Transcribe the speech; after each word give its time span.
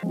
Hey, 0.00 0.06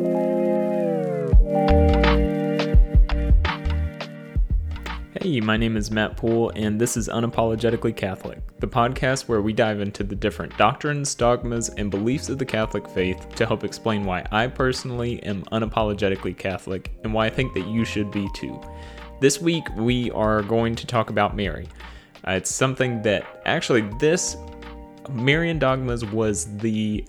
my 5.40 5.56
name 5.56 5.78
is 5.78 5.90
Matt 5.92 6.18
Poole, 6.18 6.52
and 6.56 6.80
this 6.82 6.98
is 6.98 7.08
Unapologetically 7.08 7.96
Catholic, 7.96 8.40
the 8.60 8.68
podcast 8.68 9.30
where 9.30 9.42
we 9.42 9.54
dive 9.54 9.80
into 9.80 10.04
the 10.04 10.14
different 10.14 10.58
doctrines, 10.58 11.16
dogmas, 11.16 11.70
and 11.70 11.90
beliefs 11.90 12.28
of 12.28 12.38
the 12.38 12.46
Catholic 12.46 12.86
faith 12.90 13.30
to 13.36 13.46
help 13.46 13.64
explain 13.64 14.04
why 14.04 14.26
I 14.30 14.48
personally 14.48 15.24
am 15.24 15.44
unapologetically 15.54 16.38
Catholic 16.38 16.92
and 17.06 17.14
why 17.14 17.28
I 17.28 17.30
think 17.30 17.54
that 17.54 17.66
you 17.68 17.86
should 17.86 18.12
be 18.12 18.28
too. 18.36 18.60
This 19.22 19.40
week, 19.40 19.70
we 19.78 20.12
are 20.12 20.42
going 20.42 20.76
to 20.76 20.86
talk 20.86 21.10
about 21.10 21.34
Mary. 21.34 21.70
Uh, 22.28 22.32
it's 22.32 22.54
something 22.54 23.02
that 23.04 23.26
actually, 23.46 23.90
this 24.00 24.36
Marian 25.10 25.60
dogmas 25.60 26.04
was 26.04 26.58
the 26.58 27.06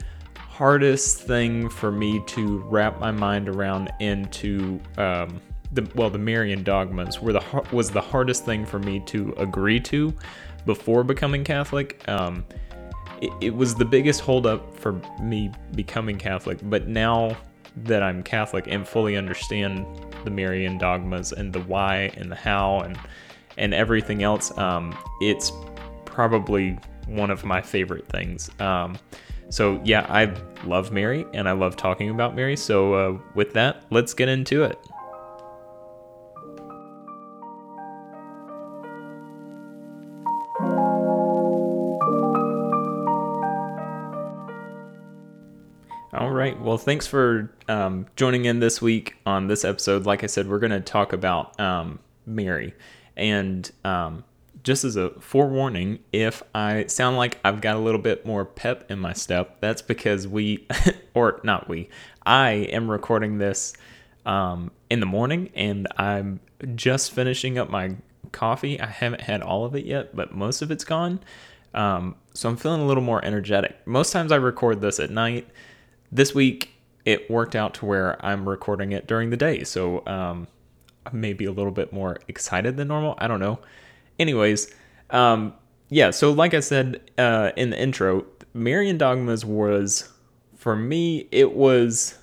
hardest 0.58 1.20
thing 1.20 1.68
for 1.68 1.92
me 1.92 2.20
to 2.26 2.58
wrap 2.66 2.98
my 2.98 3.12
mind 3.12 3.48
around 3.48 3.92
into. 4.00 4.80
Um, 4.96 5.40
the 5.70 5.86
well 5.94 6.10
the 6.10 6.18
Marian 6.18 6.64
dogmas 6.64 7.20
were 7.20 7.32
the 7.32 7.66
was 7.72 7.90
the 7.90 8.00
hardest 8.00 8.44
thing 8.44 8.66
for 8.66 8.78
me 8.78 9.00
to 9.00 9.34
agree 9.36 9.78
to 9.80 10.12
before 10.66 11.04
becoming 11.04 11.44
Catholic. 11.44 12.02
Um, 12.08 12.44
it, 13.20 13.30
it 13.40 13.54
was 13.54 13.74
the 13.74 13.84
biggest 13.84 14.20
holdup 14.20 14.74
for 14.76 15.00
me 15.20 15.52
becoming 15.76 16.16
Catholic, 16.16 16.58
but 16.64 16.88
now 16.88 17.36
that 17.84 18.02
I'm 18.02 18.22
Catholic 18.24 18.66
and 18.66 18.88
fully 18.88 19.16
understand 19.16 19.86
the 20.24 20.30
Marian 20.30 20.76
dogmas 20.78 21.32
and 21.32 21.52
the 21.52 21.60
why 21.60 22.10
and 22.16 22.32
the 22.32 22.36
how 22.36 22.80
and 22.80 22.98
and 23.58 23.74
everything 23.74 24.24
else, 24.24 24.56
um, 24.58 24.96
it's 25.20 25.52
probably 26.04 26.78
one 27.06 27.30
of 27.30 27.44
my 27.44 27.60
favorite 27.60 28.08
things. 28.08 28.50
Um, 28.58 28.98
so 29.50 29.80
yeah, 29.84 30.06
I 30.08 30.34
love 30.64 30.92
Mary 30.92 31.26
and 31.32 31.48
I 31.48 31.52
love 31.52 31.76
talking 31.76 32.10
about 32.10 32.34
Mary. 32.34 32.56
So 32.56 32.94
uh, 32.94 33.18
with 33.34 33.52
that, 33.54 33.84
let's 33.90 34.14
get 34.14 34.28
into 34.28 34.64
it. 34.64 34.78
All 46.14 46.30
right. 46.30 46.60
Well, 46.60 46.78
thanks 46.78 47.06
for 47.06 47.52
um, 47.68 48.06
joining 48.16 48.46
in 48.46 48.60
this 48.60 48.82
week 48.82 49.16
on 49.24 49.46
this 49.46 49.64
episode. 49.64 50.04
Like 50.04 50.24
I 50.24 50.26
said, 50.26 50.48
we're 50.48 50.58
going 50.58 50.72
to 50.72 50.80
talk 50.80 51.12
about 51.12 51.58
um, 51.60 52.00
Mary. 52.26 52.74
And 53.16 53.70
um, 53.84 54.24
just 54.68 54.84
as 54.84 54.96
a 54.96 55.08
forewarning, 55.18 55.98
if 56.12 56.42
I 56.54 56.84
sound 56.88 57.16
like 57.16 57.38
I've 57.42 57.62
got 57.62 57.76
a 57.76 57.78
little 57.78 58.02
bit 58.02 58.26
more 58.26 58.44
pep 58.44 58.90
in 58.90 58.98
my 58.98 59.14
step, 59.14 59.62
that's 59.62 59.80
because 59.80 60.28
we, 60.28 60.66
or 61.14 61.40
not 61.42 61.70
we, 61.70 61.88
I 62.26 62.50
am 62.50 62.90
recording 62.90 63.38
this 63.38 63.72
um, 64.26 64.70
in 64.90 65.00
the 65.00 65.06
morning 65.06 65.48
and 65.54 65.88
I'm 65.96 66.40
just 66.74 67.12
finishing 67.12 67.56
up 67.56 67.70
my 67.70 67.96
coffee. 68.32 68.78
I 68.78 68.84
haven't 68.84 69.22
had 69.22 69.40
all 69.40 69.64
of 69.64 69.74
it 69.74 69.86
yet, 69.86 70.14
but 70.14 70.34
most 70.34 70.60
of 70.60 70.70
it's 70.70 70.84
gone. 70.84 71.20
Um, 71.72 72.16
so 72.34 72.50
I'm 72.50 72.58
feeling 72.58 72.82
a 72.82 72.86
little 72.86 73.02
more 73.02 73.24
energetic. 73.24 73.74
Most 73.86 74.12
times 74.12 74.30
I 74.32 74.36
record 74.36 74.82
this 74.82 75.00
at 75.00 75.08
night 75.08 75.48
this 76.12 76.34
week 76.34 76.74
it 77.06 77.30
worked 77.30 77.56
out 77.56 77.72
to 77.72 77.86
where 77.86 78.22
I'm 78.22 78.46
recording 78.46 78.92
it 78.92 79.06
during 79.06 79.30
the 79.30 79.36
day, 79.38 79.64
so 79.64 80.06
um, 80.06 80.46
maybe 81.10 81.46
a 81.46 81.52
little 81.52 81.72
bit 81.72 81.90
more 81.90 82.18
excited 82.28 82.76
than 82.76 82.88
normal. 82.88 83.14
I 83.16 83.28
don't 83.28 83.40
know. 83.40 83.60
Anyways, 84.18 84.72
um, 85.10 85.54
yeah. 85.88 86.10
So 86.10 86.32
like 86.32 86.54
I 86.54 86.60
said 86.60 87.10
uh, 87.18 87.52
in 87.56 87.70
the 87.70 87.80
intro, 87.80 88.24
Marian 88.54 88.98
Dogmas 88.98 89.44
was 89.44 90.08
for 90.56 90.76
me. 90.76 91.28
It 91.30 91.52
was 91.54 92.18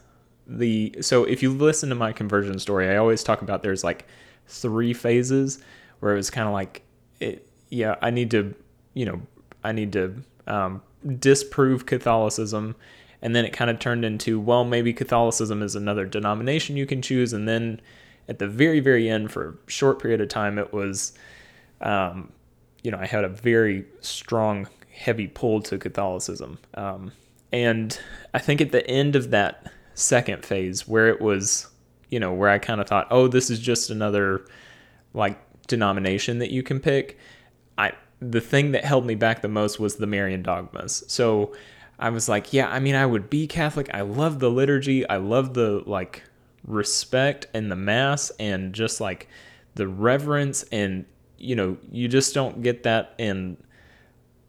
the 0.48 0.96
so 1.02 1.24
if 1.24 1.42
you 1.42 1.52
listen 1.52 1.90
to 1.90 1.96
my 1.96 2.12
conversion 2.12 2.60
story, 2.60 2.90
I 2.90 2.98
always 2.98 3.24
talk 3.24 3.42
about 3.42 3.64
there's 3.64 3.84
like 3.84 4.06
three 4.48 4.94
phases 4.94 5.62
where 6.00 6.14
it 6.14 6.18
was 6.18 6.30
kind 6.30 6.48
of 6.48 6.54
like 6.54 6.84
it. 7.20 7.48
Yeah, 7.70 7.96
I 8.02 8.12
need 8.12 8.32
to, 8.32 8.54
you 8.94 9.06
know, 9.06 9.22
I 9.64 9.72
need 9.72 9.92
to 9.94 10.22
um, 10.48 10.82
disprove 11.20 11.86
Catholicism 11.86 12.76
and 13.26 13.36
then 13.36 13.44
it 13.44 13.54
kind 13.54 13.72
of 13.72 13.80
turned 13.80 14.06
into 14.06 14.40
well 14.40 14.64
maybe 14.64 14.94
catholicism 14.94 15.64
is 15.64 15.76
another 15.76 16.06
denomination 16.06 16.78
you 16.78 16.86
can 16.86 17.02
choose 17.02 17.34
and 17.34 17.48
then 17.48 17.82
at 18.30 18.38
the 18.40 18.48
very 18.48 18.80
very 18.80 19.10
end 19.10 19.32
for 19.32 19.58
a 19.68 19.72
short 19.72 20.00
period 20.00 20.22
of 20.22 20.30
time 20.30 20.60
it 20.60 20.72
was 20.72 21.14
um, 21.82 22.32
you 22.84 22.92
know 22.92 22.98
i 22.98 23.06
had 23.06 23.24
a 23.24 23.30
very 23.30 23.86
strong 24.02 24.68
heavy 24.94 25.28
pull 25.28 25.62
to 25.62 25.78
catholicism 25.78 26.58
um, 26.76 27.12
and 27.52 28.00
i 28.34 28.40
think 28.40 28.62
at 28.62 28.72
the 28.72 28.88
end 28.90 29.16
of 29.16 29.32
that 29.32 29.72
second 29.94 30.46
phase 30.46 30.88
where 30.88 31.08
it 31.08 31.22
was 31.22 31.68
you 32.10 32.20
know 32.20 32.34
where 32.34 32.50
i 32.50 32.58
kind 32.58 32.82
of 32.82 32.88
thought 32.88 33.08
oh 33.12 33.28
this 33.28 33.50
is 33.50 33.60
just 33.60 33.90
another 33.90 34.46
like 35.14 35.40
denomination 35.68 36.40
that 36.40 36.52
you 36.52 36.62
can 36.62 36.80
pick 36.80 37.18
i 37.78 37.92
the 38.20 38.42
thing 38.42 38.72
that 38.72 38.86
held 38.86 39.06
me 39.06 39.16
back 39.16 39.42
the 39.42 39.48
most 39.48 39.80
was 39.80 39.96
the 39.96 40.08
marian 40.08 40.42
dogmas 40.42 41.04
so 41.08 41.54
I 41.98 42.10
was 42.10 42.28
like, 42.28 42.52
yeah, 42.52 42.70
I 42.70 42.80
mean, 42.80 42.96
I 42.96 43.06
would 43.06 43.30
be 43.30 43.48
Catholic. 43.48 43.90
I 43.94 44.02
love 44.02 44.40
the 44.40 44.50
liturgy. 44.50 45.08
I 45.08 45.18
love 45.18 45.54
the 45.54 45.82
like 45.86 46.24
respect 46.66 47.48
and 47.54 47.72
the 47.72 47.76
mass 47.76 48.32
and 48.40 48.74
just 48.74 49.00
like 49.00 49.28
the 49.76 49.88
reverence 49.88 50.64
and 50.72 51.06
you 51.38 51.56
know, 51.56 51.78
you 51.92 52.08
just 52.08 52.34
don't 52.34 52.62
get 52.62 52.84
that 52.84 53.14
in 53.18 53.58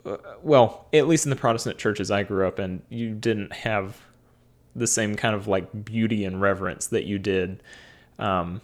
uh, 0.06 0.16
well, 0.42 0.86
at 0.92 1.08
least 1.08 1.26
in 1.26 1.30
the 1.30 1.36
Protestant 1.36 1.78
churches 1.78 2.10
I 2.10 2.22
grew 2.22 2.46
up 2.46 2.60
in, 2.60 2.82
you 2.88 3.12
didn't 3.12 3.52
have 3.52 4.00
the 4.76 4.86
same 4.86 5.16
kind 5.16 5.34
of 5.34 5.48
like 5.48 5.84
beauty 5.84 6.24
and 6.24 6.40
reverence 6.40 6.86
that 6.88 7.04
you 7.04 7.18
did 7.18 7.62
um, 8.18 8.60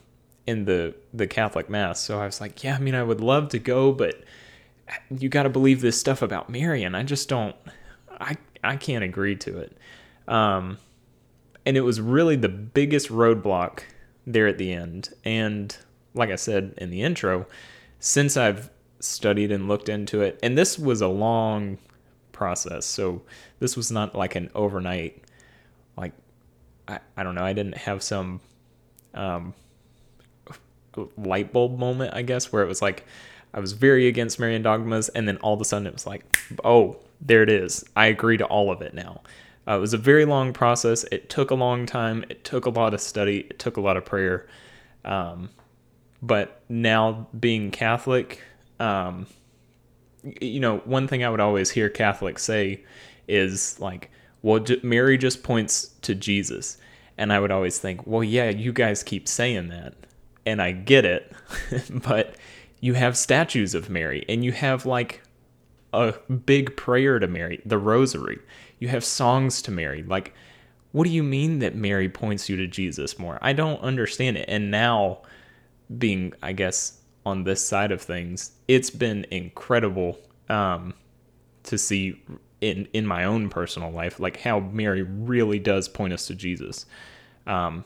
in 0.46 0.64
the 0.64 0.94
the 1.12 1.26
Catholic 1.26 1.68
mass. 1.68 2.00
So 2.00 2.20
I 2.20 2.26
was 2.26 2.40
like, 2.40 2.62
yeah, 2.62 2.76
I 2.76 2.78
mean, 2.78 2.94
I 2.94 3.02
would 3.02 3.20
love 3.20 3.48
to 3.50 3.58
go, 3.58 3.92
but 3.92 4.22
you 5.10 5.28
got 5.28 5.44
to 5.44 5.48
believe 5.48 5.80
this 5.80 5.98
stuff 5.98 6.22
about 6.22 6.48
Mary, 6.48 6.84
and 6.84 6.96
I 6.96 7.02
just 7.02 7.28
don't. 7.28 7.56
I 8.20 8.36
I 8.62 8.76
can't 8.76 9.02
agree 9.02 9.36
to 9.36 9.58
it. 9.58 9.76
Um, 10.28 10.78
and 11.66 11.76
it 11.76 11.80
was 11.80 12.00
really 12.00 12.36
the 12.36 12.48
biggest 12.48 13.08
roadblock 13.08 13.80
there 14.26 14.46
at 14.46 14.58
the 14.58 14.72
end. 14.72 15.10
And 15.24 15.76
like 16.14 16.30
I 16.30 16.36
said 16.36 16.74
in 16.78 16.90
the 16.90 17.02
intro, 17.02 17.46
since 18.02 18.36
I've 18.36 18.68
studied 18.98 19.52
and 19.52 19.68
looked 19.68 19.88
into 19.88 20.22
it, 20.22 20.38
and 20.42 20.58
this 20.58 20.76
was 20.76 21.00
a 21.00 21.08
long 21.08 21.78
process. 22.32 22.84
So 22.84 23.22
this 23.60 23.76
was 23.76 23.92
not 23.92 24.16
like 24.16 24.34
an 24.34 24.50
overnight, 24.56 25.22
like, 25.96 26.12
I, 26.88 26.98
I 27.16 27.22
don't 27.22 27.36
know, 27.36 27.44
I 27.44 27.52
didn't 27.52 27.76
have 27.76 28.02
some 28.02 28.40
um, 29.14 29.54
light 31.16 31.52
bulb 31.52 31.78
moment, 31.78 32.12
I 32.12 32.22
guess, 32.22 32.52
where 32.52 32.64
it 32.64 32.66
was 32.66 32.82
like, 32.82 33.06
I 33.54 33.60
was 33.60 33.72
very 33.72 34.08
against 34.08 34.40
Marian 34.40 34.62
dogmas, 34.62 35.08
and 35.10 35.28
then 35.28 35.36
all 35.36 35.54
of 35.54 35.60
a 35.60 35.64
sudden 35.64 35.86
it 35.86 35.92
was 35.92 36.06
like, 36.06 36.36
oh, 36.64 36.96
there 37.20 37.44
it 37.44 37.50
is. 37.50 37.84
I 37.94 38.06
agree 38.06 38.36
to 38.36 38.44
all 38.46 38.72
of 38.72 38.82
it 38.82 38.94
now. 38.94 39.20
Uh, 39.68 39.76
it 39.76 39.80
was 39.80 39.94
a 39.94 39.98
very 39.98 40.24
long 40.24 40.52
process. 40.52 41.04
It 41.12 41.30
took 41.30 41.52
a 41.52 41.54
long 41.54 41.86
time. 41.86 42.24
It 42.28 42.42
took 42.42 42.66
a 42.66 42.70
lot 42.70 42.94
of 42.94 43.00
study. 43.00 43.46
It 43.48 43.60
took 43.60 43.76
a 43.76 43.80
lot 43.80 43.96
of 43.96 44.04
prayer. 44.04 44.48
Um, 45.04 45.50
but 46.22 46.62
now 46.68 47.26
being 47.38 47.70
Catholic, 47.70 48.40
um, 48.78 49.26
you 50.40 50.60
know, 50.60 50.78
one 50.78 51.08
thing 51.08 51.24
I 51.24 51.30
would 51.30 51.40
always 51.40 51.70
hear 51.70 51.88
Catholics 51.88 52.44
say 52.44 52.84
is 53.26 53.78
like, 53.80 54.10
well, 54.42 54.64
Mary 54.82 55.18
just 55.18 55.42
points 55.42 55.90
to 56.02 56.14
Jesus. 56.14 56.78
And 57.18 57.32
I 57.32 57.40
would 57.40 57.50
always 57.50 57.78
think, 57.78 58.06
well, 58.06 58.24
yeah, 58.24 58.50
you 58.50 58.72
guys 58.72 59.02
keep 59.02 59.28
saying 59.28 59.68
that. 59.68 59.94
And 60.46 60.62
I 60.62 60.72
get 60.72 61.04
it. 61.04 61.32
but 61.90 62.36
you 62.80 62.94
have 62.94 63.16
statues 63.16 63.74
of 63.74 63.90
Mary 63.90 64.24
and 64.28 64.44
you 64.44 64.52
have 64.52 64.86
like 64.86 65.22
a 65.92 66.12
big 66.46 66.76
prayer 66.76 67.18
to 67.18 67.26
Mary, 67.26 67.60
the 67.64 67.78
rosary. 67.78 68.38
You 68.78 68.88
have 68.88 69.04
songs 69.04 69.62
to 69.62 69.70
Mary. 69.70 70.02
Like, 70.02 70.34
what 70.92 71.04
do 71.04 71.10
you 71.10 71.22
mean 71.22 71.60
that 71.60 71.74
Mary 71.74 72.08
points 72.08 72.48
you 72.48 72.56
to 72.56 72.66
Jesus 72.66 73.18
more? 73.18 73.38
I 73.40 73.52
don't 73.52 73.80
understand 73.80 74.36
it. 74.36 74.46
And 74.48 74.70
now, 74.70 75.22
being, 75.98 76.32
I 76.42 76.52
guess, 76.52 77.00
on 77.24 77.44
this 77.44 77.64
side 77.64 77.92
of 77.92 78.00
things, 78.00 78.52
it's 78.68 78.90
been 78.90 79.26
incredible 79.30 80.18
um, 80.48 80.94
to 81.64 81.78
see 81.78 82.20
in 82.60 82.88
in 82.92 83.06
my 83.06 83.24
own 83.24 83.48
personal 83.48 83.90
life, 83.90 84.20
like 84.20 84.40
how 84.40 84.60
Mary 84.60 85.02
really 85.02 85.58
does 85.58 85.88
point 85.88 86.12
us 86.12 86.26
to 86.26 86.34
Jesus. 86.34 86.86
Um, 87.46 87.84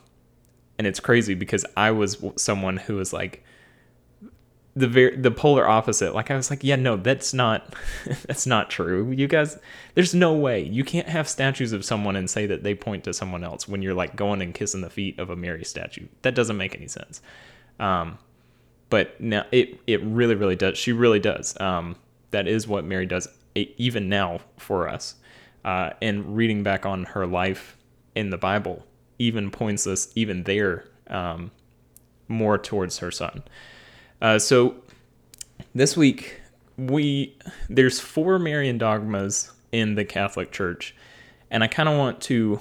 and 0.78 0.86
it's 0.86 1.00
crazy 1.00 1.34
because 1.34 1.64
I 1.76 1.90
was 1.90 2.22
someone 2.36 2.76
who 2.76 2.96
was 2.96 3.12
like, 3.12 3.42
the 4.76 4.86
very 4.86 5.16
the 5.16 5.30
polar 5.30 5.66
opposite. 5.66 6.14
Like 6.14 6.30
I 6.30 6.36
was 6.36 6.50
like, 6.50 6.62
yeah, 6.62 6.76
no, 6.76 6.96
that's 6.96 7.32
not 7.32 7.74
that's 8.26 8.46
not 8.46 8.70
true. 8.70 9.10
You 9.10 9.26
guys, 9.26 9.58
there's 9.94 10.14
no 10.14 10.34
way 10.34 10.62
you 10.62 10.84
can't 10.84 11.08
have 11.08 11.28
statues 11.28 11.72
of 11.72 11.84
someone 11.84 12.14
and 12.14 12.28
say 12.28 12.46
that 12.46 12.62
they 12.62 12.74
point 12.74 13.04
to 13.04 13.14
someone 13.14 13.42
else 13.42 13.66
when 13.66 13.80
you're 13.80 13.94
like 13.94 14.14
going 14.14 14.42
and 14.42 14.54
kissing 14.54 14.82
the 14.82 14.90
feet 14.90 15.18
of 15.18 15.30
a 15.30 15.36
Mary 15.36 15.64
statue. 15.64 16.06
That 16.22 16.34
doesn't 16.34 16.58
make 16.58 16.74
any 16.74 16.88
sense. 16.88 17.22
Um, 17.78 18.18
but 18.88 19.20
now 19.20 19.44
it 19.52 19.80
it 19.86 20.02
really 20.02 20.34
really 20.34 20.56
does. 20.56 20.78
She 20.78 20.92
really 20.92 21.20
does. 21.20 21.58
Um, 21.60 21.96
that 22.30 22.46
is 22.46 22.66
what 22.68 22.84
Mary 22.84 23.06
does 23.06 23.28
even 23.54 24.08
now 24.08 24.40
for 24.58 24.88
us. 24.88 25.14
Uh, 25.64 25.90
and 26.00 26.36
reading 26.36 26.62
back 26.62 26.86
on 26.86 27.04
her 27.04 27.26
life 27.26 27.76
in 28.14 28.30
the 28.30 28.36
Bible, 28.36 28.86
even 29.18 29.50
points 29.50 29.86
us 29.86 30.08
even 30.14 30.44
there 30.44 30.84
um, 31.08 31.50
more 32.28 32.56
towards 32.56 32.98
her 32.98 33.10
son. 33.10 33.42
Uh, 34.22 34.38
so 34.38 34.76
this 35.74 35.96
week 35.96 36.40
we 36.76 37.36
there's 37.68 38.00
four 38.00 38.38
Marian 38.38 38.78
dogmas 38.78 39.52
in 39.72 39.94
the 39.94 40.04
Catholic 40.04 40.52
Church, 40.52 40.94
and 41.50 41.64
I 41.64 41.66
kind 41.66 41.88
of 41.88 41.96
want 41.98 42.20
to. 42.22 42.60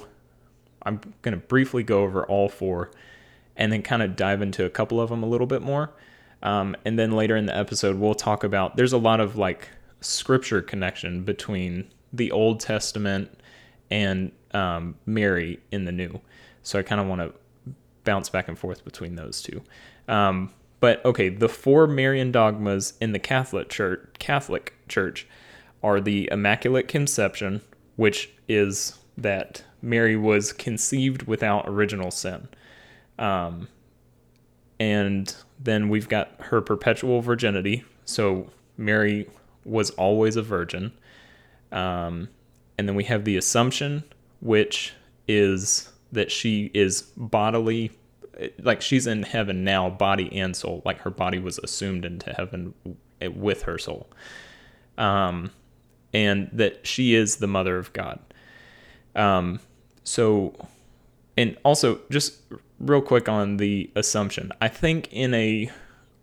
I'm 0.84 1.02
going 1.24 1.34
to 1.34 1.44
briefly 1.48 1.82
go 1.82 2.04
over 2.04 2.26
all 2.26 2.48
four, 2.48 2.92
and 3.57 3.72
then 3.72 3.81
kind 3.81 4.02
of 4.02 4.16
dive 4.16 4.42
into 4.42 4.66
a 4.66 4.69
couple 4.69 5.00
of 5.00 5.10
them 5.10 5.24
a 5.24 5.28
little 5.28 5.48
bit 5.48 5.62
more. 5.62 5.92
Um, 6.44 6.75
and 6.86 7.00
then 7.00 7.12
later 7.12 7.36
in 7.36 7.46
the 7.46 7.56
episode, 7.56 7.98
we'll 7.98 8.16
talk 8.16 8.44
about. 8.44 8.75
There's 8.75 8.94
a 8.94 8.98
lot 8.98 9.19
of 9.19 9.38
like 9.38 9.69
scripture 10.02 10.62
connection 10.62 11.24
between 11.24 11.92
the 12.13 12.31
Old 12.31 12.60
Testament 12.60 13.40
and 13.90 14.31
um, 14.54 14.96
Mary 15.06 15.60
in 15.72 15.86
the 15.86 15.92
New. 15.92 16.22
So 16.63 16.80
I 16.80 16.84
kind 16.84 17.02
of 17.02 17.07
want 17.07 17.22
to 17.22 17.74
bounce 18.04 18.30
back 18.30 18.48
and 18.48 18.57
forth 18.57 18.86
between 18.86 19.16
those 19.16 19.42
two. 19.42 19.62
Um, 20.08 20.51
but 20.80 21.04
okay, 21.06 21.30
the 21.30 21.50
four 21.50 21.88
Marian 21.88 22.31
dogmas 22.31 22.94
in 23.01 23.12
the 23.12 23.19
Catholic 23.19 23.69
Church, 23.69 24.08
Catholic 24.19 24.74
Church, 24.88 25.28
are 25.81 26.00
the 26.00 26.30
Immaculate 26.31 26.88
Conception, 26.88 27.62
which 27.96 28.30
is 28.48 29.00
that 29.18 29.63
Mary 29.81 30.16
was 30.16 30.51
conceived 30.54 31.24
without 31.24 31.68
original 31.68 32.12
sin. 32.12 32.48
Um, 33.18 33.68
and 34.80 35.34
then 35.60 35.90
we've 35.90 36.10
got 36.10 36.32
her 36.40 36.62
perpetual 36.62 37.22
virginity. 37.22 37.84
So 38.04 38.52
Mary 38.78 39.28
was 39.64 39.92
always 39.92 40.36
a 40.36 40.42
virgin. 40.42 40.92
Um, 41.72 42.30
and 42.78 42.88
then 42.88 42.96
we 42.96 43.06
have 43.06 43.26
the 43.26 43.38
Assumption, 43.38 44.04
which 44.42 44.94
is 45.28 45.92
that 46.12 46.32
she 46.32 46.72
is 46.74 47.02
bodily, 47.18 47.92
like 48.60 48.82
she's 48.82 49.08
in 49.08 49.24
heaven 49.24 49.64
now, 49.64 49.90
body 49.90 50.32
and 50.38 50.56
soul. 50.56 50.82
Like 50.86 51.00
her 51.00 51.10
body 51.10 51.40
was 51.40 51.58
assumed 51.60 52.06
into 52.06 52.34
heaven 52.34 52.74
with 53.34 53.64
her 53.64 53.78
soul. 53.78 54.08
Um, 54.98 55.52
and 56.14 56.50
that 56.54 56.86
she 56.88 57.16
is 57.16 57.38
the 57.38 57.48
mother 57.48 57.78
of 57.78 57.92
God. 57.92 58.20
Um, 59.16 59.60
so, 60.04 60.54
and 61.38 61.58
also 61.64 62.00
just 62.10 62.38
real 62.80 63.01
quick 63.01 63.30
on 63.30 63.57
the 63.57 63.89
assumption. 63.95 64.51
I 64.62 64.68
think 64.68 65.12
in 65.12 65.33
a 65.33 65.69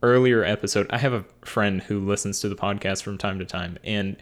earlier 0.02 0.44
episode, 0.44 0.86
I 0.90 0.98
have 0.98 1.12
a 1.12 1.24
friend 1.42 1.82
who 1.82 2.00
listens 2.00 2.40
to 2.40 2.48
the 2.48 2.56
podcast 2.56 3.02
from 3.02 3.18
time 3.18 3.38
to 3.38 3.44
time, 3.44 3.78
and 3.84 4.16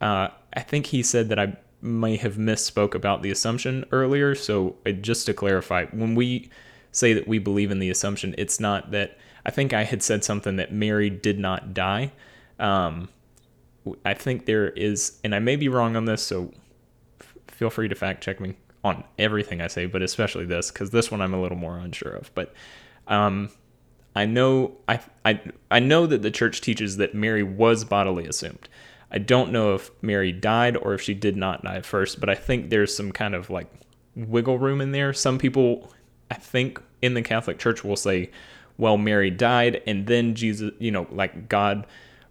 uh, 0.00 0.28
I 0.52 0.60
think 0.60 0.86
he 0.86 1.02
said 1.02 1.28
that 1.30 1.38
I 1.38 1.56
may 1.80 2.16
have 2.16 2.36
misspoke 2.36 2.94
about 2.94 3.22
the 3.22 3.30
assumption 3.30 3.84
earlier. 3.92 4.34
So 4.34 4.76
uh, 4.86 4.92
just 4.92 5.26
to 5.26 5.34
clarify, 5.34 5.86
when 5.86 6.14
we 6.14 6.48
say 6.92 7.12
that 7.12 7.28
we 7.28 7.38
believe 7.38 7.70
in 7.70 7.78
the 7.78 7.90
assumption, 7.90 8.34
it's 8.38 8.58
not 8.58 8.90
that 8.92 9.18
I 9.44 9.50
think 9.50 9.72
I 9.72 9.84
had 9.84 10.02
said 10.02 10.24
something 10.24 10.56
that 10.56 10.72
Mary 10.72 11.10
did 11.10 11.38
not 11.38 11.74
die. 11.74 12.12
Um, 12.58 13.08
I 14.04 14.14
think 14.14 14.46
there 14.46 14.68
is, 14.70 15.18
and 15.22 15.34
I 15.34 15.40
may 15.40 15.56
be 15.56 15.68
wrong 15.68 15.96
on 15.96 16.06
this, 16.06 16.22
so 16.22 16.52
f- 17.20 17.34
feel 17.48 17.68
free 17.68 17.88
to 17.88 17.94
fact 17.94 18.24
check 18.24 18.40
me 18.40 18.54
on 18.84 19.02
everything 19.18 19.62
I 19.62 19.66
say, 19.66 19.86
but 19.86 20.02
especially 20.02 20.44
this 20.44 20.70
because 20.70 20.90
this 20.90 21.10
one 21.10 21.22
I'm 21.22 21.34
a 21.34 21.40
little 21.40 21.56
more 21.56 21.78
unsure 21.78 22.12
of. 22.12 22.32
But 22.34 22.52
um, 23.08 23.48
I 24.14 24.26
know 24.26 24.76
I, 24.86 25.00
I 25.24 25.40
I 25.70 25.80
know 25.80 26.06
that 26.06 26.22
the 26.22 26.30
church 26.30 26.60
teaches 26.60 26.98
that 26.98 27.14
Mary 27.14 27.42
was 27.42 27.84
bodily 27.84 28.26
assumed. 28.26 28.68
I 29.10 29.18
don't 29.18 29.52
know 29.52 29.74
if 29.74 29.90
Mary 30.02 30.32
died 30.32 30.76
or 30.76 30.92
if 30.94 31.00
she 31.00 31.14
did 31.14 31.36
not 31.36 31.64
die 31.64 31.80
first, 31.80 32.20
but 32.20 32.28
I 32.28 32.34
think 32.34 32.70
there's 32.70 32.94
some 32.94 33.10
kind 33.10 33.34
of 33.34 33.48
like 33.48 33.70
wiggle 34.14 34.58
room 34.58 34.80
in 34.80 34.92
there. 34.92 35.12
Some 35.12 35.38
people, 35.38 35.92
I 36.30 36.34
think, 36.34 36.80
in 37.00 37.14
the 37.14 37.22
Catholic 37.22 37.58
Church 37.58 37.84
will 37.84 37.96
say, 37.96 38.30
well, 38.76 38.96
Mary 38.96 39.30
died 39.30 39.82
and 39.86 40.06
then 40.06 40.34
Jesus, 40.34 40.72
you 40.78 40.90
know, 40.90 41.06
like 41.10 41.48
God 41.48 41.86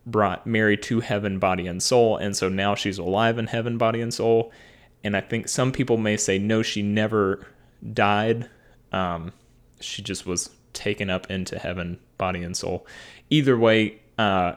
brought 0.05 0.45
Mary 0.45 0.75
to 0.75 0.99
heaven, 0.99 1.39
body 1.39 1.67
and 1.67 1.81
soul, 1.81 2.17
and 2.17 2.35
so 2.35 2.49
now 2.49 2.75
she's 2.75 2.97
alive 2.97 3.37
in 3.37 3.47
heaven, 3.47 3.77
body 3.77 4.01
and 4.01 4.13
soul. 4.13 4.51
And 5.03 5.17
I 5.17 5.21
think 5.21 5.47
some 5.47 5.71
people 5.71 5.97
may 5.97 6.17
say, 6.17 6.37
no, 6.39 6.61
she 6.61 6.81
never 6.81 7.45
died. 7.93 8.49
Um, 8.91 9.33
she 9.79 10.01
just 10.01 10.25
was 10.25 10.49
taken 10.71 11.09
up 11.09 11.29
into 11.29 11.59
heaven, 11.59 11.99
body 12.17 12.43
and 12.43 12.55
soul. 12.55 12.87
Either 13.29 13.57
way, 13.57 13.99
uh, 14.17 14.53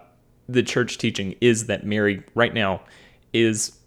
the 0.48 0.62
church 0.62 0.98
teaching 0.98 1.34
is 1.40 1.66
that 1.66 1.84
Mary, 1.84 2.22
right 2.34 2.54
now, 2.54 2.82
is 3.32 3.78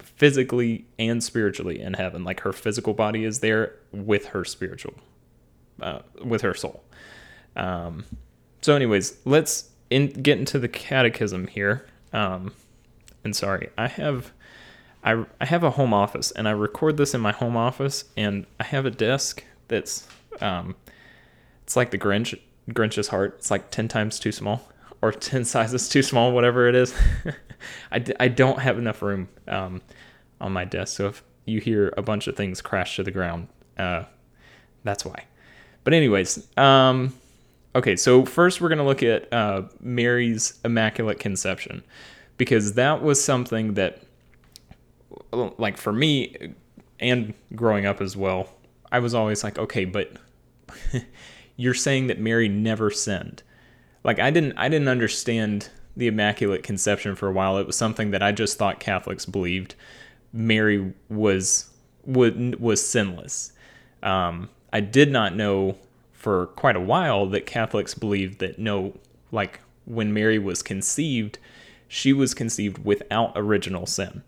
physically 0.00 0.84
and 0.98 1.22
spiritually 1.22 1.80
in 1.80 1.94
heaven. 1.94 2.24
Like 2.24 2.40
her 2.40 2.52
physical 2.52 2.94
body 2.94 3.24
is 3.24 3.40
there 3.40 3.76
with 3.92 4.26
her 4.26 4.44
spiritual, 4.44 4.94
uh, 5.80 6.00
with 6.24 6.42
her 6.42 6.54
soul. 6.54 6.82
Um, 7.54 8.04
so, 8.60 8.74
anyways, 8.74 9.18
let's 9.24 9.70
in, 9.90 10.08
get 10.08 10.38
into 10.38 10.58
the 10.58 10.68
catechism 10.68 11.46
here. 11.46 11.86
Um, 12.12 12.52
and 13.24 13.34
sorry, 13.36 13.70
I 13.78 13.86
have 13.86 14.32
I, 15.08 15.24
I 15.40 15.46
have 15.46 15.64
a 15.64 15.70
home 15.70 15.94
office 15.94 16.30
and 16.30 16.46
I 16.46 16.52
record 16.52 16.96
this 16.96 17.14
in 17.14 17.20
my 17.20 17.32
home 17.32 17.56
office 17.56 18.04
and 18.16 18.46
I 18.60 18.64
have 18.64 18.86
a 18.86 18.90
desk 18.90 19.42
that's 19.68 20.06
um 20.40 20.76
it's 21.64 21.76
like 21.76 21.90
the 21.90 21.98
Grinch 21.98 22.38
Grinch's 22.70 23.08
heart. 23.08 23.36
It's 23.38 23.50
like 23.50 23.70
10 23.70 23.88
times 23.88 24.18
too 24.18 24.32
small 24.32 24.68
or 25.02 25.12
10 25.12 25.44
sizes 25.44 25.88
too 25.88 26.02
small, 26.02 26.32
whatever 26.32 26.68
it 26.68 26.74
is. 26.74 26.94
I, 27.92 28.04
I 28.20 28.28
don't 28.28 28.60
have 28.60 28.78
enough 28.78 29.02
room 29.02 29.28
um, 29.46 29.82
on 30.40 30.52
my 30.52 30.64
desk. 30.64 30.96
So 30.96 31.08
if 31.08 31.22
you 31.44 31.60
hear 31.60 31.92
a 31.96 32.02
bunch 32.02 32.26
of 32.26 32.36
things 32.36 32.60
crash 32.60 32.96
to 32.96 33.02
the 33.02 33.10
ground, 33.10 33.48
uh, 33.78 34.04
that's 34.84 35.04
why. 35.04 35.24
But, 35.84 35.94
anyways, 35.94 36.46
um, 36.56 37.14
okay, 37.74 37.96
so 37.96 38.24
first 38.24 38.60
we're 38.60 38.68
going 38.68 38.78
to 38.78 38.84
look 38.84 39.02
at 39.02 39.32
uh, 39.32 39.62
Mary's 39.80 40.58
Immaculate 40.64 41.18
Conception 41.18 41.82
because 42.36 42.74
that 42.74 43.02
was 43.02 43.22
something 43.22 43.74
that 43.74 44.02
like 45.32 45.76
for 45.76 45.92
me 45.92 46.54
and 47.00 47.34
growing 47.54 47.86
up 47.86 48.00
as 48.00 48.16
well, 48.16 48.48
I 48.90 48.98
was 49.00 49.14
always 49.14 49.44
like, 49.44 49.58
okay, 49.58 49.84
but 49.84 50.12
you're 51.56 51.74
saying 51.74 52.06
that 52.08 52.18
Mary 52.18 52.48
never 52.48 52.90
sinned. 52.90 53.42
Like 54.04 54.18
I 54.18 54.30
didn't 54.30 54.56
I 54.56 54.68
didn't 54.68 54.88
understand 54.88 55.70
the 55.96 56.06
immaculate 56.06 56.62
conception 56.62 57.16
for 57.16 57.28
a 57.28 57.32
while. 57.32 57.58
It 57.58 57.66
was 57.66 57.76
something 57.76 58.12
that 58.12 58.22
I 58.22 58.32
just 58.32 58.56
thought 58.56 58.80
Catholics 58.80 59.26
believed 59.26 59.74
Mary 60.32 60.94
was 61.08 61.70
would 62.04 62.60
was 62.60 62.86
sinless. 62.86 63.52
Um, 64.02 64.48
I 64.72 64.80
did 64.80 65.10
not 65.10 65.34
know 65.34 65.76
for 66.12 66.46
quite 66.46 66.76
a 66.76 66.80
while 66.80 67.26
that 67.26 67.46
Catholics 67.46 67.94
believed 67.94 68.38
that 68.38 68.58
no, 68.58 68.94
like 69.32 69.60
when 69.84 70.12
Mary 70.12 70.38
was 70.38 70.62
conceived, 70.62 71.38
she 71.88 72.12
was 72.12 72.34
conceived 72.34 72.84
without 72.84 73.32
original 73.34 73.86
sin. 73.86 74.22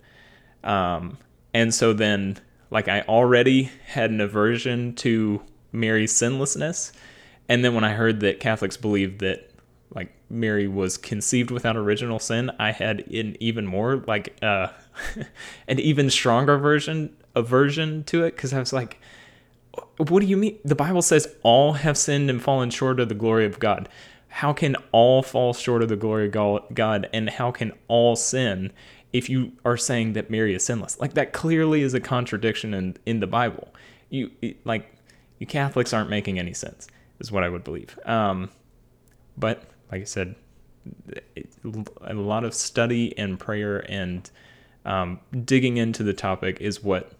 Um, 0.64 1.18
and 1.54 1.74
so 1.74 1.92
then, 1.92 2.38
like, 2.70 2.88
I 2.88 3.02
already 3.02 3.70
had 3.86 4.10
an 4.10 4.20
aversion 4.20 4.94
to 4.96 5.42
Mary's 5.72 6.12
sinlessness. 6.12 6.92
And 7.48 7.64
then 7.64 7.74
when 7.74 7.84
I 7.84 7.92
heard 7.92 8.20
that 8.20 8.40
Catholics 8.40 8.76
believed 8.76 9.20
that, 9.20 9.50
like, 9.94 10.12
Mary 10.28 10.68
was 10.68 10.96
conceived 10.96 11.50
without 11.50 11.76
original 11.76 12.18
sin, 12.18 12.50
I 12.58 12.72
had 12.72 13.00
an 13.08 13.36
even 13.40 13.66
more, 13.66 14.04
like, 14.06 14.36
uh, 14.42 14.68
an 15.68 15.80
even 15.80 16.10
stronger 16.10 16.58
version 16.58 17.16
aversion 17.34 18.04
to 18.04 18.24
it 18.24 18.34
because 18.36 18.52
I 18.52 18.58
was 18.58 18.72
like, 18.72 19.00
what 19.96 20.20
do 20.20 20.26
you 20.26 20.36
mean? 20.36 20.58
The 20.64 20.74
Bible 20.74 21.02
says 21.02 21.28
all 21.42 21.74
have 21.74 21.96
sinned 21.96 22.30
and 22.30 22.42
fallen 22.42 22.70
short 22.70 23.00
of 23.00 23.08
the 23.08 23.14
glory 23.14 23.46
of 23.46 23.58
God. 23.58 23.88
How 24.28 24.52
can 24.52 24.76
all 24.92 25.22
fall 25.22 25.52
short 25.52 25.82
of 25.82 25.88
the 25.88 25.96
glory 25.96 26.26
of 26.26 26.68
God? 26.74 27.08
And 27.12 27.30
how 27.30 27.50
can 27.50 27.72
all 27.88 28.16
sin? 28.16 28.72
If 29.12 29.28
you 29.28 29.52
are 29.64 29.76
saying 29.76 30.12
that 30.14 30.30
Mary 30.30 30.54
is 30.54 30.64
sinless. 30.64 30.98
Like 31.00 31.14
that 31.14 31.32
clearly 31.32 31.82
is 31.82 31.94
a 31.94 32.00
contradiction 32.00 32.74
in 32.74 32.96
in 33.06 33.20
the 33.20 33.26
Bible. 33.26 33.68
You 34.08 34.30
like 34.64 34.92
you 35.38 35.46
Catholics 35.46 35.92
aren't 35.92 36.10
making 36.10 36.38
any 36.38 36.52
sense. 36.54 36.86
Is 37.18 37.30
what 37.30 37.44
I 37.44 37.48
would 37.48 37.64
believe. 37.64 37.98
Um, 38.06 38.50
but 39.36 39.64
like 39.90 40.00
I 40.00 40.04
said, 40.04 40.36
a 42.02 42.14
lot 42.14 42.44
of 42.44 42.54
study 42.54 43.16
and 43.18 43.38
prayer 43.38 43.84
and 43.90 44.30
um, 44.84 45.20
digging 45.44 45.76
into 45.76 46.02
the 46.02 46.14
topic 46.14 46.60
is 46.60 46.82
what 46.82 47.12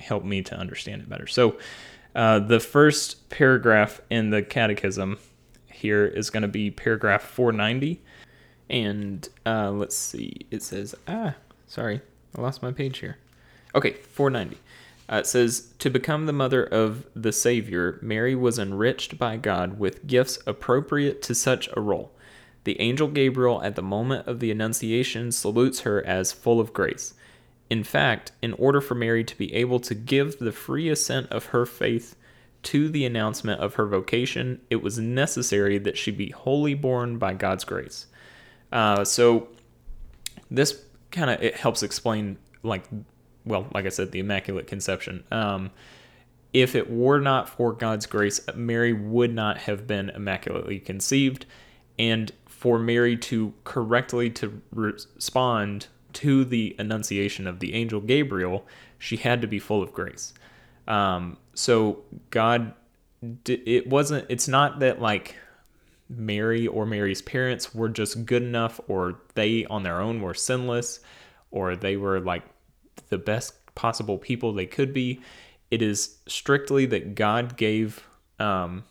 helped 0.00 0.26
me 0.26 0.42
to 0.42 0.56
understand 0.56 1.02
it 1.02 1.08
better. 1.08 1.26
So, 1.26 1.58
uh, 2.14 2.40
the 2.40 2.60
first 2.60 3.28
paragraph 3.28 4.00
in 4.10 4.30
the 4.30 4.42
catechism 4.42 5.18
here 5.66 6.06
is 6.06 6.30
going 6.30 6.42
to 6.42 6.48
be 6.48 6.70
paragraph 6.70 7.22
490 7.22 8.02
and 8.68 9.28
uh, 9.44 9.70
let's 9.70 9.96
see, 9.96 10.46
it 10.50 10.62
says, 10.62 10.94
ah, 11.06 11.34
sorry, 11.66 12.00
I 12.36 12.40
lost 12.40 12.62
my 12.62 12.72
page 12.72 12.98
here. 12.98 13.18
Okay, 13.74 13.92
490. 13.92 14.58
Uh, 15.08 15.16
it 15.16 15.26
says, 15.26 15.72
To 15.78 15.90
become 15.90 16.26
the 16.26 16.32
mother 16.32 16.64
of 16.64 17.06
the 17.14 17.32
Savior, 17.32 17.98
Mary 18.02 18.34
was 18.34 18.58
enriched 18.58 19.18
by 19.18 19.36
God 19.36 19.78
with 19.78 20.06
gifts 20.06 20.38
appropriate 20.46 21.22
to 21.22 21.34
such 21.34 21.68
a 21.76 21.80
role. 21.80 22.10
The 22.64 22.80
angel 22.80 23.06
Gabriel, 23.06 23.62
at 23.62 23.76
the 23.76 23.82
moment 23.82 24.26
of 24.26 24.40
the 24.40 24.50
Annunciation, 24.50 25.30
salutes 25.30 25.80
her 25.80 26.04
as 26.04 26.32
full 26.32 26.58
of 26.58 26.72
grace. 26.72 27.14
In 27.70 27.84
fact, 27.84 28.32
in 28.42 28.52
order 28.54 28.80
for 28.80 28.96
Mary 28.96 29.22
to 29.22 29.38
be 29.38 29.54
able 29.54 29.78
to 29.80 29.94
give 29.94 30.38
the 30.38 30.52
free 30.52 30.88
assent 30.88 31.30
of 31.30 31.46
her 31.46 31.66
faith 31.66 32.16
to 32.64 32.88
the 32.88 33.04
announcement 33.04 33.60
of 33.60 33.74
her 33.74 33.86
vocation, 33.86 34.60
it 34.70 34.82
was 34.82 34.98
necessary 34.98 35.78
that 35.78 35.96
she 35.96 36.10
be 36.10 36.30
wholly 36.30 36.74
borne 36.74 37.18
by 37.18 37.34
God's 37.34 37.64
grace. 37.64 38.06
Uh, 38.72 39.04
so 39.04 39.48
this 40.50 40.82
kind 41.10 41.30
of 41.30 41.42
it 41.42 41.54
helps 41.54 41.82
explain, 41.82 42.36
like, 42.62 42.84
well, 43.44 43.66
like 43.72 43.86
I 43.86 43.90
said, 43.90 44.12
the 44.12 44.20
Immaculate 44.20 44.66
Conception. 44.66 45.24
Um, 45.30 45.70
if 46.52 46.74
it 46.74 46.90
were 46.90 47.20
not 47.20 47.48
for 47.48 47.72
God's 47.72 48.06
grace, 48.06 48.40
Mary 48.54 48.92
would 48.92 49.34
not 49.34 49.58
have 49.58 49.86
been 49.86 50.10
immaculately 50.10 50.78
conceived, 50.78 51.46
and 51.98 52.32
for 52.46 52.78
Mary 52.78 53.16
to 53.16 53.52
correctly 53.64 54.30
to 54.30 54.62
respond 54.72 55.88
to 56.14 56.44
the 56.44 56.74
annunciation 56.78 57.46
of 57.46 57.60
the 57.60 57.74
angel 57.74 58.00
Gabriel, 58.00 58.66
she 58.98 59.16
had 59.16 59.42
to 59.42 59.46
be 59.46 59.58
full 59.58 59.82
of 59.82 59.92
grace. 59.92 60.32
Um, 60.88 61.36
so 61.52 62.02
God, 62.30 62.72
it 63.46 63.86
wasn't. 63.86 64.24
It's 64.28 64.48
not 64.48 64.78
that 64.80 65.00
like 65.00 65.36
Mary 66.08 66.66
or 66.66 66.86
Mary's 66.86 67.22
parents 67.22 67.74
were 67.74 67.88
just 67.88 68.24
good 68.26 68.42
enough, 68.42 68.80
or 68.88 69.20
they 69.34 69.64
on 69.66 69.82
their 69.82 70.00
own 70.00 70.20
were 70.20 70.34
sinless, 70.34 71.00
or 71.50 71.76
they 71.76 71.96
were 71.96 72.20
like 72.20 72.44
the 73.08 73.18
best 73.18 73.54
possible 73.74 74.18
people 74.18 74.52
they 74.52 74.66
could 74.66 74.92
be. 74.92 75.20
It 75.70 75.82
is 75.82 76.18
strictly 76.26 76.86
that 76.86 77.14
God 77.14 77.56
gave 77.56 78.06
um, 78.38 78.84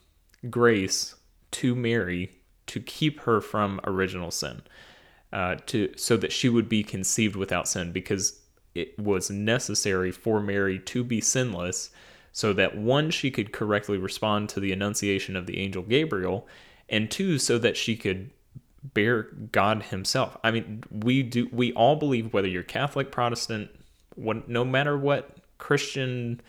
grace 0.50 1.16
to 1.52 1.76
Mary 1.76 2.32
to 2.68 2.80
keep 2.80 3.22
her 3.22 3.40
from 3.40 3.80
original 3.86 4.32
sin 4.32 4.62
uh, 5.32 5.56
to 5.68 5.94
so 5.96 6.18
that 6.18 6.32
she 6.32 6.50
would 6.50 6.68
be 6.68 6.84
conceived 6.84 7.36
without 7.36 7.68
sin 7.68 7.92
because 7.92 8.42
it 8.74 8.98
was 9.00 9.30
necessary 9.30 10.12
for 10.12 10.42
Mary 10.42 10.80
to 10.80 11.04
be 11.04 11.22
sinless 11.22 11.92
so 12.32 12.52
that 12.52 12.78
one 12.78 13.10
she 13.10 13.32
could 13.32 13.54
correctly 13.54 13.98
respond 13.98 14.50
to 14.50 14.60
the 14.60 14.74
annunciation 14.74 15.36
of 15.36 15.46
the 15.46 15.60
angel 15.60 15.84
Gabriel 15.84 16.48
and 16.90 17.10
two 17.10 17.38
so 17.38 17.58
that 17.58 17.78
she 17.78 17.96
could 17.96 18.32
bear 18.84 19.24
God 19.52 19.84
himself. 19.84 20.38
I 20.44 20.52
mean, 20.52 20.84
we 20.92 21.24
do 21.24 21.50
we 21.52 21.74
all 21.74 21.96
believe 21.96 22.34
whether 22.34 22.48
you're 22.48 22.64
Catholic, 22.64 23.12
Protestant, 23.12 23.70
what 24.16 24.48
no 24.48 24.64
matter 24.64 24.98
what 24.98 25.38
Christian 25.58 26.42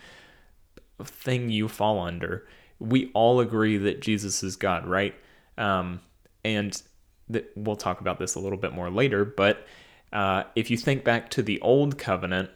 thing 1.03 1.49
you 1.49 1.67
fall 1.67 1.99
under, 1.99 2.47
we 2.79 3.11
all 3.13 3.39
agree 3.39 3.77
that 3.77 4.01
Jesus 4.01 4.43
is 4.43 4.55
God, 4.55 4.85
right? 4.85 5.15
Um, 5.57 6.01
and 6.43 6.81
that 7.29 7.51
we'll 7.55 7.75
talk 7.75 7.99
about 8.01 8.19
this 8.19 8.35
a 8.35 8.39
little 8.39 8.57
bit 8.57 8.73
more 8.73 8.89
later, 8.89 9.25
but 9.25 9.65
uh, 10.13 10.43
if 10.55 10.71
you 10.71 10.77
think 10.77 11.03
back 11.03 11.29
to 11.31 11.41
the 11.41 11.59
Old 11.61 11.97
Covenant, 11.97 12.49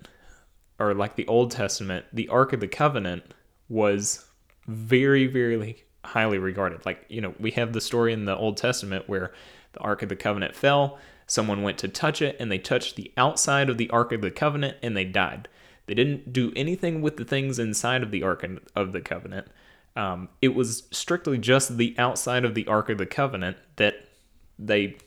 or 0.80 0.94
like 0.94 1.16
the 1.16 1.28
Old 1.28 1.52
Testament, 1.52 2.06
the 2.14 2.30
Ark 2.30 2.54
of 2.54 2.60
the 2.60 2.68
Covenant 2.68 3.24
was 3.70 4.26
very, 4.68 5.28
very 5.28 5.58
highly 6.04 6.38
regarded. 6.38 6.86
Like, 6.86 7.06
you 7.10 7.22
know, 7.22 7.34
we 7.40 7.52
have 7.52 7.74
the 7.74 7.82
story 7.82 8.14
in 8.14 8.26
the 8.26 8.36
Old 8.36 8.58
Testament 8.58 9.08
where 9.08 9.32
the 9.74 9.80
Ark 9.80 10.02
of 10.02 10.10
the 10.10 10.16
Covenant 10.16 10.56
fell, 10.56 11.00
someone 11.28 11.64
went 11.64 11.78
to 11.80 11.88
touch 11.88 12.22
it, 12.22 12.36
and 12.40 12.52
they 12.52 12.58
touched 12.58 12.96
the 12.96 13.12
outside 13.18 13.70
of 13.70 13.78
the 13.78 13.90
Ark 13.90 14.12
of 14.12 14.22
the 14.22 14.32
Covenant 14.32 14.78
and 14.82 14.98
they 14.98 15.06
died. 15.06 15.48
They 15.86 15.94
didn't 15.94 16.32
do 16.32 16.54
anything 16.56 17.02
with 17.02 17.18
the 17.18 17.26
things 17.26 17.60
inside 17.60 18.04
of 18.04 18.12
the 18.12 18.24
Ark 18.24 18.46
of 18.76 18.92
the 18.94 19.02
Covenant. 19.02 19.48
Um, 19.96 20.30
it 20.42 20.56
was 20.56 20.84
strictly 20.92 21.38
just 21.38 21.78
the 21.78 21.96
outside 21.98 22.46
of 22.46 22.56
the 22.56 22.68
Ark 22.68 22.90
of 22.90 22.98
the 22.98 23.06
Covenant 23.06 23.58
that 23.76 23.96
they 24.58 24.98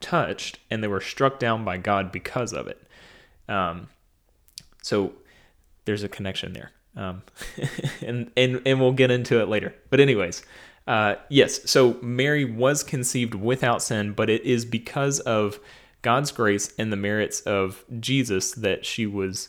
touched, 0.00 0.58
and 0.70 0.82
they 0.82 0.88
were 0.88 1.00
struck 1.00 1.38
down 1.38 1.64
by 1.64 1.76
God 1.76 2.12
because 2.12 2.52
of 2.52 2.68
it. 2.68 2.80
Um, 3.48 3.88
so 4.82 5.14
there's 5.86 6.04
a 6.04 6.08
connection 6.08 6.52
there, 6.52 6.70
um, 6.96 7.22
and 8.00 8.30
and 8.36 8.62
and 8.64 8.80
we'll 8.80 8.92
get 8.92 9.10
into 9.10 9.40
it 9.40 9.48
later. 9.48 9.74
But 9.90 10.00
anyways, 10.00 10.42
uh, 10.86 11.16
yes. 11.28 11.70
So 11.70 11.98
Mary 12.02 12.44
was 12.44 12.82
conceived 12.82 13.34
without 13.34 13.82
sin, 13.82 14.12
but 14.12 14.30
it 14.30 14.42
is 14.44 14.64
because 14.64 15.20
of 15.20 15.60
God's 16.02 16.32
grace 16.32 16.72
and 16.78 16.92
the 16.92 16.96
merits 16.96 17.40
of 17.40 17.84
Jesus 18.00 18.52
that 18.52 18.86
she 18.86 19.06
was 19.06 19.48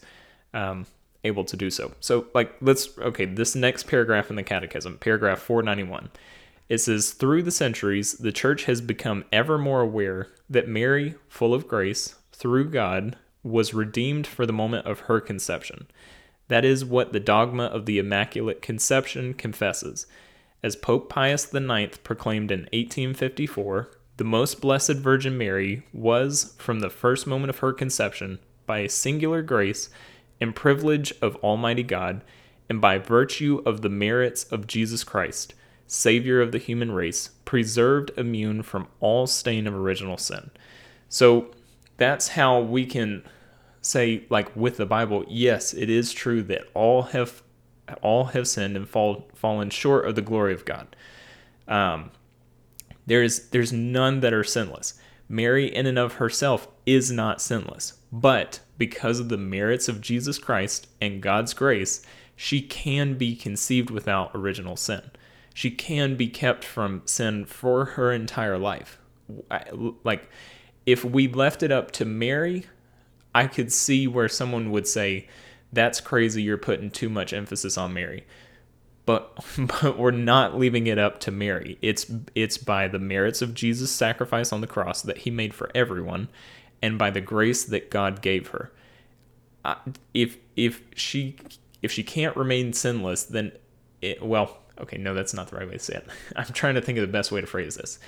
um, 0.54 0.86
able 1.24 1.46
to 1.46 1.58
do 1.58 1.70
so. 1.70 1.92
So, 2.00 2.28
like, 2.34 2.54
let's 2.62 2.98
okay. 2.98 3.26
This 3.26 3.56
next 3.56 3.84
paragraph 3.88 4.30
in 4.30 4.36
the 4.36 4.44
Catechism, 4.44 4.98
paragraph 4.98 5.40
491. 5.40 6.10
It 6.70 6.78
says, 6.78 7.12
Through 7.12 7.44
the 7.44 7.52
centuries, 7.52 8.14
the 8.14 8.32
church 8.32 8.66
has 8.66 8.80
become 8.80 9.26
ever 9.32 9.58
more 9.58 9.82
aware 9.82 10.28
that 10.50 10.68
Mary, 10.68 11.16
full 11.28 11.54
of 11.54 11.68
grace, 11.68 12.16
through 12.32 12.70
God, 12.70 13.18
was 13.44 13.74
redeemed 13.74 14.28
for 14.28 14.46
the 14.46 14.54
moment 14.54 14.86
of 14.86 15.02
her 15.02 15.20
conception. 15.20 15.88
That 16.50 16.66
is 16.66 16.84
what 16.84 17.14
the 17.14 17.20
dogma 17.20 17.66
of 17.66 17.86
the 17.86 18.00
Immaculate 18.00 18.62
Conception 18.62 19.34
confesses. 19.34 20.06
As 20.62 20.76
Pope 20.76 21.08
Pius 21.08 21.54
IX 21.54 21.98
proclaimed 22.00 22.52
in 22.52 22.62
1854, 22.74 23.92
the 24.18 24.24
most 24.26 24.60
blessed 24.60 24.96
Virgin 24.96 25.38
Mary 25.38 25.84
was, 25.94 26.56
from 26.58 26.82
the 26.82 26.90
first 26.90 27.26
moment 27.26 27.50
of 27.50 27.60
her 27.60 27.72
conception, 27.72 28.40
by 28.66 28.80
a 28.80 28.90
singular 28.90 29.42
grace 29.42 29.90
and 30.42 30.56
privilege 30.56 31.14
of 31.22 31.38
Almighty 31.38 31.84
God, 31.84 32.24
and 32.68 32.82
by 32.82 32.98
virtue 32.98 33.62
of 33.66 33.82
the 33.82 33.90
merits 33.90 34.44
of 34.46 34.68
Jesus 34.68 35.04
Christ, 35.04 35.54
Savior 35.88 36.42
of 36.42 36.52
the 36.52 36.58
human 36.58 36.92
race, 36.92 37.30
preserved 37.46 38.12
immune 38.18 38.64
from 38.64 38.88
all 39.00 39.26
stain 39.28 39.66
of 39.66 39.74
original 39.74 40.18
sin. 40.18 40.52
So 41.08 41.52
that's 41.98 42.30
how 42.30 42.60
we 42.60 42.86
can 42.86 43.24
say, 43.82 44.24
like 44.30 44.56
with 44.56 44.78
the 44.78 44.86
Bible, 44.86 45.26
yes, 45.28 45.74
it 45.74 45.90
is 45.90 46.12
true 46.14 46.44
that 46.44 46.68
all 46.74 47.04
have 47.04 47.42
all 48.04 48.26
have 48.26 48.48
sinned 48.48 48.76
and 48.76 48.88
fall, 48.88 49.28
fallen 49.34 49.72
short 49.72 50.08
of 50.08 50.14
the 50.14 50.22
glory 50.22 50.54
of 50.54 50.64
God. 50.64 50.96
Um, 51.68 52.12
there's 53.08 53.50
there's 53.50 53.74
none 53.74 54.20
that 54.20 54.34
are 54.34 54.44
sinless. 54.44 54.94
Mary, 55.28 55.74
in 55.74 55.86
and 55.86 56.00
of 56.00 56.14
herself, 56.14 56.68
is 56.86 57.12
not 57.12 57.42
sinless, 57.42 57.94
but 58.12 58.60
because 58.78 59.20
of 59.20 59.30
the 59.30 59.38
merits 59.38 59.88
of 59.88 60.02
Jesus 60.02 60.40
Christ 60.40 60.88
and 61.02 61.22
God's 61.22 61.54
grace, 61.54 62.02
she 62.36 62.62
can 62.62 63.16
be 63.16 63.36
conceived 63.36 63.90
without 63.90 64.32
original 64.34 64.76
sin 64.76 65.12
she 65.60 65.72
can 65.72 66.16
be 66.16 66.28
kept 66.28 66.64
from 66.64 67.02
sin 67.04 67.44
for 67.44 67.84
her 67.84 68.14
entire 68.14 68.58
life. 68.58 68.98
Like, 70.06 70.30
if 70.86 71.04
we 71.04 71.28
left 71.28 71.64
it 71.64 71.70
up 71.70 71.92
to 71.92 72.06
Mary, 72.06 72.66
I 73.34 73.48
could 73.48 73.72
see 73.72 74.08
where 74.08 74.30
someone 74.30 74.72
would 74.72 74.88
say, 74.88 75.28
That's 75.72 76.02
crazy, 76.02 76.42
you're 76.42 76.58
putting 76.58 76.92
too 76.92 77.10
much 77.10 77.34
emphasis 77.34 77.78
on 77.78 77.94
Mary. 77.94 78.26
But, 79.06 79.44
but 79.58 79.98
we're 79.98 80.12
not 80.12 80.58
leaving 80.58 80.88
it 80.88 80.98
up 80.98 81.20
to 81.22 81.32
Mary. 81.32 81.78
It's 81.82 82.12
it's 82.36 82.58
by 82.58 82.88
the 82.88 83.00
merits 83.00 83.42
of 83.42 83.54
Jesus' 83.54 83.92
sacrifice 83.92 84.52
on 84.54 84.62
the 84.62 84.68
cross 84.68 85.02
that 85.02 85.20
he 85.20 85.32
made 85.32 85.54
for 85.54 85.72
everyone, 85.74 86.30
and 86.82 86.98
by 86.98 87.10
the 87.10 87.22
grace 87.22 87.64
that 87.66 87.92
God 87.92 88.22
gave 88.22 88.50
her. 88.50 88.72
If 90.14 90.38
if 90.56 90.82
she 90.96 91.36
if 91.82 91.92
she 91.92 92.04
can't 92.04 92.36
remain 92.36 92.74
sinless, 92.74 93.24
then 93.24 93.52
it, 94.02 94.22
well, 94.22 94.58
okay, 94.80 94.98
no, 94.98 95.14
that's 95.14 95.34
not 95.34 95.50
the 95.50 95.58
right 95.58 95.68
way 95.68 95.74
to 95.74 95.80
say 95.80 95.96
it. 95.96 96.08
I'm 96.36 96.46
trying 96.54 96.76
to 96.76 96.82
think 96.82 96.98
of 96.98 97.02
the 97.02 97.12
best 97.12 97.32
way 97.32 97.42
to 97.42 97.48
phrase 97.48 97.76
this. 97.76 98.00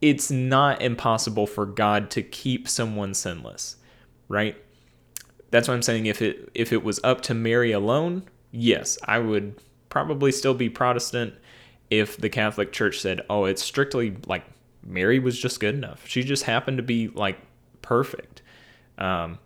It's 0.00 0.30
not 0.30 0.80
impossible 0.80 1.46
for 1.46 1.66
God 1.66 2.10
to 2.12 2.22
keep 2.22 2.68
someone 2.68 3.12
sinless, 3.12 3.76
right? 4.30 4.56
That's 5.50 5.68
what 5.68 5.74
I'm 5.74 5.82
saying. 5.82 6.06
If 6.06 6.22
it 6.22 6.48
if 6.54 6.72
it 6.72 6.82
was 6.82 7.00
up 7.04 7.20
to 7.22 7.34
Mary 7.34 7.72
alone, 7.72 8.22
yes, 8.52 8.96
I 9.04 9.18
would 9.18 9.60
probably 9.90 10.32
still 10.32 10.54
be 10.54 10.70
Protestant 10.70 11.34
if 11.90 12.16
the 12.16 12.30
Catholic 12.30 12.72
Church 12.72 13.00
said, 13.00 13.20
"Oh, 13.28 13.44
it's 13.44 13.62
strictly 13.62 14.16
like 14.26 14.44
Mary 14.82 15.18
was 15.18 15.38
just 15.38 15.60
good 15.60 15.74
enough. 15.74 16.06
She 16.06 16.22
just 16.22 16.44
happened 16.44 16.78
to 16.78 16.82
be 16.82 17.08
like 17.08 17.38
perfect." 17.82 18.40
Um, 18.96 19.38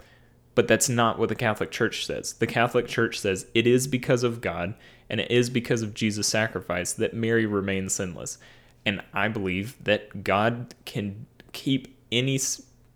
but 0.54 0.68
that's 0.68 0.88
not 0.88 1.18
what 1.18 1.30
the 1.30 1.34
Catholic 1.34 1.70
Church 1.70 2.04
says. 2.04 2.34
The 2.34 2.46
Catholic 2.46 2.86
Church 2.86 3.18
says 3.18 3.46
it 3.54 3.66
is 3.66 3.86
because 3.86 4.22
of 4.22 4.40
God 4.40 4.74
and 5.08 5.20
it 5.20 5.30
is 5.30 5.50
because 5.50 5.82
of 5.82 5.94
Jesus' 5.94 6.28
sacrifice 6.28 6.92
that 6.92 7.14
Mary 7.14 7.46
remains 7.46 7.94
sinless. 7.94 8.38
And 8.86 9.02
I 9.12 9.28
believe 9.28 9.82
that 9.82 10.22
God 10.22 10.74
can 10.84 11.26
keep 11.52 11.96
any 12.12 12.38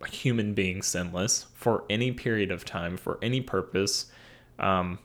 human 0.06 0.54
being 0.54 0.82
sinless 0.82 1.46
for 1.54 1.84
any 1.90 2.12
period 2.12 2.50
of 2.50 2.64
time, 2.64 2.96
for 2.96 3.18
any 3.20 3.40
purpose, 3.40 4.06
um, 4.58 4.98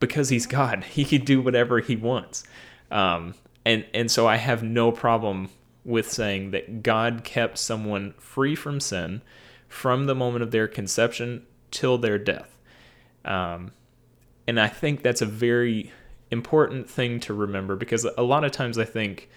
because 0.00 0.28
He's 0.28 0.46
God. 0.46 0.84
He 0.90 1.04
can 1.04 1.24
do 1.24 1.40
whatever 1.40 1.80
He 1.80 1.96
wants. 1.96 2.44
Um, 2.90 3.34
and, 3.64 3.84
and 3.94 4.10
so 4.10 4.26
I 4.26 4.36
have 4.36 4.62
no 4.62 4.90
problem 4.90 5.50
with 5.84 6.10
saying 6.10 6.50
that 6.50 6.82
God 6.82 7.24
kept 7.24 7.58
someone 7.58 8.14
free 8.18 8.54
from 8.54 8.80
sin 8.80 9.22
from 9.68 10.06
the 10.06 10.14
moment 10.14 10.42
of 10.42 10.50
their 10.50 10.66
conception 10.66 11.46
till 11.70 11.98
their 11.98 12.18
death. 12.18 12.58
Um, 13.24 13.72
and 14.46 14.58
I 14.60 14.68
think 14.68 15.02
that's 15.02 15.22
a 15.22 15.26
very 15.26 15.92
important 16.30 16.88
thing 16.88 17.20
to 17.20 17.34
remember 17.34 17.76
because 17.76 18.04
a 18.04 18.22
lot 18.22 18.44
of 18.44 18.52
times 18.52 18.78
I 18.78 18.84
think, 18.84 19.28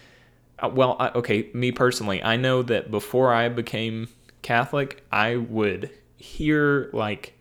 uh, 0.60 0.70
well, 0.70 0.96
I, 1.00 1.10
okay, 1.10 1.50
me 1.54 1.72
personally, 1.72 2.22
I 2.24 2.36
know 2.36 2.64
that 2.64 2.92
before 2.92 3.34
I 3.34 3.50
became 3.50 4.08
Catholic, 4.44 5.04
I 5.12 5.38
would 5.38 5.90
hear 6.18 6.90
like 6.94 7.34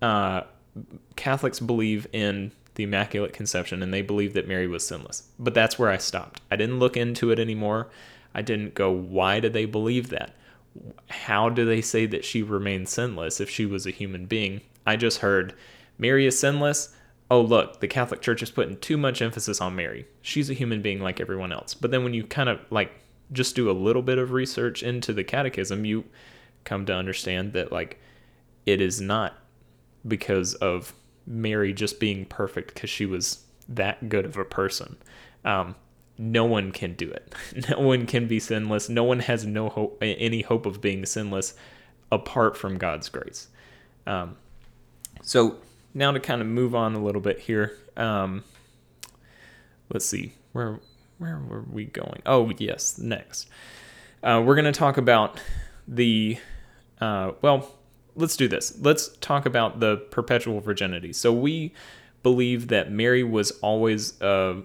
uh, 0.00 0.42
Catholics 1.16 1.60
believe 1.60 2.06
in 2.12 2.52
the 2.74 2.84
Immaculate 2.84 3.32
Conception 3.32 3.82
and 3.82 3.92
they 3.92 4.02
believe 4.02 4.32
that 4.34 4.48
Mary 4.48 4.66
was 4.66 4.86
sinless. 4.86 5.28
But 5.38 5.54
that's 5.54 5.78
where 5.78 5.90
I 5.90 5.98
stopped. 5.98 6.40
I 6.50 6.56
didn't 6.56 6.78
look 6.78 6.96
into 6.96 7.30
it 7.30 7.38
anymore. 7.38 7.88
I 8.34 8.42
didn't 8.42 8.74
go, 8.74 8.90
why 8.90 9.40
do 9.40 9.48
they 9.48 9.64
believe 9.64 10.08
that? 10.08 10.34
How 11.08 11.48
do 11.48 11.64
they 11.64 11.80
say 11.80 12.06
that 12.06 12.24
she 12.24 12.42
remained 12.42 12.88
sinless 12.88 13.40
if 13.40 13.48
she 13.48 13.64
was 13.64 13.86
a 13.86 13.92
human 13.92 14.26
being? 14.26 14.60
I 14.86 14.96
just 14.96 15.18
heard 15.18 15.54
Mary 15.98 16.26
is 16.26 16.38
sinless. 16.38 16.94
Oh, 17.30 17.40
look, 17.40 17.80
the 17.80 17.88
Catholic 17.88 18.20
Church 18.20 18.42
is 18.42 18.50
putting 18.50 18.76
too 18.78 18.96
much 18.96 19.22
emphasis 19.22 19.60
on 19.60 19.76
Mary. 19.76 20.06
She's 20.20 20.50
a 20.50 20.54
human 20.54 20.82
being 20.82 21.00
like 21.00 21.20
everyone 21.20 21.52
else. 21.52 21.74
But 21.74 21.92
then 21.92 22.02
when 22.02 22.12
you 22.12 22.24
kind 22.24 22.48
of 22.48 22.60
like 22.70 22.92
just 23.34 23.54
do 23.54 23.70
a 23.70 23.72
little 23.72 24.02
bit 24.02 24.18
of 24.18 24.32
research 24.32 24.82
into 24.82 25.12
the 25.12 25.24
catechism, 25.24 25.84
you 25.84 26.04
come 26.64 26.86
to 26.86 26.94
understand 26.94 27.52
that 27.52 27.70
like 27.70 28.00
it 28.64 28.80
is 28.80 29.00
not 29.00 29.34
because 30.06 30.54
of 30.54 30.94
Mary 31.26 31.72
just 31.72 32.00
being 32.00 32.24
perfect 32.24 32.74
because 32.74 32.90
she 32.90 33.06
was 33.06 33.44
that 33.68 34.08
good 34.08 34.24
of 34.24 34.36
a 34.36 34.44
person. 34.44 34.96
Um, 35.44 35.74
no 36.16 36.44
one 36.44 36.72
can 36.72 36.94
do 36.94 37.10
it. 37.10 37.34
No 37.70 37.80
one 37.80 38.06
can 38.06 38.26
be 38.26 38.38
sinless. 38.38 38.88
No 38.88 39.04
one 39.04 39.20
has 39.20 39.44
no 39.44 39.68
hope, 39.68 39.98
any 40.00 40.42
hope 40.42 40.66
of 40.66 40.80
being 40.80 41.04
sinless 41.06 41.54
apart 42.10 42.56
from 42.56 42.78
God's 42.78 43.08
grace. 43.08 43.48
Um, 44.06 44.36
so 45.22 45.56
now 45.94 46.12
to 46.12 46.20
kind 46.20 46.40
of 46.40 46.46
move 46.46 46.74
on 46.74 46.94
a 46.94 47.02
little 47.02 47.20
bit 47.20 47.40
here. 47.40 47.76
Um, 47.96 48.44
let's 49.92 50.06
see 50.06 50.34
where 50.52 50.80
where 51.18 51.38
were 51.38 51.62
we 51.62 51.84
going? 51.84 52.22
Oh 52.26 52.50
yes, 52.58 52.98
next 52.98 53.48
uh, 54.24 54.42
we're 54.44 54.54
going 54.54 54.64
to 54.64 54.72
talk 54.72 54.96
about 54.96 55.38
the 55.86 56.38
uh, 57.00 57.32
well. 57.42 57.70
Let's 58.16 58.36
do 58.36 58.46
this. 58.46 58.78
Let's 58.80 59.08
talk 59.16 59.44
about 59.44 59.80
the 59.80 59.96
perpetual 59.96 60.60
virginity. 60.60 61.12
So 61.12 61.32
we 61.32 61.74
believe 62.22 62.68
that 62.68 62.90
Mary 62.90 63.24
was 63.24 63.50
always 63.60 64.20
uh, 64.22 64.60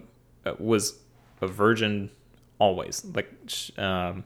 was 0.58 0.98
a 1.40 1.48
virgin 1.48 2.10
always. 2.60 3.04
Like 3.04 3.28
um, 3.76 4.24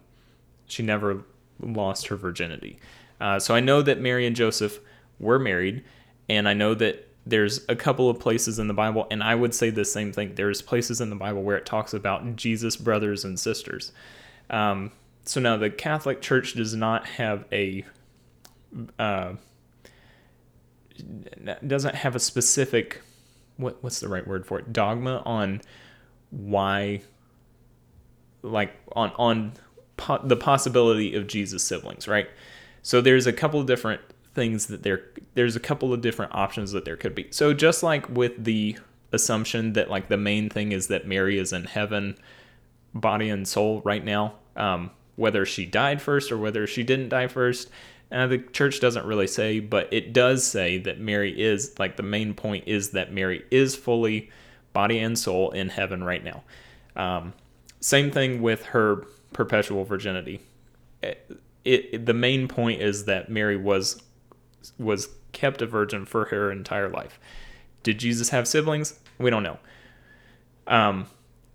she 0.66 0.82
never 0.82 1.24
lost 1.58 2.08
her 2.08 2.16
virginity. 2.16 2.78
Uh, 3.18 3.38
so 3.38 3.54
I 3.54 3.60
know 3.60 3.80
that 3.80 3.98
Mary 3.98 4.26
and 4.26 4.36
Joseph 4.36 4.78
were 5.18 5.38
married, 5.38 5.84
and 6.28 6.46
I 6.46 6.52
know 6.52 6.74
that 6.74 7.08
there's 7.26 7.64
a 7.68 7.76
couple 7.76 8.10
of 8.10 8.18
places 8.18 8.58
in 8.58 8.68
the 8.68 8.74
Bible, 8.74 9.06
and 9.10 9.22
I 9.22 9.34
would 9.34 9.54
say 9.54 9.70
the 9.70 9.84
same 9.84 10.12
thing. 10.12 10.34
There's 10.34 10.60
places 10.60 11.00
in 11.00 11.10
the 11.10 11.16
Bible 11.16 11.42
where 11.42 11.56
it 11.56 11.64
talks 11.64 11.94
about 11.94 12.36
Jesus' 12.36 12.76
brothers 12.76 13.24
and 13.24 13.38
sisters. 13.38 13.92
Um, 14.50 14.92
so 15.24 15.40
now 15.40 15.56
the 15.56 15.70
Catholic 15.70 16.20
Church 16.20 16.52
does 16.52 16.74
not 16.74 17.06
have 17.06 17.44
a 17.50 17.84
uh, 18.98 19.34
doesn't 21.66 21.94
have 21.94 22.14
a 22.14 22.20
specific 22.20 23.00
what 23.56 23.82
what's 23.82 24.00
the 24.00 24.08
right 24.08 24.26
word 24.26 24.46
for 24.46 24.58
it 24.58 24.72
dogma 24.72 25.22
on 25.24 25.60
why 26.30 27.00
like 28.42 28.72
on 28.92 29.12
on 29.16 29.52
po- 29.96 30.20
the 30.22 30.36
possibility 30.36 31.14
of 31.14 31.26
Jesus 31.26 31.62
siblings, 31.62 32.06
right? 32.06 32.28
So 32.82 33.00
there's 33.00 33.26
a 33.26 33.32
couple 33.32 33.60
of 33.60 33.66
different 33.66 34.02
things 34.34 34.66
that 34.66 34.82
there 34.82 35.04
there's 35.34 35.56
a 35.56 35.60
couple 35.60 35.92
of 35.92 36.00
different 36.00 36.34
options 36.34 36.72
that 36.72 36.84
there 36.84 36.96
could 36.96 37.14
be. 37.14 37.28
So 37.30 37.54
just 37.54 37.82
like 37.82 38.08
with 38.08 38.44
the 38.44 38.76
assumption 39.12 39.74
that 39.74 39.90
like 39.90 40.08
the 40.08 40.16
main 40.16 40.50
thing 40.50 40.72
is 40.72 40.88
that 40.88 41.06
Mary 41.06 41.38
is 41.38 41.52
in 41.52 41.64
heaven, 41.64 42.16
body 42.92 43.28
and 43.28 43.46
soul 43.46 43.80
right 43.84 44.04
now, 44.04 44.34
um, 44.56 44.90
whether 45.16 45.46
she 45.46 45.64
died 45.64 46.02
first 46.02 46.32
or 46.32 46.38
whether 46.38 46.66
she 46.66 46.82
didn't 46.82 47.08
die 47.08 47.28
first. 47.28 47.70
Uh, 48.12 48.26
the 48.26 48.38
church 48.38 48.80
doesn't 48.80 49.06
really 49.06 49.26
say, 49.26 49.60
but 49.60 49.92
it 49.92 50.12
does 50.12 50.46
say 50.46 50.78
that 50.78 51.00
Mary 51.00 51.40
is 51.40 51.76
like 51.78 51.96
the 51.96 52.02
main 52.02 52.34
point 52.34 52.64
is 52.66 52.90
that 52.90 53.12
Mary 53.12 53.44
is 53.50 53.74
fully 53.74 54.30
body 54.72 54.98
and 54.98 55.18
soul 55.18 55.50
in 55.52 55.68
heaven 55.68 56.04
right 56.04 56.22
now. 56.22 56.42
Um, 56.96 57.32
same 57.80 58.10
thing 58.10 58.42
with 58.42 58.66
her 58.66 59.06
perpetual 59.32 59.84
virginity. 59.84 60.40
It, 61.02 61.40
it, 61.64 62.06
the 62.06 62.14
main 62.14 62.46
point 62.46 62.82
is 62.82 63.06
that 63.06 63.30
Mary 63.30 63.56
was 63.56 64.02
was 64.78 65.08
kept 65.32 65.62
a 65.62 65.66
virgin 65.66 66.04
for 66.04 66.26
her 66.26 66.50
entire 66.50 66.88
life. 66.88 67.18
Did 67.82 67.98
Jesus 67.98 68.30
have 68.30 68.48
siblings? 68.48 68.98
We 69.18 69.30
don't 69.30 69.42
know. 69.42 69.58
Um, 70.66 71.06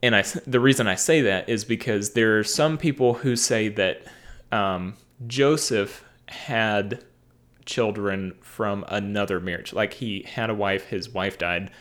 and 0.01 0.15
I 0.15 0.21
the 0.47 0.59
reason 0.59 0.87
I 0.87 0.95
say 0.95 1.21
that 1.21 1.49
is 1.49 1.65
because 1.65 2.11
there 2.11 2.39
are 2.39 2.43
some 2.43 2.77
people 2.77 3.15
who 3.15 3.35
say 3.35 3.69
that 3.69 4.03
um, 4.51 4.95
Joseph 5.27 6.03
had 6.27 7.03
children 7.65 8.33
from 8.41 8.83
another 8.87 9.39
marriage. 9.39 9.73
Like 9.73 9.93
he 9.93 10.23
had 10.23 10.49
a 10.49 10.55
wife, 10.55 10.85
his 10.85 11.09
wife 11.09 11.37
died, 11.37 11.71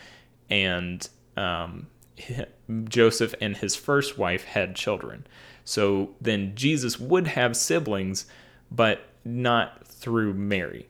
and 0.51 1.07
um, 1.37 1.87
Joseph 2.85 3.35
and 3.41 3.57
his 3.57 3.75
first 3.77 4.19
wife 4.19 4.45
had 4.45 4.75
children. 4.75 5.27
So 5.65 6.15
then 6.21 6.55
Jesus 6.55 6.99
would 6.99 7.27
have 7.29 7.57
siblings, 7.57 8.27
but 8.71 9.03
not 9.25 9.87
through 9.87 10.35
Mary, 10.35 10.89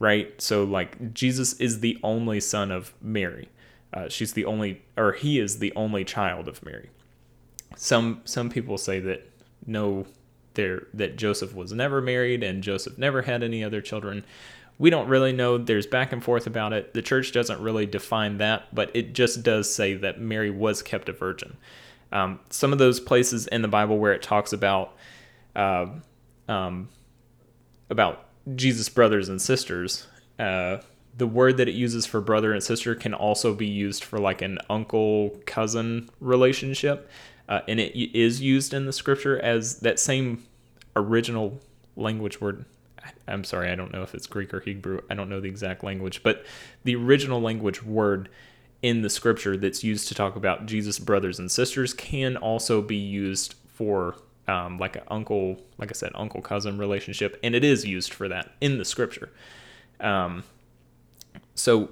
right? 0.00 0.40
So, 0.40 0.64
like, 0.64 1.14
Jesus 1.14 1.52
is 1.60 1.78
the 1.78 1.96
only 2.02 2.40
son 2.40 2.72
of 2.72 2.92
Mary. 3.00 3.48
Uh, 3.94 4.08
she's 4.08 4.32
the 4.32 4.44
only, 4.44 4.82
or 4.96 5.12
he 5.12 5.38
is 5.38 5.60
the 5.60 5.72
only 5.76 6.04
child 6.04 6.48
of 6.48 6.64
Mary. 6.64 6.90
Some 7.76 8.22
some 8.24 8.50
people 8.50 8.78
say 8.78 8.98
that 8.98 9.30
no, 9.64 10.06
there 10.54 10.86
that 10.94 11.16
Joseph 11.16 11.54
was 11.54 11.72
never 11.72 12.00
married 12.00 12.42
and 12.42 12.62
Joseph 12.62 12.98
never 12.98 13.22
had 13.22 13.44
any 13.44 13.62
other 13.62 13.80
children. 13.80 14.24
We 14.78 14.90
don't 14.90 15.08
really 15.08 15.32
know. 15.32 15.58
There's 15.58 15.86
back 15.86 16.12
and 16.12 16.24
forth 16.24 16.46
about 16.46 16.72
it. 16.72 16.94
The 16.94 17.02
church 17.02 17.32
doesn't 17.32 17.60
really 17.60 17.86
define 17.86 18.38
that, 18.38 18.74
but 18.74 18.90
it 18.94 19.12
just 19.12 19.42
does 19.42 19.72
say 19.72 19.94
that 19.94 20.20
Mary 20.20 20.50
was 20.50 20.82
kept 20.82 21.08
a 21.08 21.12
virgin. 21.12 21.56
Um, 22.12 22.40
some 22.48 22.72
of 22.72 22.78
those 22.78 22.98
places 22.98 23.46
in 23.48 23.62
the 23.62 23.68
Bible 23.68 23.98
where 23.98 24.12
it 24.12 24.22
talks 24.22 24.52
about 24.52 24.96
uh, 25.54 25.86
um, 26.48 26.88
about 27.90 28.29
Jesus' 28.54 28.88
brothers 28.88 29.28
and 29.28 29.40
sisters, 29.40 30.06
uh, 30.38 30.78
the 31.16 31.26
word 31.26 31.56
that 31.56 31.68
it 31.68 31.74
uses 31.74 32.06
for 32.06 32.20
brother 32.20 32.52
and 32.52 32.62
sister 32.62 32.94
can 32.94 33.14
also 33.14 33.54
be 33.54 33.66
used 33.66 34.04
for 34.04 34.18
like 34.18 34.42
an 34.42 34.58
uncle 34.68 35.40
cousin 35.46 36.08
relationship, 36.20 37.10
uh, 37.48 37.60
and 37.68 37.80
it 37.80 37.96
is 38.16 38.40
used 38.40 38.72
in 38.72 38.86
the 38.86 38.92
scripture 38.92 39.38
as 39.40 39.80
that 39.80 39.98
same 39.98 40.44
original 40.96 41.60
language 41.96 42.40
word 42.40 42.64
I'm 43.26 43.44
sorry, 43.44 43.70
I 43.70 43.74
don't 43.74 43.92
know 43.92 44.02
if 44.02 44.14
it's 44.14 44.26
Greek 44.26 44.52
or 44.52 44.60
Hebrew. 44.60 45.00
I 45.08 45.14
don't 45.14 45.28
know 45.28 45.40
the 45.40 45.48
exact 45.48 45.84
language, 45.84 46.22
but 46.22 46.44
the 46.84 46.96
original 46.96 47.40
language 47.40 47.82
word 47.82 48.28
in 48.82 49.02
the 49.02 49.10
scripture 49.10 49.56
that's 49.56 49.84
used 49.84 50.08
to 50.08 50.14
talk 50.14 50.36
about 50.36 50.66
Jesus' 50.66 50.98
brothers 50.98 51.38
and 51.38 51.50
sisters 51.50 51.92
can 51.92 52.36
also 52.36 52.82
be 52.82 52.96
used 52.96 53.54
for 53.66 54.16
um, 54.50 54.78
like 54.78 54.96
an 54.96 55.02
uncle, 55.08 55.56
like 55.78 55.90
I 55.90 55.94
said, 55.94 56.10
uncle 56.14 56.42
cousin 56.42 56.76
relationship, 56.76 57.38
and 57.42 57.54
it 57.54 57.62
is 57.62 57.84
used 57.84 58.12
for 58.12 58.28
that 58.28 58.50
in 58.60 58.78
the 58.78 58.84
scripture. 58.84 59.30
Um, 60.00 60.42
so 61.54 61.90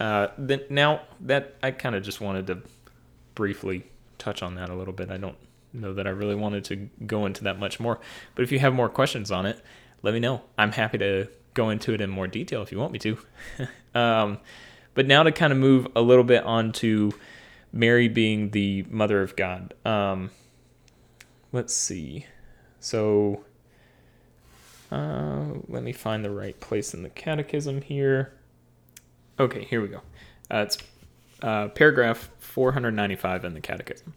uh, 0.00 0.28
then 0.36 0.62
now 0.68 1.02
that 1.20 1.54
I 1.62 1.70
kind 1.70 1.94
of 1.94 2.02
just 2.02 2.20
wanted 2.20 2.48
to 2.48 2.58
briefly 3.34 3.84
touch 4.18 4.42
on 4.42 4.56
that 4.56 4.68
a 4.68 4.74
little 4.74 4.92
bit. 4.92 5.10
I 5.10 5.16
don't 5.16 5.36
know 5.72 5.94
that 5.94 6.06
I 6.06 6.10
really 6.10 6.34
wanted 6.34 6.64
to 6.66 6.88
go 7.06 7.24
into 7.24 7.44
that 7.44 7.58
much 7.58 7.78
more, 7.78 8.00
but 8.34 8.42
if 8.42 8.50
you 8.50 8.58
have 8.58 8.74
more 8.74 8.88
questions 8.88 9.30
on 9.30 9.46
it, 9.46 9.62
let 10.02 10.12
me 10.12 10.20
know. 10.20 10.42
I'm 10.58 10.72
happy 10.72 10.98
to 10.98 11.28
go 11.54 11.70
into 11.70 11.94
it 11.94 12.00
in 12.00 12.10
more 12.10 12.26
detail 12.26 12.62
if 12.62 12.72
you 12.72 12.78
want 12.78 12.92
me 12.92 12.98
to. 12.98 13.18
um, 13.94 14.38
but 14.94 15.06
now 15.06 15.22
to 15.22 15.30
kind 15.30 15.52
of 15.52 15.58
move 15.58 15.86
a 15.94 16.00
little 16.00 16.24
bit 16.24 16.42
on 16.44 16.72
to 16.72 17.12
Mary 17.72 18.08
being 18.08 18.50
the 18.50 18.84
mother 18.90 19.22
of 19.22 19.36
God. 19.36 19.72
Um, 19.84 20.30
let's 21.52 21.74
see. 21.74 22.26
So 22.80 23.44
uh, 24.90 25.44
let 25.68 25.82
me 25.82 25.92
find 25.92 26.24
the 26.24 26.30
right 26.30 26.58
place 26.60 26.94
in 26.94 27.02
the 27.02 27.08
catechism 27.08 27.82
here. 27.82 28.32
Okay, 29.38 29.64
here 29.64 29.80
we 29.80 29.88
go. 29.88 30.02
Uh, 30.50 30.64
it's 30.66 30.78
uh, 31.42 31.68
paragraph 31.68 32.30
495 32.38 33.44
in 33.44 33.54
the 33.54 33.60
catechism. 33.60 34.14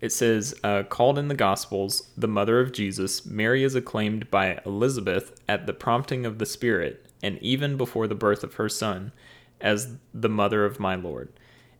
It 0.00 0.12
says, 0.12 0.54
uh, 0.62 0.82
called 0.82 1.18
in 1.18 1.28
the 1.28 1.34
Gospels 1.34 2.10
the 2.16 2.28
mother 2.28 2.60
of 2.60 2.72
Jesus, 2.72 3.24
Mary 3.24 3.64
is 3.64 3.74
acclaimed 3.74 4.30
by 4.30 4.60
Elizabeth 4.66 5.40
at 5.48 5.66
the 5.66 5.72
prompting 5.72 6.26
of 6.26 6.38
the 6.38 6.46
Spirit, 6.46 7.06
and 7.22 7.38
even 7.38 7.76
before 7.76 8.06
the 8.06 8.14
birth 8.14 8.44
of 8.44 8.54
her 8.54 8.68
son, 8.68 9.12
as 9.60 9.96
the 10.12 10.28
mother 10.28 10.64
of 10.64 10.80
my 10.80 10.94
Lord. 10.94 11.30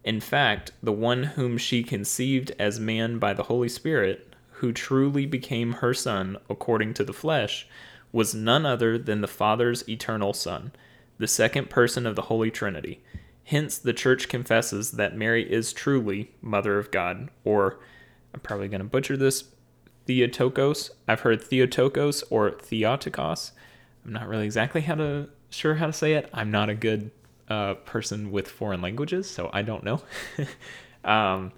In 0.05 0.21
fact, 0.21 0.71
the 0.83 0.93
one 0.93 1.23
whom 1.25 1.59
she 1.59 1.83
conceived 1.83 2.53
as 2.59 2.79
man 2.79 3.19
by 3.19 3.35
the 3.35 3.45
Holy 3.45 3.69
Spirit, 3.69 4.34
who 4.59 4.73
truly 4.73 5.27
became 5.27 5.75
her 5.75 5.95
son 5.95 6.37
according 6.49 6.95
to 6.95 7.05
the 7.05 7.13
flesh, 7.13 7.67
was 8.13 8.35
none 8.35 8.65
other 8.65 8.97
than 8.97 9.21
the 9.21 9.29
Father's 9.29 9.89
eternal 9.89 10.33
Son, 10.33 10.71
the 11.19 11.27
second 11.27 11.69
person 11.69 12.07
of 12.07 12.15
the 12.15 12.23
Holy 12.23 12.51
Trinity. 12.51 13.03
Hence, 13.43 13.77
the 13.77 13.93
Church 13.93 14.29
confesses 14.29 14.93
that 14.93 15.17
Mary 15.17 15.51
is 15.53 15.73
truly 15.73 16.31
Mother 16.41 16.79
of 16.79 16.93
God, 16.93 17.29
or 17.43 17.81
I'm 18.33 18.41
probably 18.41 18.69
going 18.69 18.81
to 18.81 18.87
butcher 18.87 19.17
this. 19.17 19.45
Theotokos. 20.07 20.91
I've 21.09 21.21
heard 21.21 21.43
Theotokos 21.43 22.23
or 22.31 22.53
Theotokos. 22.53 23.53
I'm 24.05 24.13
not 24.13 24.29
really 24.29 24.45
exactly 24.45 24.83
how 24.83 24.95
to 24.97 25.29
sure 25.51 25.75
how 25.75 25.87
to 25.87 25.93
say 25.93 26.15
it. 26.15 26.29
I'm 26.33 26.51
not 26.51 26.69
a 26.69 26.75
good 26.75 27.11
a 27.49 27.75
person 27.85 28.31
with 28.31 28.49
foreign 28.49 28.81
languages, 28.81 29.29
so 29.29 29.51
I 29.53 29.63
don't 29.63 29.83
know. 29.83 30.03
um, 31.05 31.53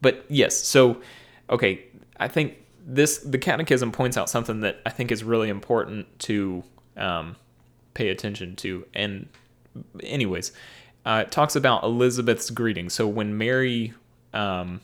but 0.00 0.24
yes, 0.28 0.56
so 0.56 1.00
okay, 1.48 1.84
I 2.18 2.28
think 2.28 2.56
this 2.84 3.18
the 3.18 3.38
Catechism 3.38 3.92
points 3.92 4.16
out 4.16 4.28
something 4.28 4.60
that 4.60 4.80
I 4.84 4.90
think 4.90 5.12
is 5.12 5.22
really 5.24 5.48
important 5.48 6.18
to 6.20 6.62
um, 6.96 7.36
pay 7.94 8.08
attention 8.08 8.56
to. 8.56 8.86
And 8.94 9.28
anyways, 10.02 10.52
uh, 11.04 11.24
it 11.26 11.32
talks 11.32 11.56
about 11.56 11.84
Elizabeth's 11.84 12.50
greeting. 12.50 12.90
So 12.90 13.06
when 13.06 13.36
Mary 13.36 13.94
um, 14.32 14.80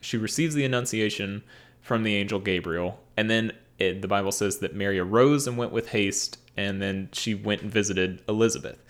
she 0.00 0.16
receives 0.16 0.54
the 0.54 0.64
Annunciation 0.64 1.42
from 1.80 2.02
the 2.02 2.16
angel 2.16 2.38
Gabriel, 2.38 3.00
and 3.16 3.30
then 3.30 3.52
it, 3.78 4.02
the 4.02 4.08
Bible 4.08 4.32
says 4.32 4.58
that 4.58 4.74
Mary 4.74 4.98
arose 4.98 5.46
and 5.46 5.56
went 5.56 5.72
with 5.72 5.88
haste, 5.88 6.38
and 6.56 6.82
then 6.82 7.08
she 7.12 7.34
went 7.34 7.62
and 7.62 7.70
visited 7.70 8.22
Elizabeth. 8.28 8.82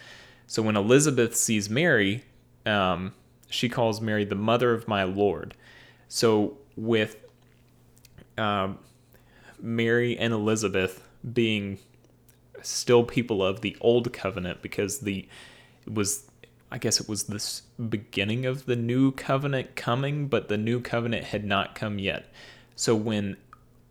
So 0.46 0.62
when 0.62 0.76
Elizabeth 0.76 1.36
sees 1.36 1.70
Mary, 1.70 2.24
um, 2.66 3.14
she 3.48 3.68
calls 3.68 4.00
Mary 4.00 4.24
the 4.24 4.34
mother 4.34 4.72
of 4.72 4.88
my 4.88 5.04
Lord. 5.04 5.54
So 6.08 6.58
with 6.76 7.16
um, 8.38 8.78
Mary 9.60 10.16
and 10.18 10.32
Elizabeth 10.32 11.06
being 11.32 11.78
still 12.62 13.04
people 13.04 13.44
of 13.44 13.60
the 13.60 13.76
old 13.80 14.12
covenant 14.12 14.62
because 14.62 15.00
the 15.00 15.26
it 15.86 15.94
was 15.94 16.24
I 16.70 16.78
guess 16.78 17.00
it 17.00 17.08
was 17.08 17.24
this 17.24 17.62
beginning 17.90 18.46
of 18.46 18.64
the 18.64 18.76
new 18.76 19.12
covenant 19.12 19.76
coming, 19.76 20.26
but 20.28 20.48
the 20.48 20.56
new 20.56 20.80
covenant 20.80 21.24
had 21.24 21.44
not 21.44 21.74
come 21.74 21.98
yet. 21.98 22.32
So 22.74 22.94
when 22.94 23.36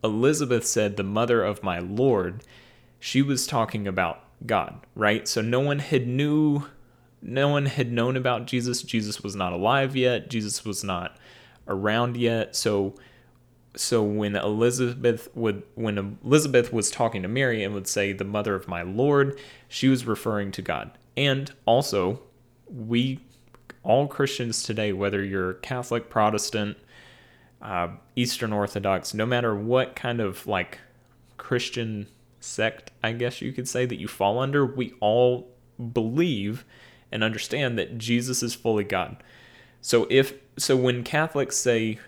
Elizabeth 0.03 0.65
said, 0.65 0.97
the 0.97 1.03
mother 1.03 1.43
of 1.43 1.61
my 1.61 1.77
Lord, 1.77 2.43
she 2.99 3.21
was 3.21 3.45
talking 3.45 3.87
about 3.87 4.23
God, 4.47 4.83
right? 4.95 5.27
So 5.27 5.41
no 5.41 5.59
one 5.59 5.77
had 5.77 6.07
knew 6.07 6.63
no 7.21 7.49
one 7.49 7.67
had 7.67 7.91
known 7.91 8.17
about 8.17 8.47
Jesus. 8.47 8.81
Jesus 8.81 9.21
was 9.21 9.35
not 9.35 9.53
alive 9.53 9.95
yet. 9.95 10.27
Jesus 10.27 10.65
was 10.65 10.83
not 10.83 11.17
around 11.67 12.17
yet. 12.17 12.55
So 12.55 12.95
so 13.75 14.03
when 14.03 14.35
Elizabeth 14.35 15.29
would 15.33 15.63
when 15.75 16.17
Elizabeth 16.23 16.73
was 16.73 16.91
talking 16.91 17.21
to 17.21 17.27
Mary 17.27 17.63
and 17.63 17.73
would 17.73 17.87
say 17.87 18.11
the 18.11 18.23
mother 18.23 18.55
of 18.55 18.67
my 18.67 18.81
Lord, 18.81 19.39
she 19.67 19.87
was 19.87 20.05
referring 20.05 20.51
to 20.53 20.61
God. 20.61 20.91
And 21.15 21.51
also 21.65 22.21
we 22.67 23.19
all 23.83 24.07
Christians 24.07 24.63
today, 24.63 24.93
whether 24.93 25.23
you're 25.23 25.53
Catholic, 25.55 26.09
Protestant, 26.09 26.77
uh, 27.61 27.89
Eastern 28.15 28.53
Orthodox, 28.53 29.13
no 29.13 29.25
matter 29.25 29.55
what 29.55 29.95
kind 29.95 30.19
of 30.19 30.45
like 30.47 30.79
Christian 31.37 32.07
sect, 32.39 32.91
I 33.03 33.13
guess 33.13 33.41
you 33.41 33.51
could 33.51 33.67
say, 33.67 33.85
that 33.85 33.99
you 33.99 34.07
fall 34.07 34.39
under, 34.39 34.65
we 34.65 34.93
all 34.99 35.47
believe 35.93 36.65
and 37.11 37.23
understand 37.23 37.77
that 37.77 37.97
Jesus 37.97 38.43
is 38.43 38.53
fully 38.53 38.83
God. 38.83 39.17
So 39.81 40.07
if 40.09 40.35
so 40.57 40.75
when 40.75 41.03
Catholics 41.03 41.57
say 41.57 41.99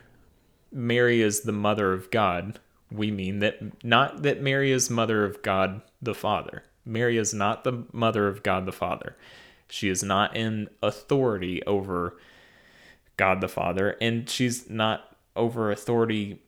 Mary 0.73 1.21
is 1.21 1.41
the 1.41 1.51
mother 1.51 1.93
of 1.93 2.09
God, 2.11 2.59
we 2.91 3.11
mean 3.11 3.39
that 3.39 3.83
not 3.83 4.23
that 4.23 4.41
Mary 4.41 4.71
is 4.71 4.89
mother 4.89 5.25
of 5.25 5.41
God 5.41 5.81
the 6.01 6.15
Father. 6.15 6.63
Mary 6.85 7.17
is 7.17 7.33
not 7.33 7.63
the 7.63 7.85
mother 7.91 8.27
of 8.27 8.43
God 8.43 8.65
the 8.65 8.71
Father. 8.71 9.15
She 9.67 9.89
is 9.89 10.03
not 10.03 10.35
in 10.35 10.69
authority 10.81 11.63
over 11.63 12.17
God 13.17 13.41
the 13.41 13.47
Father, 13.47 13.97
and 14.01 14.29
she's 14.29 14.69
not 14.69 15.15
over 15.35 15.71
authority 15.71 16.39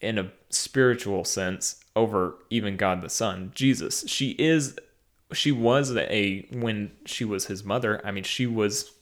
in 0.00 0.18
a 0.18 0.30
spiritual 0.50 1.24
sense 1.24 1.82
over 1.96 2.36
even 2.50 2.76
God 2.76 3.00
the 3.00 3.08
Son, 3.08 3.52
Jesus. 3.54 4.04
She 4.06 4.30
is 4.32 4.76
she 5.32 5.50
was 5.52 5.96
a 5.96 6.46
when 6.52 6.92
she 7.06 7.24
was 7.24 7.46
his 7.46 7.64
mother, 7.64 8.00
I 8.04 8.10
mean 8.10 8.24
she 8.24 8.46
was 8.46 8.92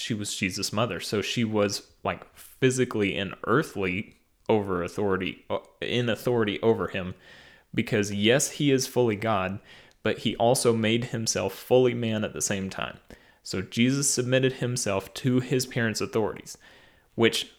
she 0.00 0.14
was 0.14 0.34
Jesus' 0.34 0.72
mother. 0.72 1.00
So 1.00 1.22
she 1.22 1.44
was 1.44 1.88
like 2.02 2.24
physically 2.36 3.16
and 3.16 3.34
earthly 3.46 4.16
over 4.48 4.82
authority 4.82 5.44
uh, 5.48 5.58
in 5.80 6.08
authority 6.08 6.60
over 6.62 6.88
him 6.88 7.14
because 7.74 8.12
yes, 8.12 8.52
he 8.52 8.70
is 8.70 8.86
fully 8.86 9.16
God, 9.16 9.60
but 10.02 10.18
he 10.18 10.34
also 10.36 10.72
made 10.72 11.06
himself 11.06 11.54
fully 11.54 11.94
man 11.94 12.24
at 12.24 12.32
the 12.32 12.42
same 12.42 12.68
time. 12.70 12.98
So 13.42 13.62
Jesus 13.62 14.10
submitted 14.10 14.54
himself 14.54 15.12
to 15.14 15.40
his 15.40 15.66
parents' 15.66 16.00
authorities, 16.00 16.58
which 17.14 17.50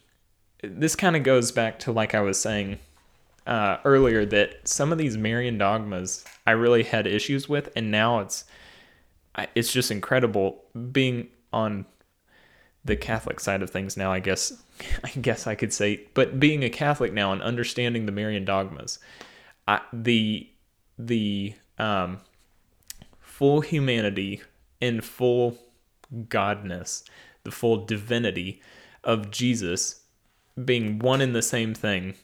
this 0.62 0.96
kind 0.96 1.16
of 1.16 1.24
goes 1.24 1.52
back 1.52 1.80
to 1.80 1.92
like 1.92 2.14
I 2.14 2.22
was 2.22 2.40
saying 2.40 2.80
uh, 3.48 3.78
earlier 3.84 4.26
that 4.26 4.68
some 4.68 4.92
of 4.92 4.98
these 4.98 5.18
Marian 5.18 5.58
dogmas 5.58 6.24
I 6.46 6.52
really 6.52 6.84
had 6.84 7.08
issues 7.08 7.50
with, 7.50 7.70
and 7.76 7.90
now 7.90 8.20
it's 8.20 8.46
it's 9.56 9.72
just 9.72 9.92
incredible 9.92 10.64
being 10.92 11.30
on 11.54 11.86
the 12.84 12.96
Catholic 12.96 13.40
side 13.40 13.62
of 13.62 13.70
things 13.70 13.96
now. 13.98 14.12
I 14.12 14.20
guess 14.20 14.64
I 15.04 15.10
guess 15.10 15.48
I 15.48 15.56
could 15.56 15.74
say, 15.74 16.08
but 16.14 16.40
being 16.40 16.64
a 16.64 16.70
Catholic 16.70 17.14
now 17.14 17.32
and 17.32 17.42
understanding 17.42 18.06
the 18.06 18.12
Marian 18.12 18.46
dogmas, 18.46 19.00
I, 19.68 19.82
the 19.94 20.50
the 20.98 21.54
um, 21.78 22.20
full 23.20 23.62
humanity 23.62 24.42
and 24.82 25.04
full 25.04 25.58
godness, 26.28 27.04
the 27.44 27.52
full 27.52 27.86
divinity 27.86 28.62
of 29.04 29.32
Jesus 29.32 30.02
being 30.64 31.00
one 31.00 31.22
and 31.22 31.36
the 31.36 31.42
same 31.42 31.74
thing. 31.74 32.16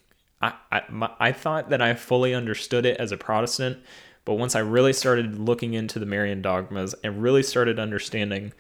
I, 0.42 0.54
I, 0.72 0.82
my, 0.90 1.10
I 1.20 1.32
thought 1.32 1.70
that 1.70 1.82
I 1.82 1.94
fully 1.96 2.34
understood 2.34 2.86
it 2.86 2.98
as 2.98 3.12
a 3.12 3.18
Protestant, 3.18 3.80
but 4.26 4.36
once 4.36 4.56
I 4.56 4.60
really 4.60 4.94
started 4.94 5.40
looking 5.40 5.74
into 5.74 5.98
the 5.98 6.06
Marian 6.06 6.42
dogmas 6.42 6.94
and 7.04 7.22
really 7.22 7.42
started 7.42 7.80
understanding 7.80 8.54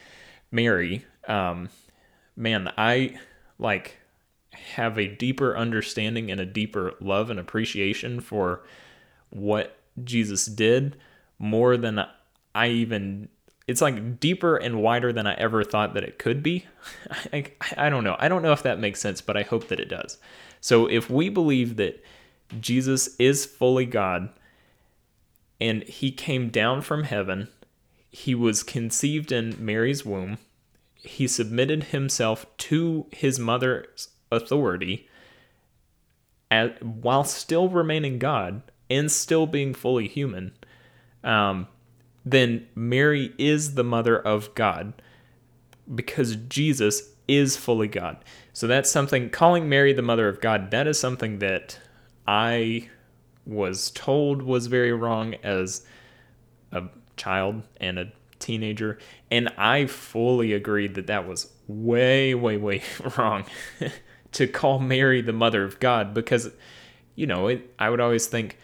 Mary, 0.49 1.05
um, 1.27 1.69
man, 2.37 2.71
I 2.77 3.17
like 3.59 3.97
have 4.53 4.97
a 4.97 5.07
deeper 5.07 5.57
understanding 5.57 6.31
and 6.31 6.39
a 6.39 6.45
deeper 6.45 6.93
love 7.01 7.29
and 7.29 7.39
appreciation 7.39 8.21
for 8.21 8.63
what 9.29 9.77
Jesus 10.03 10.45
did 10.45 10.95
more 11.39 11.75
than 11.77 12.05
I 12.55 12.69
even 12.69 13.29
it's 13.67 13.81
like 13.81 14.19
deeper 14.19 14.55
and 14.55 14.81
wider 14.81 15.11
than 15.11 15.27
I 15.27 15.33
ever 15.33 15.63
thought 15.63 15.93
that 15.93 16.03
it 16.03 16.17
could 16.17 16.41
be. 16.41 16.65
I, 17.33 17.51
I, 17.75 17.89
don't 17.89 18.05
know. 18.05 18.15
I 18.17 18.29
don't 18.29 18.41
know 18.41 18.53
if 18.53 18.63
that 18.63 18.79
makes 18.79 19.01
sense, 19.01 19.19
but 19.19 19.35
I 19.35 19.43
hope 19.43 19.67
that 19.67 19.79
it 19.81 19.89
does. 19.89 20.17
So 20.61 20.87
if 20.87 21.09
we 21.09 21.27
believe 21.27 21.75
that 21.75 22.01
Jesus 22.61 23.15
is 23.17 23.45
fully 23.45 23.85
God 23.85 24.29
and 25.59 25.83
he 25.83 26.11
came 26.11 26.49
down 26.49 26.81
from 26.81 27.03
heaven, 27.03 27.49
he 28.09 28.33
was 28.33 28.63
conceived 28.63 29.33
in 29.33 29.55
Mary's 29.63 30.05
womb, 30.05 30.37
he 31.07 31.27
submitted 31.27 31.85
himself 31.85 32.45
to 32.57 33.07
his 33.11 33.39
mother's 33.39 34.09
authority 34.31 35.07
at, 36.51 36.81
while 36.83 37.23
still 37.23 37.69
remaining 37.69 38.19
God 38.19 38.61
and 38.89 39.11
still 39.11 39.47
being 39.47 39.73
fully 39.73 40.07
human. 40.07 40.53
Um, 41.23 41.67
then 42.25 42.67
Mary 42.75 43.33
is 43.37 43.75
the 43.75 43.83
mother 43.83 44.17
of 44.17 44.53
God 44.55 44.93
because 45.93 46.35
Jesus 46.35 47.09
is 47.27 47.57
fully 47.57 47.87
God. 47.87 48.17
So 48.53 48.67
that's 48.67 48.89
something, 48.89 49.29
calling 49.29 49.69
Mary 49.69 49.93
the 49.93 50.01
mother 50.01 50.27
of 50.27 50.41
God, 50.41 50.71
that 50.71 50.87
is 50.87 50.99
something 50.99 51.39
that 51.39 51.79
I 52.27 52.89
was 53.45 53.91
told 53.91 54.41
was 54.41 54.67
very 54.67 54.91
wrong 54.91 55.35
as 55.43 55.85
a 56.71 56.83
child 57.15 57.63
and 57.79 57.97
a 57.99 58.11
teenager. 58.39 58.97
And 59.31 59.49
I 59.57 59.85
fully 59.85 60.53
agreed 60.53 60.95
that 60.95 61.07
that 61.07 61.27
was 61.27 61.51
way, 61.67 62.33
way, 62.33 62.57
way 62.57 62.83
wrong 63.17 63.45
to 64.33 64.47
call 64.47 64.79
Mary 64.79 65.21
the 65.21 65.33
mother 65.33 65.63
of 65.63 65.79
God 65.79 66.13
because, 66.13 66.51
you 67.15 67.27
know, 67.27 67.47
it, 67.47 67.73
I 67.79 67.89
would 67.89 67.99
always 67.99 68.27
think, 68.27 68.57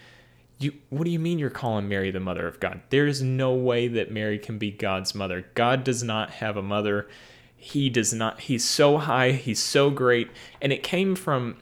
you 0.59 0.73
what 0.89 1.03
do 1.05 1.12
you 1.12 1.19
mean 1.19 1.39
you're 1.39 1.49
calling 1.49 1.89
Mary 1.89 2.12
the 2.12 2.19
mother 2.19 2.47
of 2.47 2.59
God? 2.59 2.81
There 2.89 3.07
is 3.07 3.21
no 3.21 3.53
way 3.53 3.88
that 3.88 4.12
Mary 4.12 4.39
can 4.39 4.57
be 4.57 4.71
God's 4.71 5.13
mother. 5.15 5.45
God 5.55 5.83
does 5.83 6.03
not 6.03 6.29
have 6.31 6.57
a 6.57 6.62
mother. 6.62 7.07
He 7.55 7.89
does 7.89 8.13
not 8.13 8.41
he's 8.41 8.63
so 8.63 8.97
high, 8.97 9.31
he's 9.31 9.59
so 9.59 9.89
great, 9.89 10.29
and 10.62 10.71
it 10.71 10.83
came 10.83 11.15
from 11.15 11.57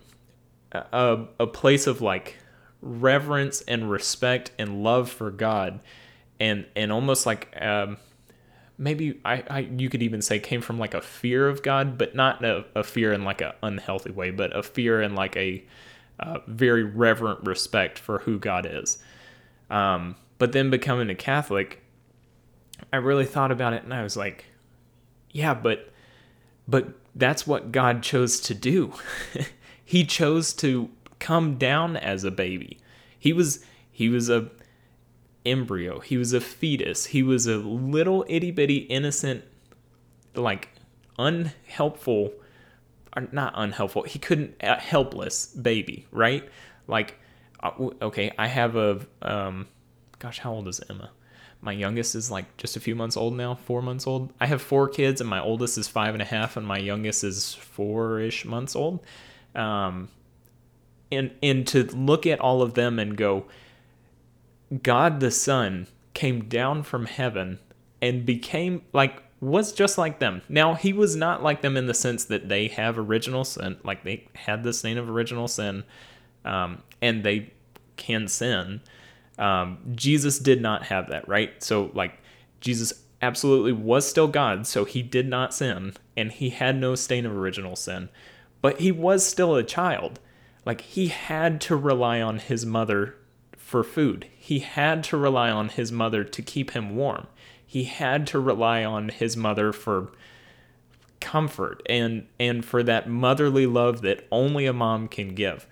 a, 0.72 1.26
a 1.40 1.48
place 1.48 1.88
of 1.88 2.02
like 2.02 2.38
reverence 2.82 3.62
and 3.62 3.90
respect 3.90 4.52
and 4.58 4.84
love 4.84 5.10
for 5.10 5.32
God 5.32 5.80
and 6.42 6.66
and 6.76 6.92
almost 6.92 7.28
like 7.28 7.56
um, 7.62 7.98
maybe 8.78 9.22
I, 9.24 9.44
I 9.48 9.60
you 9.60 9.90
could 9.90 10.02
even 10.02 10.24
say 10.24 10.40
came 10.40 10.60
from 10.60 10.80
like 10.80 10.96
a 10.96 11.02
fear 11.02 11.48
of 11.48 11.62
God, 11.62 12.00
but 12.00 12.16
not 12.16 12.44
a, 12.44 12.66
a 12.76 12.84
fear 12.84 13.14
in 13.14 13.24
like 13.24 13.42
an 13.42 13.52
unhealthy 13.62 14.12
way, 14.12 14.32
but 14.32 14.58
a 14.58 14.64
fear 14.64 15.02
in 15.04 15.14
like 15.14 15.38
a 15.38 15.64
uh, 16.20 16.40
very 16.48 16.84
reverent 16.84 17.46
respect 17.46 18.00
for 18.00 18.20
who 18.20 18.40
God 18.40 18.68
is. 18.70 18.98
Um, 19.70 20.16
but 20.40 20.52
then 20.52 20.72
becoming 20.72 21.12
a 21.12 21.16
Catholic, 21.16 21.84
I 22.92 22.98
really 22.98 23.26
thought 23.26 23.52
about 23.52 23.74
it 23.74 23.84
and 23.84 23.94
I 23.94 24.02
was 24.02 24.18
like, 24.18 24.46
yeah, 25.30 25.54
but 25.54 25.94
but 26.68 26.90
that's 27.14 27.46
what 27.46 27.72
God 27.72 28.02
chose 28.02 28.40
to 28.42 28.56
do. 28.56 28.94
he 29.86 30.06
chose 30.06 30.54
to 30.54 30.90
come 31.20 31.60
down 31.60 31.98
as 31.98 32.24
a 32.24 32.32
baby. 32.32 32.80
He 33.20 33.32
was 33.32 33.64
he 33.92 34.10
was 34.10 34.28
a 34.28 34.50
embryo. 35.46 36.00
He 36.00 36.18
was 36.18 36.34
a 36.34 36.42
fetus. 36.42 37.08
He 37.08 37.24
was 37.24 37.48
a 37.48 37.58
little 37.58 38.26
itty 38.28 38.52
bitty 38.52 38.78
innocent 38.78 39.44
like 40.36 40.70
unhelpful 41.20 42.34
or 43.16 43.28
not 43.32 43.54
unhelpful 43.56 44.04
he 44.04 44.20
couldn't 44.20 44.56
a 44.62 44.80
helpless 44.80 45.48
baby 45.48 46.08
right 46.12 46.48
like 46.88 47.20
uh, 47.62 47.72
okay 48.02 48.32
i 48.38 48.48
have 48.48 48.76
a 48.76 49.00
um 49.22 49.68
gosh 50.20 50.40
how 50.40 50.54
old 50.54 50.68
is 50.68 50.82
emma 50.90 51.12
my 51.60 51.72
youngest 51.72 52.16
is 52.16 52.32
like 52.32 52.58
just 52.58 52.76
a 52.76 52.80
few 52.80 52.96
months 52.96 53.18
old 53.18 53.36
now 53.36 53.54
four 53.54 53.82
months 53.82 54.08
old 54.08 54.32
i 54.40 54.46
have 54.46 54.62
four 54.62 54.88
kids 54.88 55.22
and 55.22 55.30
my 55.30 55.40
oldest 55.40 55.78
is 55.78 55.88
five 55.88 56.16
and 56.16 56.22
a 56.22 56.26
half 56.26 56.58
and 56.58 56.66
my 56.66 56.78
youngest 56.78 57.24
is 57.24 57.54
four-ish 57.54 58.46
months 58.46 58.76
old 58.76 59.06
um 59.56 60.08
and 61.12 61.32
and 61.44 61.68
to 61.68 61.84
look 61.96 62.26
at 62.26 62.40
all 62.40 62.62
of 62.62 62.74
them 62.74 62.98
and 62.98 63.18
go 63.18 63.46
god 64.84 65.20
the 65.20 65.32
son 65.32 65.88
came 66.14 66.46
down 66.46 66.84
from 66.84 67.06
heaven 67.06 67.60
and 68.02 68.26
became 68.26 68.82
like 68.94 69.24
was 69.42 69.74
just 69.74 69.98
like 69.98 70.20
them. 70.20 70.44
Now, 70.48 70.76
he 70.76 70.94
was 70.94 71.16
not 71.16 71.42
like 71.42 71.62
them 71.62 71.76
in 71.76 71.88
the 71.88 71.96
sense 71.96 72.26
that 72.26 72.48
they 72.48 72.68
have 72.68 72.98
original 72.98 73.44
sin, 73.44 73.78
like 73.84 74.04
they 74.04 74.28
had 74.36 74.64
the 74.64 74.72
stain 74.72 75.00
of 75.00 75.10
original 75.10 75.48
sin, 75.48 75.84
um, 76.46 76.84
and 77.02 77.24
they 77.24 77.52
can 77.98 78.28
sin. 78.28 78.82
Um, 79.40 79.80
Jesus 79.96 80.38
did 80.38 80.62
not 80.62 80.84
have 80.84 81.10
that, 81.10 81.28
right? 81.28 81.52
So, 81.64 81.90
like, 81.96 82.20
Jesus 82.62 82.94
absolutely 83.24 83.74
was 83.74 84.08
still 84.08 84.28
God, 84.28 84.68
so 84.68 84.86
he 84.86 85.02
did 85.02 85.28
not 85.28 85.56
sin, 85.56 85.96
and 86.16 86.32
he 86.32 86.52
had 86.52 86.76
no 86.76 86.94
stain 86.94 87.26
of 87.26 87.36
original 87.36 87.76
sin, 87.76 88.10
but 88.62 88.80
he 88.80 88.92
was 88.92 89.26
still 89.26 89.56
a 89.56 89.64
child. 89.64 90.20
Like, 90.66 90.82
he 90.82 91.08
had 91.08 91.60
to 91.62 91.76
rely 91.76 92.22
on 92.22 92.38
his 92.38 92.64
mother 92.64 93.16
for 93.58 93.84
food, 93.84 94.28
he 94.44 94.58
had 94.58 95.04
to 95.04 95.16
rely 95.16 95.52
on 95.52 95.70
his 95.70 95.92
mother 95.92 96.24
to 96.24 96.42
keep 96.42 96.72
him 96.72 96.96
warm. 96.96 97.28
He 97.64 97.84
had 97.84 98.26
to 98.28 98.40
rely 98.40 98.84
on 98.84 99.10
his 99.10 99.38
mother 99.38 99.72
for 99.72 100.12
comfort 101.20 101.80
and 101.86 102.26
and 102.40 102.66
for 102.66 102.82
that 102.82 103.08
motherly 103.08 103.68
love 103.68 104.02
that 104.02 104.26
only 104.32 104.66
a 104.66 104.74
mom 104.74 105.08
can 105.08 105.36
give. 105.36 105.68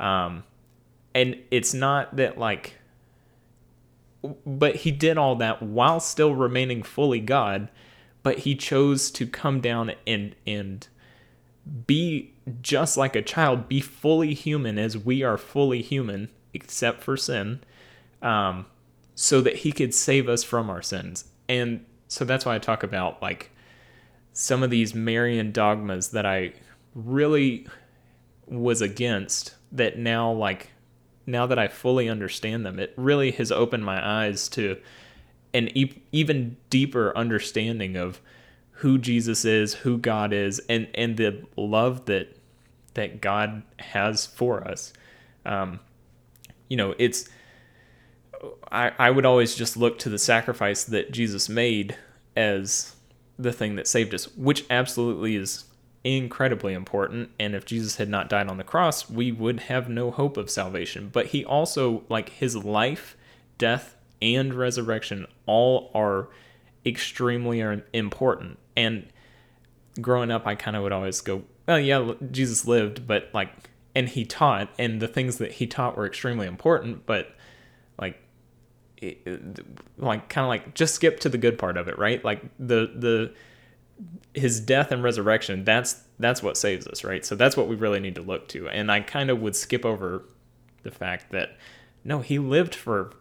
Um 0.00 0.44
and 1.14 1.36
it's 1.50 1.74
not 1.74 2.16
that 2.16 2.38
like 2.38 2.78
but 4.46 4.76
he 4.76 4.90
did 4.90 5.18
all 5.18 5.36
that 5.36 5.62
while 5.62 6.00
still 6.00 6.34
remaining 6.34 6.82
fully 6.82 7.20
god 7.20 7.68
but 8.22 8.38
he 8.38 8.56
chose 8.56 9.10
to 9.10 9.26
come 9.26 9.60
down 9.60 9.92
and 10.06 10.34
and 10.46 10.88
be 11.86 12.32
just 12.62 12.96
like 12.96 13.14
a 13.14 13.20
child 13.20 13.68
be 13.68 13.82
fully 13.82 14.32
human 14.32 14.78
as 14.78 14.96
we 14.96 15.22
are 15.22 15.36
fully 15.36 15.82
human 15.82 16.30
except 16.54 17.02
for 17.02 17.18
sin 17.18 17.60
um 18.24 18.66
so 19.14 19.40
that 19.40 19.56
he 19.56 19.70
could 19.70 19.94
save 19.94 20.28
us 20.28 20.42
from 20.42 20.68
our 20.68 20.82
sins 20.82 21.26
and 21.48 21.84
so 22.08 22.24
that's 22.24 22.44
why 22.46 22.54
I 22.54 22.58
talk 22.58 22.82
about 22.82 23.20
like 23.22 23.50
some 24.32 24.62
of 24.62 24.70
these 24.70 24.94
Marian 24.94 25.52
dogmas 25.52 26.10
that 26.10 26.26
I 26.26 26.52
really 26.94 27.66
was 28.46 28.80
against 28.80 29.54
that 29.72 29.98
now 29.98 30.30
like 30.30 30.70
now 31.26 31.46
that 31.46 31.58
I 31.58 31.68
fully 31.68 32.08
understand 32.08 32.66
them, 32.66 32.78
it 32.78 32.92
really 32.96 33.30
has 33.32 33.50
opened 33.50 33.84
my 33.84 34.22
eyes 34.22 34.48
to 34.50 34.78
an 35.54 35.70
e- 35.76 36.02
even 36.12 36.56
deeper 36.68 37.16
understanding 37.16 37.96
of 37.96 38.20
who 38.78 38.98
Jesus 38.98 39.44
is, 39.44 39.74
who 39.74 39.96
God 39.96 40.32
is, 40.32 40.60
and 40.68 40.88
and 40.94 41.16
the 41.16 41.44
love 41.56 42.04
that 42.06 42.36
that 42.94 43.20
God 43.20 43.62
has 43.78 44.26
for 44.26 44.66
us. 44.66 44.92
Um, 45.46 45.80
you 46.68 46.76
know, 46.76 46.94
it's 46.98 47.28
I, 48.70 48.92
I 48.98 49.10
would 49.10 49.26
always 49.26 49.54
just 49.54 49.76
look 49.76 49.98
to 50.00 50.08
the 50.08 50.18
sacrifice 50.18 50.84
that 50.84 51.12
Jesus 51.12 51.48
made 51.48 51.96
as 52.36 52.94
the 53.38 53.52
thing 53.52 53.76
that 53.76 53.86
saved 53.86 54.14
us, 54.14 54.28
which 54.36 54.64
absolutely 54.70 55.36
is 55.36 55.64
incredibly 56.04 56.74
important. 56.74 57.30
And 57.40 57.54
if 57.54 57.64
Jesus 57.64 57.96
had 57.96 58.08
not 58.08 58.28
died 58.28 58.48
on 58.48 58.58
the 58.58 58.64
cross, 58.64 59.08
we 59.08 59.32
would 59.32 59.60
have 59.60 59.88
no 59.88 60.10
hope 60.10 60.36
of 60.36 60.50
salvation. 60.50 61.10
But 61.12 61.26
he 61.26 61.44
also, 61.44 62.04
like 62.08 62.28
his 62.28 62.56
life, 62.56 63.16
death, 63.58 63.96
and 64.20 64.54
resurrection, 64.54 65.26
all 65.46 65.90
are 65.94 66.28
extremely 66.86 67.60
important. 67.92 68.58
And 68.76 69.06
growing 70.00 70.30
up, 70.30 70.46
I 70.46 70.54
kind 70.54 70.76
of 70.76 70.82
would 70.82 70.92
always 70.92 71.20
go, 71.20 71.44
well, 71.66 71.78
yeah, 71.78 72.12
Jesus 72.30 72.66
lived, 72.66 73.06
but 73.06 73.30
like, 73.32 73.70
and 73.94 74.08
he 74.08 74.24
taught, 74.24 74.68
and 74.78 75.00
the 75.00 75.08
things 75.08 75.38
that 75.38 75.52
he 75.52 75.66
taught 75.66 75.96
were 75.96 76.06
extremely 76.06 76.46
important, 76.46 77.06
but 77.06 77.34
like 79.98 80.28
kind 80.28 80.44
of 80.44 80.48
like 80.48 80.74
just 80.74 80.94
skip 80.94 81.20
to 81.20 81.28
the 81.28 81.38
good 81.38 81.58
part 81.58 81.76
of 81.76 81.88
it, 81.88 81.98
right? 81.98 82.24
Like 82.24 82.42
the 82.58 82.90
the 82.94 83.32
his 84.34 84.60
death 84.60 84.90
and 84.90 85.02
resurrection, 85.02 85.64
that's 85.64 86.02
that's 86.18 86.42
what 86.42 86.56
saves 86.56 86.86
us, 86.86 87.04
right? 87.04 87.24
So 87.24 87.34
that's 87.34 87.56
what 87.56 87.68
we 87.68 87.76
really 87.76 88.00
need 88.00 88.14
to 88.16 88.22
look 88.22 88.48
to. 88.48 88.68
And 88.68 88.90
I 88.90 89.00
kind 89.00 89.30
of 89.30 89.40
would 89.40 89.56
skip 89.56 89.84
over 89.84 90.24
the 90.82 90.90
fact 90.90 91.30
that 91.32 91.56
no, 92.04 92.20
he 92.20 92.38
lived 92.38 92.74
for 92.74 93.12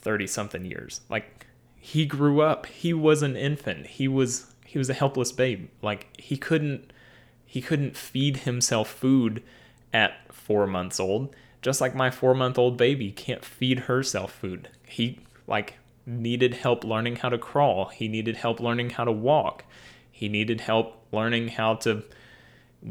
30 0.00 0.26
something 0.26 0.64
years. 0.64 1.00
Like 1.08 1.46
he 1.76 2.06
grew 2.06 2.42
up, 2.42 2.66
he 2.66 2.92
was 2.92 3.22
an 3.22 3.36
infant. 3.36 3.86
He 3.86 4.08
was 4.08 4.54
he 4.64 4.78
was 4.78 4.90
a 4.90 4.94
helpless 4.94 5.32
babe. 5.32 5.68
Like 5.82 6.08
he 6.18 6.36
couldn't 6.36 6.92
he 7.44 7.60
couldn't 7.60 7.96
feed 7.96 8.38
himself 8.38 8.88
food 8.88 9.42
at 9.92 10.32
4 10.32 10.66
months 10.66 11.00
old 11.00 11.34
just 11.66 11.80
like 11.80 11.96
my 11.96 12.12
four 12.12 12.32
month 12.32 12.58
old 12.58 12.76
baby 12.76 13.10
can't 13.10 13.44
feed 13.44 13.80
herself 13.80 14.30
food. 14.30 14.68
He 14.86 15.18
like 15.46 15.74
needed 16.06 16.54
help 16.54 16.84
learning 16.84 17.16
how 17.16 17.28
to 17.28 17.38
crawl. 17.38 17.86
He 17.86 18.08
needed 18.08 18.36
help 18.36 18.60
learning 18.60 18.90
how 18.90 19.04
to 19.04 19.12
walk. 19.12 19.64
He 20.10 20.28
needed 20.28 20.60
help 20.62 21.04
learning 21.12 21.48
how 21.48 21.74
to 21.76 22.04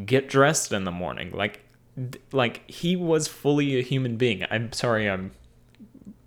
get 0.05 0.27
dressed 0.27 0.71
in 0.71 0.83
the 0.83 0.91
morning. 0.91 1.31
Like 1.31 1.61
like 2.31 2.69
he 2.69 2.95
was 2.95 3.27
fully 3.27 3.79
a 3.79 3.81
human 3.81 4.17
being. 4.17 4.45
I'm 4.49 4.71
sorry 4.73 5.09
I'm 5.09 5.31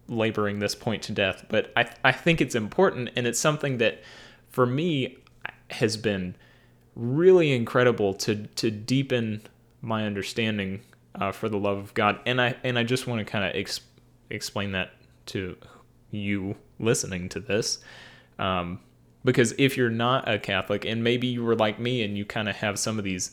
laboring 0.09 0.59
this 0.59 0.75
point 0.75 1.03
to 1.05 1.13
death, 1.13 1.45
but 1.49 1.73
I 1.77 1.91
I 2.03 2.13
think 2.13 2.41
it's 2.41 2.55
important 2.55 3.11
and 3.17 3.27
it's 3.27 3.39
something 3.39 3.79
that 3.79 4.03
for 4.49 4.67
me 4.67 5.19
has 5.71 5.97
been 5.97 6.35
really 6.97 7.53
incredible 7.53 8.15
to 8.15 8.47
to 8.47 8.71
deepen 8.71 9.43
my 9.83 10.05
understanding 10.05 10.81
uh, 11.15 11.33
for 11.33 11.49
the 11.49 11.59
love 11.59 11.79
of 11.79 11.95
God. 11.95 12.19
And 12.27 12.41
I 12.41 12.57
and 12.65 12.79
I 12.79 12.85
just 12.85 13.07
want 13.07 13.21
to 13.21 13.25
kind 13.25 13.45
of 13.45 13.55
ex- 13.55 13.81
explain 14.31 14.73
that 14.73 14.93
to 15.27 15.57
you 16.11 16.57
listening 16.79 17.29
to 17.31 17.41
this. 17.41 17.79
Um, 18.39 18.81
because 19.25 19.53
if 19.59 19.77
you're 19.77 19.91
not 19.91 20.29
a 20.29 20.39
Catholic 20.39 20.85
and 20.85 21.03
maybe 21.03 21.27
you 21.27 21.45
were 21.45 21.57
like 21.57 21.79
me 21.79 22.03
and 22.03 22.17
you 22.17 22.25
kind 22.25 22.49
of 22.49 22.57
have 22.57 22.79
some 22.79 22.99
of 22.99 23.05
these 23.05 23.33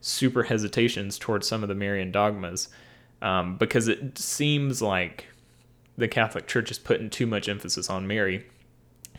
super 0.00 0.44
hesitations 0.44 1.18
towards 1.18 1.46
some 1.46 1.62
of 1.62 1.68
the 1.68 1.74
Marian 1.74 2.10
dogmas, 2.10 2.68
um, 3.22 3.56
because 3.56 3.88
it 3.88 4.18
seems 4.18 4.80
like 4.82 5.26
the 5.96 6.08
Catholic 6.08 6.46
Church 6.46 6.70
is 6.70 6.78
putting 6.78 7.10
too 7.10 7.26
much 7.26 7.48
emphasis 7.48 7.90
on 7.90 8.06
Mary, 8.06 8.46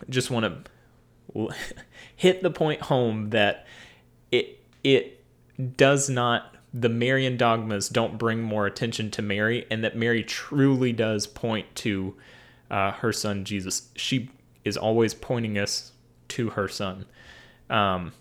just 0.10 0.30
want 0.32 0.66
to 1.34 1.50
hit 2.16 2.44
the 2.44 2.52
point 2.52 2.82
home 2.82 3.30
that 3.32 3.66
it 4.32 4.60
it 4.84 5.24
does 5.78 6.10
not 6.10 6.56
the 6.74 6.90
Marian 6.90 7.38
dogmas 7.38 7.90
don't 7.90 8.18
bring 8.18 8.42
more 8.42 8.66
attention 8.66 9.10
to 9.12 9.22
Mary, 9.22 9.66
and 9.72 9.84
that 9.84 9.96
Mary 9.96 10.24
truly 10.24 10.94
does 10.94 11.26
point 11.26 11.74
to 11.76 12.16
uh, 12.70 12.92
her 12.92 13.12
son 13.12 13.46
Jesus. 13.46 13.90
She 13.96 14.30
is 14.64 14.78
always 14.78 15.14
pointing 15.14 15.58
us 15.58 15.92
to 16.30 16.50
her 16.52 16.68
son. 16.68 17.06
Um, 17.70 18.14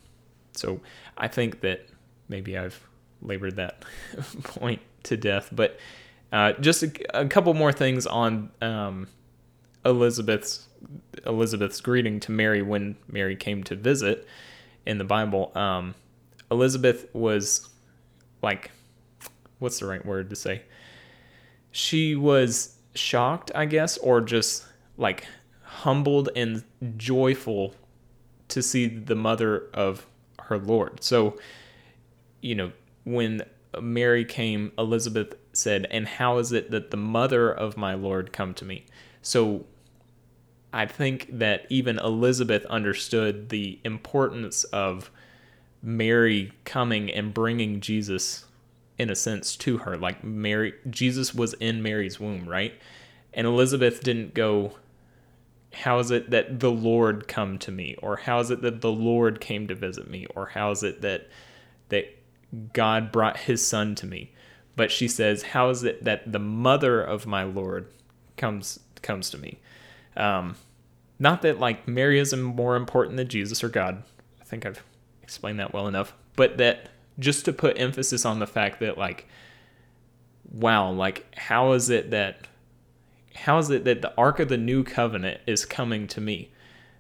so 0.53 0.81
I 1.17 1.29
think 1.29 1.61
that 1.61 1.87
maybe 2.29 2.57
I've 2.57 2.81
labored 3.23 3.57
that 3.57 3.85
point 4.45 4.81
to 5.05 5.17
death, 5.17 5.49
but 5.53 5.79
uh, 6.33 6.53
just 6.55 6.83
a, 6.83 7.21
a, 7.21 7.27
couple 7.27 7.55
more 7.55 7.73
things 7.73 8.07
on 8.07 8.51
um, 8.61 9.09
Elizabeth's 9.85 10.67
Elizabeth's 11.25 11.81
greeting 11.81 12.21
to 12.21 12.33
Mary 12.33 12.63
when 12.63 12.97
Mary 13.09 13.37
came 13.37 13.63
to 13.65 13.77
visit 13.77 14.27
in 14.85 14.99
the 14.99 15.05
Bible. 15.05 15.53
Um, 15.57 15.95
Elizabeth 16.51 17.07
was 17.13 17.69
like 18.43 18.71
what's 19.59 19.79
the 19.79 19.87
right 19.87 20.05
word 20.05 20.31
to 20.31 20.37
say? 20.37 20.63
She 21.71 22.15
was 22.15 22.76
shocked, 22.97 23.51
I 23.55 23.67
guess, 23.67 23.97
or 23.99 24.21
just 24.21 24.65
like 24.97 25.27
humbled 25.63 26.31
and 26.35 26.65
joyful 26.97 27.75
to 28.49 28.63
see 28.63 28.87
the 28.87 29.15
mother 29.15 29.65
of 29.75 30.07
her 30.45 30.59
Lord. 30.59 31.03
So, 31.03 31.39
you 32.41 32.55
know, 32.55 32.73
when 33.05 33.43
Mary 33.81 34.25
came, 34.25 34.73
Elizabeth 34.79 35.35
said, 35.53 35.87
And 35.91 36.07
how 36.07 36.39
is 36.39 36.53
it 36.53 36.71
that 36.71 36.91
the 36.91 36.97
mother 36.97 37.53
of 37.53 37.77
my 37.77 37.95
Lord 37.95 38.33
come 38.33 38.55
to 38.55 38.65
me? 38.65 38.87
So 39.23 39.67
I 40.73 40.87
think 40.87 41.29
that 41.39 41.67
even 41.69 41.99
Elizabeth 41.99 42.65
understood 42.67 43.49
the 43.49 43.79
importance 43.85 44.65
of 44.65 45.11
Mary 45.83 46.53
coming 46.65 47.11
and 47.11 47.35
bringing 47.35 47.81
Jesus 47.81 48.46
in 48.99 49.11
a 49.11 49.15
sense 49.15 49.57
to 49.57 49.79
her 49.79 49.97
like 49.97 50.25
Mary 50.25 50.75
Jesus 50.89 51.35
was 51.35 51.55
in 51.55 51.83
Mary's 51.83 52.19
womb, 52.19 52.49
right? 52.49 52.75
And 53.35 53.47
Elizabeth 53.47 54.03
didn't 54.03 54.35
go 54.35 54.73
how 55.73 55.99
is 55.99 56.11
it 56.11 56.31
that 56.31 56.61
the 56.61 56.71
Lord 56.71 57.29
come 57.29 57.59
to 57.59 57.71
me? 57.71 57.97
Or 58.03 58.17
how 58.17 58.41
is 58.41 58.51
it 58.51 58.63
that 58.63 58.81
the 58.81 58.91
Lord 58.91 59.41
came 59.41 59.67
to 59.69 59.75
visit 59.75 60.11
me? 60.11 60.27
Or 60.35 60.47
how 60.47 60.71
is 60.71 60.83
it 60.83 61.03
that 61.03 61.29
that 61.91 62.07
God 62.73 63.13
brought 63.13 63.37
his 63.37 63.67
son 63.67 63.95
to 63.97 64.07
me? 64.07 64.33
But 64.75 64.91
she 64.91 65.07
says, 65.07 65.43
How 65.43 65.69
is 65.71 65.85
it 65.85 66.05
that 66.05 66.33
the 66.33 66.39
mother 66.39 67.03
of 67.03 67.27
my 67.27 67.43
Lord 67.43 67.93
comes 68.37 68.81
comes 69.03 69.29
to 69.31 69.39
me? 69.39 69.59
Um, 70.17 70.57
not 71.19 71.43
that 71.43 71.61
like 71.61 71.87
Mary 71.87 72.19
is 72.19 72.35
more 72.35 72.77
important 72.77 73.17
than 73.17 73.29
Jesus 73.29 73.63
or 73.63 73.69
God. 73.69 74.03
I 74.41 74.45
think 74.45 74.65
I've 74.65 74.83
explained 75.23 75.61
that 75.61 75.75
well 75.75 75.89
enough. 75.89 76.15
But 76.37 76.57
that 76.59 76.89
just 77.19 77.45
to 77.45 77.53
put 77.53 77.79
emphasis 77.79 78.25
on 78.25 78.39
the 78.39 78.47
fact 78.47 78.81
that 78.81 78.99
like 78.99 79.27
wow, 80.53 80.91
like 80.91 81.35
how 81.37 81.73
is 81.73 81.91
it 81.91 82.11
that 82.11 82.47
how 83.35 83.59
is 83.59 83.71
it 83.71 83.85
that 83.85 84.03
the 84.03 84.15
ark 84.17 84.41
of 84.41 84.49
the 84.49 84.57
new 84.57 84.83
covenant 84.83 85.41
is 85.47 85.65
coming 85.65 86.07
to 86.09 86.21
me? 86.21 86.51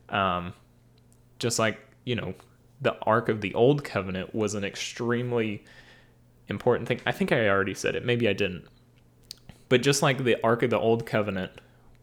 Um, 0.08 0.52
just 1.38 1.58
like 1.58 1.78
you 2.04 2.14
know, 2.14 2.34
the 2.80 2.96
ark 3.02 3.28
of 3.28 3.40
the 3.40 3.54
old 3.54 3.84
covenant 3.84 4.34
was 4.34 4.54
an 4.54 4.64
extremely 4.64 5.64
important 6.48 6.88
thing. 6.88 7.00
I 7.06 7.12
think 7.12 7.32
I 7.32 7.48
already 7.48 7.74
said 7.74 7.94
it. 7.96 8.04
Maybe 8.04 8.28
I 8.28 8.32
didn't. 8.32 8.64
But 9.68 9.82
just 9.82 10.02
like 10.02 10.22
the 10.22 10.36
ark 10.44 10.62
of 10.62 10.70
the 10.70 10.78
old 10.78 11.06
covenant, 11.06 11.52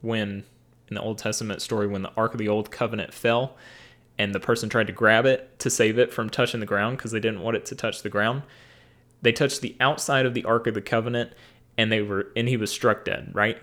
when 0.01 0.43
in 0.89 0.95
the 0.95 1.01
Old 1.01 1.17
Testament 1.17 1.61
story, 1.61 1.87
when 1.87 2.01
the 2.01 2.11
ark 2.17 2.33
of 2.33 2.37
the 2.39 2.49
old 2.49 2.69
covenant 2.69 3.13
fell, 3.13 3.55
and 4.17 4.33
the 4.33 4.39
person 4.39 4.69
tried 4.69 4.87
to 4.87 4.93
grab 4.93 5.25
it 5.25 5.57
to 5.59 5.69
save 5.69 5.97
it 5.97 6.11
from 6.11 6.29
touching 6.29 6.59
the 6.59 6.65
ground 6.65 6.97
because 6.97 7.11
they 7.11 7.19
didn't 7.19 7.41
want 7.41 7.57
it 7.57 7.65
to 7.65 7.75
touch 7.75 8.01
the 8.01 8.09
ground. 8.09 8.43
They 9.21 9.31
touched 9.31 9.61
the 9.61 9.75
outside 9.79 10.25
of 10.25 10.33
the 10.33 10.45
Ark 10.45 10.67
of 10.67 10.73
the 10.73 10.81
Covenant 10.81 11.33
and 11.77 11.91
they 11.91 12.01
were 12.01 12.27
and 12.35 12.47
he 12.47 12.57
was 12.57 12.71
struck 12.71 13.05
dead, 13.05 13.31
right? 13.33 13.57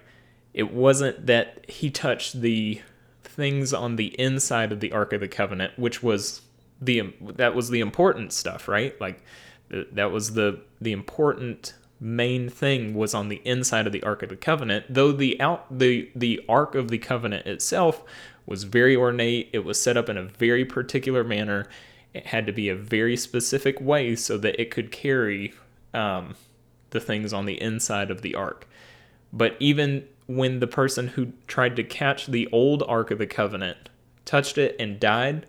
It 0.52 0.72
wasn't 0.72 1.26
that 1.26 1.64
he 1.68 1.90
touched 1.90 2.40
the 2.40 2.80
things 3.22 3.72
on 3.72 3.96
the 3.96 4.08
inside 4.20 4.72
of 4.72 4.80
the 4.80 4.92
Ark 4.92 5.12
of 5.12 5.20
the 5.20 5.28
Covenant, 5.28 5.78
which 5.78 6.02
was 6.02 6.42
the 6.80 7.14
that 7.36 7.54
was 7.54 7.70
the 7.70 7.80
important 7.80 8.32
stuff, 8.32 8.66
right? 8.66 9.00
Like 9.00 9.22
that 9.70 10.10
was 10.10 10.34
the 10.34 10.60
the 10.80 10.92
important 10.92 11.74
main 12.00 12.48
thing 12.48 12.94
was 12.94 13.12
on 13.12 13.28
the 13.28 13.42
inside 13.44 13.86
of 13.86 13.92
the 13.92 14.02
Ark 14.02 14.22
of 14.22 14.30
the 14.30 14.36
Covenant, 14.36 14.86
though 14.88 15.12
the 15.12 15.40
out 15.40 15.66
the 15.78 16.10
the 16.16 16.44
Ark 16.48 16.74
of 16.74 16.88
the 16.88 16.98
Covenant 16.98 17.46
itself 17.46 18.02
was 18.46 18.64
very 18.64 18.96
ornate. 18.96 19.50
It 19.52 19.64
was 19.64 19.80
set 19.80 19.96
up 19.96 20.08
in 20.08 20.16
a 20.16 20.24
very 20.24 20.64
particular 20.64 21.24
manner. 21.24 21.66
It 22.12 22.26
had 22.26 22.46
to 22.46 22.52
be 22.52 22.68
a 22.68 22.74
very 22.74 23.16
specific 23.16 23.80
way 23.80 24.16
so 24.16 24.36
that 24.38 24.60
it 24.60 24.70
could 24.70 24.90
carry 24.90 25.52
um, 25.94 26.34
the 26.90 27.00
things 27.00 27.32
on 27.32 27.46
the 27.46 27.60
inside 27.60 28.10
of 28.10 28.22
the 28.22 28.34
ark. 28.34 28.66
But 29.32 29.56
even 29.60 30.06
when 30.26 30.60
the 30.60 30.66
person 30.66 31.08
who 31.08 31.32
tried 31.46 31.76
to 31.76 31.84
catch 31.84 32.26
the 32.26 32.48
old 32.52 32.84
Ark 32.86 33.10
of 33.10 33.18
the 33.18 33.26
Covenant 33.26 33.88
touched 34.24 34.58
it 34.58 34.76
and 34.78 35.00
died, 35.00 35.46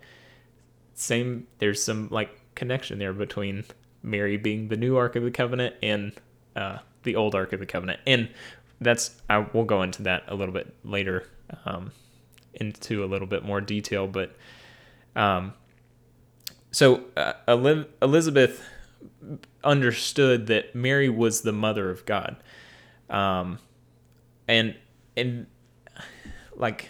same 0.94 1.46
there's 1.58 1.82
some 1.82 2.08
like 2.10 2.30
connection 2.54 2.98
there 2.98 3.12
between 3.12 3.64
Mary 4.02 4.36
being 4.36 4.68
the 4.68 4.76
new 4.76 4.96
Ark 4.96 5.16
of 5.16 5.22
the 5.22 5.30
Covenant 5.30 5.76
and 5.82 6.12
uh, 6.56 6.78
the 7.04 7.16
old 7.16 7.34
Ark 7.34 7.52
of 7.52 7.60
the 7.60 7.66
Covenant. 7.66 8.00
And 8.06 8.28
that's 8.80 9.20
I 9.30 9.46
will 9.52 9.64
go 9.64 9.82
into 9.82 10.02
that 10.02 10.24
a 10.26 10.34
little 10.34 10.54
bit 10.54 10.74
later 10.84 11.28
um, 11.64 11.92
into 12.54 13.04
a 13.04 13.06
little 13.06 13.26
bit 13.26 13.44
more 13.44 13.60
detail, 13.60 14.06
but 14.06 14.34
um, 15.16 15.52
so 16.70 17.04
uh, 17.16 17.32
Elizabeth 18.00 18.62
understood 19.62 20.46
that 20.46 20.74
Mary 20.74 21.08
was 21.08 21.42
the 21.42 21.52
mother 21.52 21.90
of 21.90 22.04
God, 22.06 22.36
um, 23.10 23.58
and 24.48 24.74
and 25.16 25.46
like 26.54 26.88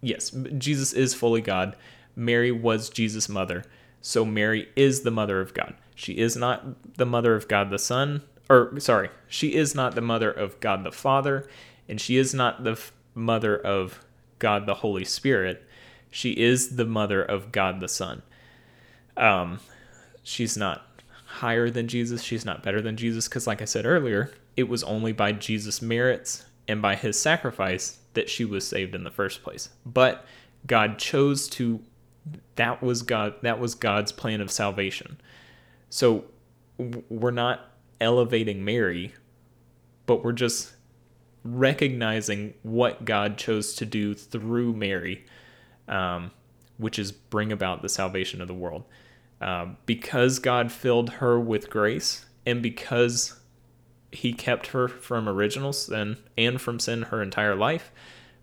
yes, 0.00 0.30
Jesus 0.58 0.92
is 0.92 1.14
fully 1.14 1.40
God. 1.40 1.76
Mary 2.16 2.52
was 2.52 2.88
Jesus' 2.88 3.28
mother, 3.28 3.64
so 4.00 4.24
Mary 4.24 4.68
is 4.76 5.02
the 5.02 5.10
mother 5.10 5.40
of 5.40 5.52
God. 5.54 5.74
She 5.94 6.14
is 6.14 6.36
not 6.36 6.94
the 6.96 7.06
mother 7.06 7.34
of 7.34 7.48
God 7.48 7.70
the 7.70 7.78
Son, 7.78 8.22
or 8.48 8.78
sorry, 8.80 9.10
she 9.28 9.54
is 9.54 9.74
not 9.74 9.94
the 9.94 10.00
mother 10.00 10.30
of 10.30 10.60
God 10.60 10.84
the 10.84 10.92
Father, 10.92 11.46
and 11.88 12.00
she 12.00 12.16
is 12.16 12.34
not 12.34 12.64
the 12.64 12.72
f- 12.72 12.92
mother 13.14 13.56
of 13.56 14.04
God 14.38 14.66
the 14.66 14.74
Holy 14.74 15.04
Spirit. 15.04 15.64
She 16.10 16.32
is 16.32 16.76
the 16.76 16.84
mother 16.84 17.22
of 17.22 17.52
God 17.52 17.80
the 17.80 17.88
Son. 17.88 18.22
Um, 19.16 19.60
she's 20.22 20.56
not 20.56 21.02
higher 21.26 21.70
than 21.70 21.88
Jesus. 21.88 22.22
She's 22.22 22.44
not 22.44 22.62
better 22.62 22.80
than 22.80 22.96
Jesus 22.96 23.28
because, 23.28 23.46
like 23.46 23.62
I 23.62 23.66
said 23.66 23.86
earlier, 23.86 24.32
it 24.56 24.68
was 24.68 24.84
only 24.84 25.12
by 25.12 25.32
Jesus' 25.32 25.82
merits 25.82 26.44
and 26.68 26.80
by 26.80 26.94
his 26.94 27.20
sacrifice 27.20 27.98
that 28.14 28.30
she 28.30 28.44
was 28.44 28.66
saved 28.66 28.94
in 28.94 29.04
the 29.04 29.10
first 29.10 29.42
place. 29.42 29.70
But 29.84 30.24
God 30.66 30.98
chose 30.98 31.48
to 31.50 31.80
that 32.56 32.82
was 32.82 33.02
God 33.02 33.34
that 33.42 33.58
was 33.58 33.74
God's 33.74 34.12
plan 34.12 34.40
of 34.40 34.50
salvation. 34.50 35.20
So 35.90 36.24
we're 36.78 37.30
not 37.30 37.70
elevating 38.00 38.64
Mary, 38.64 39.14
but 40.06 40.24
we're 40.24 40.32
just 40.32 40.73
recognizing 41.44 42.54
what 42.62 43.04
God 43.04 43.36
chose 43.36 43.74
to 43.74 43.86
do 43.86 44.14
through 44.14 44.72
Mary, 44.72 45.24
um, 45.86 46.30
which 46.78 46.98
is 46.98 47.12
bring 47.12 47.52
about 47.52 47.82
the 47.82 47.88
salvation 47.88 48.40
of 48.40 48.48
the 48.48 48.54
world. 48.54 48.84
Uh, 49.40 49.66
because 49.84 50.38
God 50.38 50.72
filled 50.72 51.10
her 51.10 51.38
with 51.38 51.68
grace 51.68 52.24
and 52.46 52.62
because 52.62 53.38
he 54.10 54.32
kept 54.32 54.68
her 54.68 54.88
from 54.88 55.28
original 55.28 55.72
sin 55.72 56.16
and 56.38 56.60
from 56.60 56.78
sin 56.78 57.02
her 57.02 57.22
entire 57.22 57.54
life, 57.54 57.92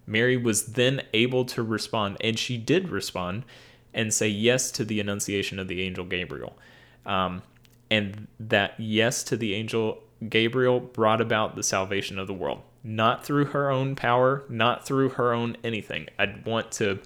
Mary 0.06 0.38
was 0.38 0.74
then 0.74 1.02
able 1.14 1.46
to 1.46 1.64
respond, 1.64 2.18
and 2.22 2.38
she 2.38 2.58
did 2.58 2.90
respond 2.90 3.46
and 3.94 4.14
say 4.14 4.28
yes 4.28 4.70
to 4.72 4.84
the 4.84 5.00
annunciation 5.00 5.60
of 5.60 5.68
the 5.68 5.82
angel 5.82 6.06
Gabriel. 6.06 6.58
Um, 7.06 7.42
and 7.90 8.28
that 8.40 8.74
yes 8.78 9.24
to 9.24 9.38
the 9.38 9.54
angel 9.54 10.04
Gabriel 10.28 10.80
brought 10.80 11.22
about 11.22 11.56
the 11.56 11.64
salvation 11.64 12.20
of 12.20 12.28
the 12.28 12.34
world 12.34 12.62
not 12.84 13.26
through 13.26 13.46
her 13.46 13.70
own 13.70 13.96
power, 13.96 14.44
not 14.50 14.86
through 14.86 15.10
her 15.10 15.34
own 15.34 15.58
anything. 15.64 16.08
I'd 16.18 16.46
want 16.46 16.72
to 16.74 17.00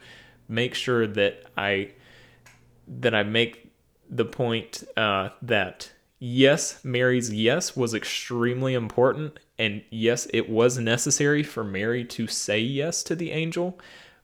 make 0.48 0.74
sure 0.74 1.08
that 1.08 1.44
I 1.58 1.92
that 2.88 3.16
I 3.16 3.24
make 3.24 3.72
the 4.10 4.26
point 4.26 4.84
uh, 4.96 5.30
that 5.42 5.92
yes, 6.20 6.84
Mary's 6.84 7.34
yes 7.34 7.76
was 7.76 7.94
extremely 7.94 8.74
important, 8.74 9.40
and 9.58 9.84
yes, 9.90 10.28
it 10.34 10.50
was 10.50 10.78
necessary 10.78 11.44
for 11.44 11.64
Mary 11.64 12.06
to 12.06 12.28
say 12.28 12.60
yes 12.60 13.04
to 13.04 13.16
the 13.16 13.32
angel, 13.32 13.80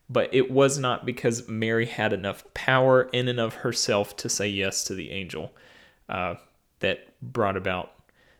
but 0.08 0.32
it 0.32 0.50
was 0.50 0.78
not 0.78 1.04
because 1.04 1.48
Mary 1.48 1.86
had 1.86 2.12
enough 2.12 2.44
power 2.54 3.02
in 3.12 3.28
and 3.28 3.40
of 3.40 3.56
herself 3.56 4.16
to 4.16 4.28
say 4.28 4.48
yes 4.48 4.84
to 4.84 4.94
the 4.94 5.10
angel 5.10 5.52
uh, 6.08 6.34
that 6.80 7.08
brought 7.20 7.56
about 7.56 7.92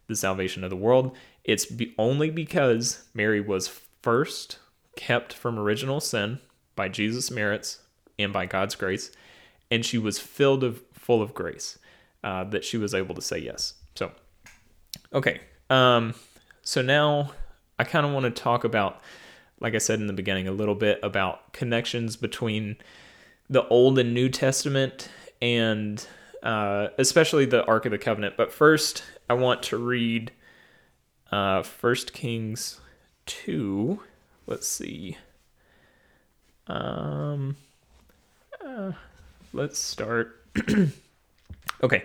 the 0.06 0.16
salvation 0.16 0.62
of 0.64 0.70
the 0.70 0.76
world. 0.76 1.16
It's 1.44 1.66
be- 1.66 1.94
only 1.98 2.30
because 2.30 3.04
Mary 3.14 3.40
was 3.40 3.68
first 4.02 4.58
kept 4.96 5.32
from 5.32 5.58
original 5.58 6.00
sin 6.00 6.38
by 6.76 6.88
Jesus' 6.88 7.30
merits 7.30 7.80
and 8.18 8.32
by 8.32 8.46
God's 8.46 8.74
grace, 8.74 9.10
and 9.70 9.84
she 9.84 9.98
was 9.98 10.18
filled 10.18 10.62
of 10.62 10.82
full 10.92 11.22
of 11.22 11.34
grace 11.34 11.78
uh, 12.22 12.44
that 12.44 12.64
she 12.64 12.76
was 12.76 12.94
able 12.94 13.14
to 13.14 13.22
say 13.22 13.38
yes. 13.38 13.74
So, 13.94 14.12
okay. 15.12 15.40
Um, 15.70 16.14
so 16.62 16.82
now 16.82 17.32
I 17.78 17.84
kind 17.84 18.06
of 18.06 18.12
want 18.12 18.24
to 18.24 18.30
talk 18.30 18.64
about, 18.64 19.00
like 19.60 19.74
I 19.74 19.78
said 19.78 19.98
in 19.98 20.06
the 20.06 20.12
beginning, 20.12 20.46
a 20.46 20.52
little 20.52 20.74
bit 20.74 21.00
about 21.02 21.52
connections 21.52 22.16
between 22.16 22.76
the 23.50 23.66
Old 23.68 23.98
and 23.98 24.14
New 24.14 24.28
Testament 24.28 25.08
and 25.40 26.06
uh, 26.42 26.88
especially 26.98 27.44
the 27.44 27.64
Ark 27.66 27.84
of 27.86 27.92
the 27.92 27.98
Covenant. 27.98 28.36
But 28.36 28.52
first, 28.52 29.02
I 29.28 29.34
want 29.34 29.62
to 29.64 29.76
read 29.76 30.32
uh, 31.32 31.62
First 31.62 32.12
Kings 32.12 32.80
two. 33.26 34.00
Let's 34.46 34.68
see. 34.68 35.16
Um, 36.68 37.56
uh, 38.64 38.92
let's 39.52 39.78
start. 39.78 40.38
okay, 41.82 42.04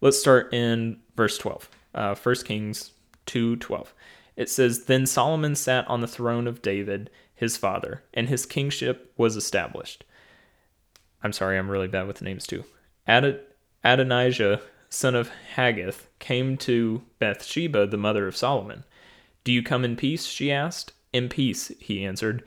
let's 0.00 0.20
start 0.20 0.52
in 0.54 1.00
verse 1.16 1.38
twelve. 1.38 1.68
Uh, 1.94 2.14
Kings 2.14 2.92
two 3.26 3.56
twelve. 3.56 3.92
It 4.36 4.48
says, 4.48 4.84
Then 4.84 5.04
Solomon 5.04 5.54
sat 5.54 5.86
on 5.86 6.00
the 6.00 6.08
throne 6.08 6.46
of 6.46 6.62
David, 6.62 7.10
his 7.34 7.58
father, 7.58 8.02
and 8.14 8.26
his 8.26 8.46
kingship 8.46 9.12
was 9.18 9.36
established. 9.36 10.02
I'm 11.22 11.34
sorry, 11.34 11.58
I'm 11.58 11.70
really 11.70 11.88
bad 11.88 12.06
with 12.06 12.22
names 12.22 12.46
too. 12.46 12.64
Adad- 13.06 13.40
Adonijah 13.84 14.62
son 14.90 15.14
of 15.14 15.30
Haggith, 15.54 16.08
came 16.18 16.56
to 16.58 17.02
Bathsheba, 17.18 17.86
the 17.86 17.96
mother 17.96 18.26
of 18.26 18.36
Solomon. 18.36 18.84
Do 19.44 19.52
you 19.52 19.62
come 19.62 19.84
in 19.84 19.96
peace? 19.96 20.26
she 20.26 20.52
asked. 20.52 20.92
In 21.12 21.28
peace, 21.28 21.72
he 21.78 22.04
answered. 22.04 22.42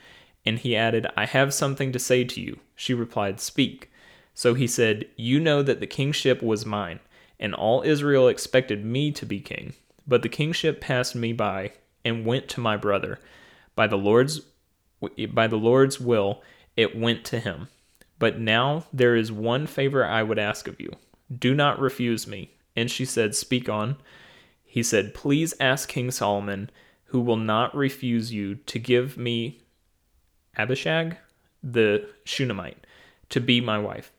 And 0.45 0.59
he 0.59 0.75
added, 0.75 1.07
I 1.17 1.25
have 1.25 1.53
something 1.53 1.91
to 1.93 1.99
say 1.99 2.23
to 2.25 2.41
you. 2.41 2.59
She 2.75 2.93
replied, 2.93 3.39
Speak. 3.39 3.89
So 4.33 4.53
he 4.53 4.67
said, 4.67 5.07
You 5.15 5.39
know 5.39 5.63
that 5.63 5.79
the 5.79 5.87
kingship 5.87 6.43
was 6.43 6.65
mine, 6.65 6.99
and 7.39 7.53
all 7.53 7.81
Israel 7.81 8.27
expected 8.27 8.83
me 8.83 9.11
to 9.13 9.25
be 9.25 9.39
king. 9.39 9.73
But 10.05 10.21
the 10.21 10.29
kingship 10.29 10.81
passed 10.81 11.15
me 11.15 11.33
by 11.33 11.71
and 12.03 12.25
went 12.25 12.49
to 12.49 12.59
my 12.59 12.75
brother. 12.75 13.19
By 13.75 13.87
the 13.87 13.97
Lord's 13.97 14.41
by 15.33 15.47
the 15.47 15.57
Lord's 15.57 15.99
will, 15.99 16.41
it 16.77 16.97
went 16.97 17.25
to 17.25 17.39
him. 17.39 17.67
But 18.19 18.39
now 18.39 18.85
there 18.93 19.15
is 19.15 19.31
one 19.31 19.67
favor 19.67 20.05
I 20.05 20.23
would 20.23 20.39
ask 20.39 20.67
of 20.67 20.79
you. 20.79 20.91
Do 21.39 21.53
not 21.53 21.79
refuse 21.79 22.27
me. 22.27 22.51
And 22.75 22.89
she 22.89 23.05
said, 23.05 23.35
Speak 23.35 23.69
on. 23.69 23.97
He 24.63 24.83
said, 24.83 25.13
Please 25.13 25.53
ask 25.59 25.87
King 25.87 26.11
Solomon, 26.11 26.69
who 27.05 27.21
will 27.21 27.37
not 27.37 27.75
refuse 27.75 28.33
you, 28.33 28.55
to 28.55 28.79
give 28.79 29.17
me 29.17 29.61
Abishag, 30.57 31.17
the 31.61 32.09
Shunammite, 32.25 32.85
to 33.29 33.39
be 33.39 33.61
my 33.61 33.77
wife. 33.77 34.11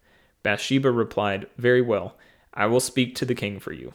Bathsheba 0.42 0.90
replied, 0.90 1.46
Very 1.58 1.82
well, 1.82 2.16
I 2.52 2.66
will 2.66 2.80
speak 2.80 3.14
to 3.16 3.24
the 3.24 3.34
king 3.34 3.58
for 3.58 3.72
you. 3.72 3.94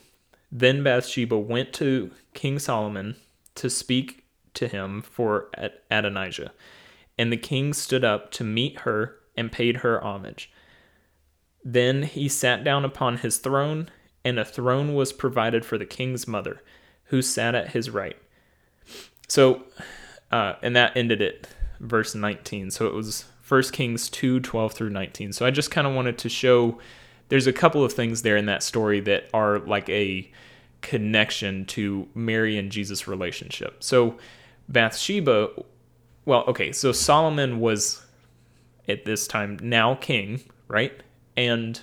Then 0.51 0.83
Bathsheba 0.83 1.37
went 1.37 1.73
to 1.73 2.11
King 2.33 2.59
Solomon 2.59 3.15
to 3.55 3.69
speak 3.69 4.25
to 4.55 4.67
him 4.67 5.01
for 5.01 5.49
Adonijah. 5.89 6.51
And 7.17 7.31
the 7.31 7.37
king 7.37 7.73
stood 7.73 8.03
up 8.03 8.31
to 8.31 8.43
meet 8.43 8.79
her 8.79 9.15
and 9.37 9.51
paid 9.51 9.77
her 9.77 10.03
homage. 10.03 10.51
Then 11.63 12.03
he 12.03 12.29
sat 12.29 12.63
down 12.63 12.85
upon 12.85 13.17
his 13.17 13.37
throne, 13.37 13.89
and 14.23 14.39
a 14.39 14.45
throne 14.45 14.95
was 14.95 15.13
provided 15.13 15.65
for 15.65 15.77
the 15.77 15.85
king's 15.85 16.27
mother, 16.27 16.61
who 17.05 17.21
sat 17.21 17.55
at 17.55 17.71
his 17.71 17.89
right. 17.89 18.17
So, 19.27 19.63
uh, 20.31 20.53
and 20.61 20.75
that 20.75 20.95
ended 20.95 21.21
it, 21.21 21.47
verse 21.79 22.15
19. 22.15 22.71
So 22.71 22.87
it 22.87 22.93
was 22.93 23.25
1 23.47 23.63
Kings 23.71 24.09
2 24.09 24.39
12 24.39 24.73
through 24.73 24.89
19. 24.89 25.33
So 25.33 25.45
I 25.45 25.51
just 25.51 25.71
kind 25.71 25.87
of 25.87 25.93
wanted 25.93 26.17
to 26.19 26.29
show 26.29 26.79
there's 27.29 27.47
a 27.47 27.53
couple 27.53 27.83
of 27.83 27.93
things 27.93 28.21
there 28.21 28.37
in 28.37 28.45
that 28.45 28.63
story 28.63 28.99
that 29.01 29.29
are 29.33 29.59
like 29.59 29.89
a 29.89 30.29
connection 30.81 31.65
to 31.65 32.07
Mary 32.13 32.57
and 32.57 32.71
Jesus' 32.71 33.07
relationship. 33.07 33.83
So 33.83 34.17
Bathsheba, 34.67 35.49
well, 36.25 36.43
okay, 36.47 36.71
so 36.71 36.91
Solomon 36.91 37.59
was 37.59 38.05
at 38.87 39.05
this 39.05 39.27
time 39.27 39.59
now 39.61 39.95
king, 39.95 40.41
right? 40.67 40.93
And 41.39 41.79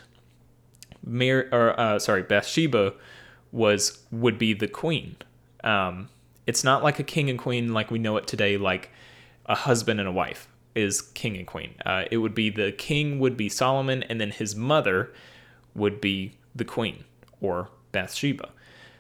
Mary, 1.03 1.49
or 1.51 1.81
uh, 1.81 1.99
sorry, 1.99 2.23
Bathsheba 2.23 2.93
was 3.53 4.03
would 4.13 4.39
be 4.39 4.53
the 4.53 4.69
queen. 4.69 5.17
Um, 5.65 6.11
it's 6.47 6.63
not 6.63 6.85
like 6.85 6.99
a 6.99 7.03
king 7.03 7.31
and 7.31 7.39
queen 7.39 7.73
like 7.73 7.91
we 7.91 7.99
know 7.99 8.19
it 8.19 8.27
today, 8.27 8.59
like 8.59 8.91
a 9.47 9.55
husband 9.55 9.99
and 9.99 10.07
a 10.07 10.13
wife 10.13 10.47
is 10.75 11.01
king 11.01 11.39
and 11.39 11.47
queen. 11.47 11.75
Uh, 11.87 12.05
it 12.11 12.19
would 12.19 12.35
be 12.35 12.51
the 12.51 12.71
king 12.73 13.19
would 13.19 13.35
be 13.35 13.49
Solomon, 13.49 14.03
and 14.03 14.21
then 14.21 14.31
his 14.31 14.55
mother 14.55 15.11
would 15.75 16.03
be 16.03 16.37
the 16.55 16.65
queen 16.65 17.05
or 17.41 17.71
Bathsheba. 17.93 18.51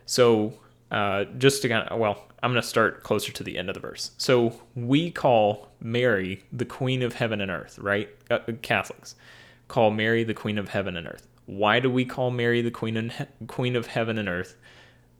So 0.07 0.55
uh, 0.91 1.25
just 1.37 1.61
to 1.63 1.69
kind 1.69 1.87
of, 1.87 1.99
well, 1.99 2.29
I'm 2.43 2.51
going 2.51 2.63
to 2.63 2.67
start 2.67 3.03
closer 3.03 3.31
to 3.31 3.45
the 3.45 3.59
end 3.59 3.69
of 3.69 3.75
the 3.75 3.81
verse. 3.81 4.13
So 4.17 4.59
we 4.75 5.11
call 5.11 5.69
Mary 5.81 6.45
the 6.51 6.65
queen 6.65 7.03
of 7.03 7.13
heaven 7.13 7.43
and 7.43 7.51
earth, 7.51 7.79
right? 7.79 8.09
Uh, 8.31 8.39
Catholics 8.63 9.17
call 9.69 9.91
Mary 9.91 10.25
the 10.25 10.35
queen 10.35 10.59
of 10.59 10.69
heaven 10.69 10.97
and 10.97 11.07
earth. 11.07 11.27
Why 11.47 11.81
do 11.81 11.91
we 11.91 12.05
call 12.05 12.31
Mary 12.31 12.61
the 12.62 12.71
queen 12.71 12.97
and 12.97 13.12
he- 13.12 13.25
queen 13.47 13.77
of 13.77 13.87
heaven 13.89 14.19
and 14.19 14.29
earth? 14.29 14.57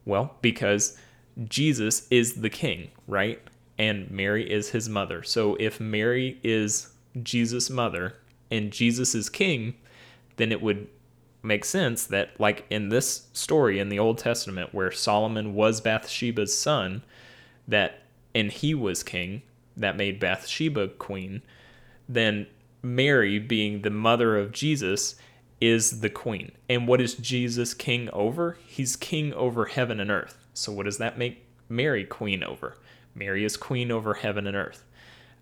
Well, 0.05 0.35
because 0.41 0.99
Jesus 1.45 2.07
is 2.11 2.35
the 2.41 2.51
king, 2.51 2.91
right? 3.07 3.41
And 3.79 4.11
Mary 4.11 4.51
is 4.51 4.71
his 4.71 4.89
mother. 4.89 5.23
So 5.23 5.57
if 5.57 5.81
Mary 5.81 6.39
is 6.43 6.89
Jesus' 7.23 7.71
mother 7.71 8.15
and 8.51 8.73
Jesus 8.73 9.15
is 9.15 9.29
king, 9.29 9.75
then 10.37 10.53
it 10.53 10.63
would 10.63 10.89
make 11.43 11.65
sense 11.65 12.05
that, 12.07 12.39
like 12.41 12.65
in 12.71 12.89
this 12.89 13.29
story 13.33 13.79
in 13.79 13.89
the 13.89 13.99
Old 13.99 14.19
Testament, 14.19 14.75
where 14.75 14.91
Solomon 14.91 15.55
was 15.55 15.81
Bathsheba's 15.81 16.57
son, 16.57 17.03
that 17.69 18.03
and 18.35 18.51
he 18.51 18.75
was 18.75 19.03
king, 19.03 19.43
that 19.77 19.97
made 19.97 20.21
Bathsheba 20.21 20.89
queen, 20.89 21.43
then 22.09 22.47
Mary, 22.87 23.39
being 23.39 23.83
the 23.83 23.91
mother 23.91 24.37
of 24.37 24.53
Jesus, 24.53 25.17
is 25.61 26.01
the 26.01 26.11
queen. 26.11 26.53
And 26.69 26.87
what 26.87 27.01
is 27.01 27.15
Jesus 27.15 27.75
king 27.75 28.09
over? 28.13 28.59
He's 28.67 28.95
king 28.95 29.33
over 29.35 29.65
heaven 29.65 30.01
and 30.01 30.11
earth. 30.11 30.39
So 30.55 30.73
what 30.73 30.85
does 30.85 30.99
that 30.99 31.19
make 31.19 31.45
Mary 31.69 32.05
queen 32.05 32.45
over? 32.45 32.77
Mary 33.15 33.45
is 33.45 33.57
queen 33.57 33.91
over 33.91 34.15
heaven 34.15 34.47
and 34.47 34.57
earth. 34.57 34.85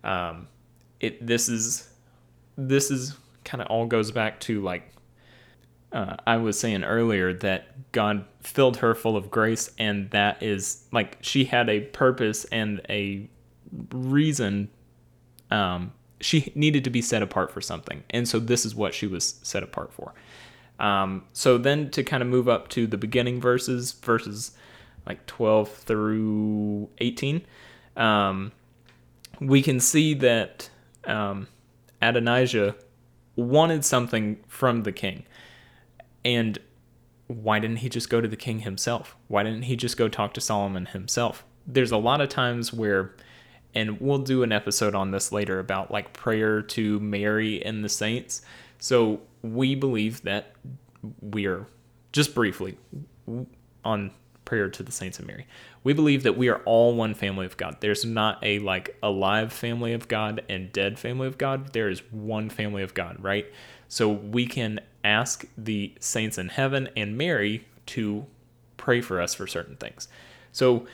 Um, 0.03 0.47
it 0.99 1.25
this 1.25 1.49
is 1.49 1.89
this 2.57 2.89
is 2.89 3.15
kind 3.43 3.61
of 3.61 3.67
all 3.67 3.85
goes 3.85 4.11
back 4.11 4.39
to 4.41 4.61
like 4.61 4.91
uh, 5.91 6.15
I 6.25 6.37
was 6.37 6.59
saying 6.59 6.83
earlier 6.83 7.33
that 7.33 7.91
God 7.91 8.25
filled 8.41 8.77
her 8.77 8.95
full 8.95 9.15
of 9.15 9.29
grace, 9.29 9.71
and 9.77 10.09
that 10.11 10.41
is 10.41 10.85
like 10.91 11.17
she 11.21 11.45
had 11.45 11.69
a 11.69 11.81
purpose 11.81 12.45
and 12.45 12.81
a 12.89 13.29
reason. 13.91 14.69
Um, 15.51 15.93
she 16.21 16.51
needed 16.55 16.83
to 16.83 16.89
be 16.89 17.01
set 17.01 17.21
apart 17.21 17.51
for 17.51 17.61
something, 17.61 18.03
and 18.09 18.27
so 18.27 18.39
this 18.39 18.65
is 18.65 18.75
what 18.75 18.93
she 18.93 19.07
was 19.07 19.39
set 19.43 19.63
apart 19.63 19.93
for. 19.93 20.13
Um, 20.79 21.23
so 21.33 21.57
then 21.57 21.89
to 21.91 22.03
kind 22.03 22.21
of 22.21 22.29
move 22.29 22.49
up 22.49 22.67
to 22.69 22.87
the 22.87 22.97
beginning 22.97 23.39
verses, 23.39 23.93
verses 23.93 24.51
like 25.05 25.25
12 25.25 25.69
through 25.69 26.89
18, 26.97 27.45
um, 27.95 28.51
we 29.39 29.61
can 29.61 29.79
see 29.79 30.13
that 30.15 30.69
um, 31.05 31.47
Adonijah 32.01 32.75
wanted 33.35 33.85
something 33.85 34.37
from 34.47 34.83
the 34.83 34.91
king. 34.91 35.23
And 36.23 36.57
why 37.27 37.59
didn't 37.59 37.77
he 37.77 37.89
just 37.89 38.09
go 38.09 38.21
to 38.21 38.27
the 38.27 38.35
king 38.35 38.59
himself? 38.59 39.15
Why 39.27 39.43
didn't 39.43 39.63
he 39.63 39.75
just 39.75 39.97
go 39.97 40.07
talk 40.07 40.33
to 40.35 40.41
Solomon 40.41 40.87
himself? 40.87 41.45
There's 41.67 41.91
a 41.91 41.97
lot 41.97 42.21
of 42.21 42.29
times 42.29 42.71
where, 42.71 43.15
and 43.75 43.99
we'll 43.99 44.19
do 44.19 44.41
an 44.43 44.51
episode 44.51 44.95
on 44.95 45.11
this 45.11 45.31
later 45.31 45.59
about 45.59 45.91
like 45.91 46.13
prayer 46.13 46.61
to 46.61 46.99
Mary 46.99 47.63
and 47.63 47.83
the 47.83 47.89
saints. 47.89 48.41
So 48.79 49.21
we 49.41 49.75
believe 49.75 50.23
that 50.23 50.53
we 51.21 51.45
are, 51.45 51.67
just 52.11 52.33
briefly, 52.33 52.77
on 53.83 54.11
prayer 54.45 54.69
to 54.69 54.83
the 54.83 54.91
saints 54.91 55.19
of 55.19 55.27
Mary. 55.27 55.45
We 55.83 55.93
believe 55.93 56.23
that 56.23 56.37
we 56.37 56.49
are 56.49 56.61
all 56.65 56.95
one 56.95 57.13
family 57.13 57.45
of 57.45 57.57
God. 57.57 57.77
There's 57.79 58.05
not 58.05 58.39
a 58.43 58.59
like 58.59 58.97
alive 59.03 59.51
family 59.51 59.93
of 59.93 60.07
God 60.07 60.43
and 60.47 60.71
dead 60.71 60.97
family 60.97 61.27
of 61.27 61.37
God. 61.37 61.73
There 61.73 61.89
is 61.89 62.01
one 62.11 62.49
family 62.49 62.83
of 62.83 62.93
God, 62.93 63.21
right? 63.21 63.45
So 63.87 64.09
we 64.09 64.45
can 64.45 64.79
ask 65.03 65.45
the 65.57 65.93
saints 65.99 66.37
in 66.37 66.49
heaven 66.49 66.89
and 66.95 67.17
Mary 67.17 67.67
to 67.87 68.25
pray 68.77 69.01
for 69.01 69.21
us 69.21 69.33
for 69.33 69.47
certain 69.47 69.75
things. 69.75 70.07
So 70.51 70.87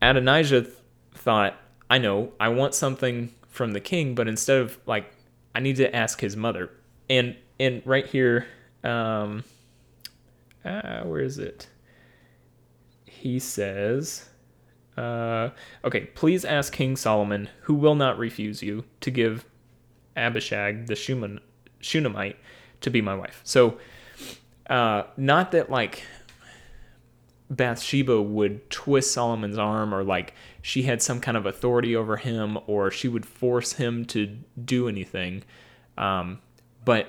Adonijah 0.00 0.62
th- 0.62 0.74
thought, 1.14 1.56
I 1.90 1.98
know, 1.98 2.32
I 2.40 2.48
want 2.48 2.74
something 2.74 3.32
from 3.48 3.72
the 3.72 3.80
king, 3.80 4.14
but 4.14 4.28
instead 4.28 4.60
of 4.60 4.78
like, 4.86 5.12
I 5.54 5.60
need 5.60 5.76
to 5.76 5.94
ask 5.94 6.20
his 6.20 6.36
mother. 6.36 6.70
And 7.08 7.36
and 7.60 7.82
right 7.84 8.06
here, 8.06 8.46
um, 8.82 9.44
uh, 10.64 11.02
where 11.02 11.20
is 11.20 11.38
it? 11.38 11.68
He 13.04 13.38
says, 13.38 14.28
uh, 14.96 15.50
okay, 15.84 16.06
please 16.14 16.44
ask 16.44 16.72
King 16.72 16.96
Solomon, 16.96 17.48
who 17.62 17.74
will 17.74 17.94
not 17.94 18.18
refuse 18.18 18.62
you, 18.62 18.84
to 19.00 19.10
give 19.10 19.44
Abishag 20.16 20.86
the 20.86 20.94
Shuman, 20.94 21.40
Shunammite 21.80 22.36
to 22.80 22.90
be 22.90 23.00
my 23.00 23.14
wife. 23.14 23.40
So, 23.44 23.78
uh, 24.68 25.04
not 25.16 25.52
that 25.52 25.70
like 25.70 26.04
Bathsheba 27.50 28.20
would 28.20 28.70
twist 28.70 29.12
Solomon's 29.12 29.58
arm 29.58 29.94
or 29.94 30.02
like 30.02 30.34
she 30.62 30.82
had 30.82 31.02
some 31.02 31.20
kind 31.20 31.36
of 31.36 31.46
authority 31.46 31.94
over 31.94 32.16
him 32.16 32.58
or 32.66 32.90
she 32.90 33.08
would 33.08 33.26
force 33.26 33.74
him 33.74 34.04
to 34.06 34.38
do 34.62 34.88
anything. 34.88 35.44
Um, 35.98 36.40
but 36.84 37.08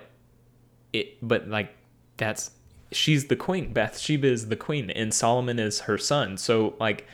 it, 0.94 1.18
but 1.22 1.48
like 1.48 1.76
that's 2.18 2.52
she's 2.92 3.26
the 3.28 3.36
queen. 3.36 3.74
Bathsheba 3.74 4.28
is 4.28 4.50
the 4.50 4.56
queen 4.56 4.90
and 4.90 5.14
Solomon 5.14 5.60
is 5.60 5.82
her 5.82 5.98
son. 5.98 6.38
So 6.38 6.76
like 6.80 7.08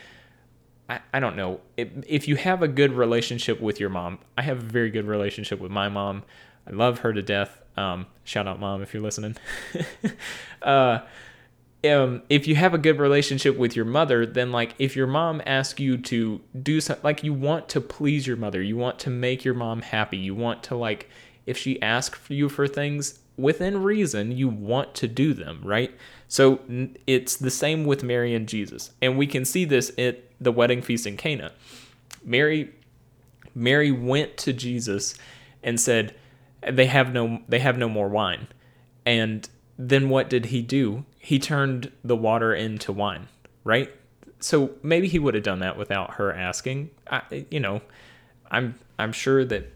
I, 0.89 0.99
I 1.13 1.19
don't 1.19 1.35
know. 1.35 1.61
If, 1.77 1.89
if 2.07 2.27
you 2.27 2.35
have 2.35 2.61
a 2.61 2.67
good 2.67 2.91
relationship 2.91 3.61
with 3.61 3.79
your 3.79 3.89
mom, 3.89 4.19
I 4.37 4.41
have 4.41 4.57
a 4.57 4.65
very 4.65 4.89
good 4.89 5.05
relationship 5.05 5.59
with 5.59 5.71
my 5.71 5.87
mom. 5.89 6.23
I 6.67 6.71
love 6.71 6.99
her 6.99 7.13
to 7.13 7.21
death. 7.21 7.61
Um, 7.77 8.07
shout 8.25 8.47
out, 8.47 8.59
mom, 8.59 8.81
if 8.81 8.93
you're 8.93 9.01
listening. 9.01 9.37
uh, 10.61 10.99
um, 11.83 12.21
if 12.29 12.47
you 12.47 12.55
have 12.55 12.73
a 12.73 12.77
good 12.77 12.99
relationship 12.99 13.57
with 13.57 13.75
your 13.75 13.85
mother, 13.85 14.25
then 14.25 14.51
like 14.51 14.75
if 14.77 14.95
your 14.95 15.07
mom 15.07 15.41
asks 15.45 15.79
you 15.79 15.97
to 15.97 16.41
do 16.61 16.79
something, 16.79 17.03
like 17.03 17.23
you 17.23 17.33
want 17.33 17.69
to 17.69 17.81
please 17.81 18.27
your 18.27 18.37
mother, 18.37 18.61
you 18.61 18.77
want 18.77 18.99
to 18.99 19.09
make 19.09 19.43
your 19.43 19.53
mom 19.53 19.81
happy, 19.81 20.17
you 20.17 20.35
want 20.35 20.63
to 20.63 20.75
like, 20.75 21.09
if 21.45 21.57
she 21.57 21.81
asks 21.81 22.19
you 22.29 22.49
for 22.49 22.67
things 22.67 23.19
within 23.35 23.81
reason, 23.81 24.31
you 24.31 24.47
want 24.47 24.93
to 24.95 25.07
do 25.07 25.33
them, 25.33 25.61
right? 25.63 25.91
So 26.27 26.59
it's 27.07 27.35
the 27.35 27.49
same 27.49 27.85
with 27.85 28.03
Mary 28.03 28.35
and 28.35 28.47
Jesus, 28.47 28.91
and 29.01 29.17
we 29.17 29.25
can 29.25 29.43
see 29.43 29.65
this 29.65 29.91
at 29.97 30.23
the 30.39 30.51
wedding 30.51 30.81
feast 30.81 31.07
in 31.07 31.17
Cana. 31.17 31.51
Mary, 32.23 32.73
Mary 33.55 33.91
went 33.91 34.37
to 34.37 34.53
Jesus 34.53 35.15
and 35.63 35.79
said, 35.79 36.15
they 36.61 36.85
have 36.85 37.11
no 37.11 37.41
they 37.49 37.59
have 37.59 37.77
no 37.77 37.89
more 37.89 38.07
wine. 38.07 38.47
And 39.05 39.49
then 39.77 40.09
what 40.09 40.29
did 40.29 40.47
he 40.47 40.61
do 40.61 41.05
he 41.21 41.39
turned 41.39 41.91
the 42.03 42.15
water 42.15 42.53
into 42.53 42.91
wine 42.91 43.27
right 43.63 43.91
so 44.39 44.71
maybe 44.81 45.07
he 45.07 45.19
would 45.19 45.35
have 45.35 45.43
done 45.43 45.59
that 45.59 45.77
without 45.77 46.15
her 46.15 46.33
asking 46.33 46.89
I, 47.09 47.45
you 47.49 47.59
know 47.59 47.81
i'm 48.49 48.75
i'm 48.97 49.11
sure 49.11 49.45
that 49.45 49.71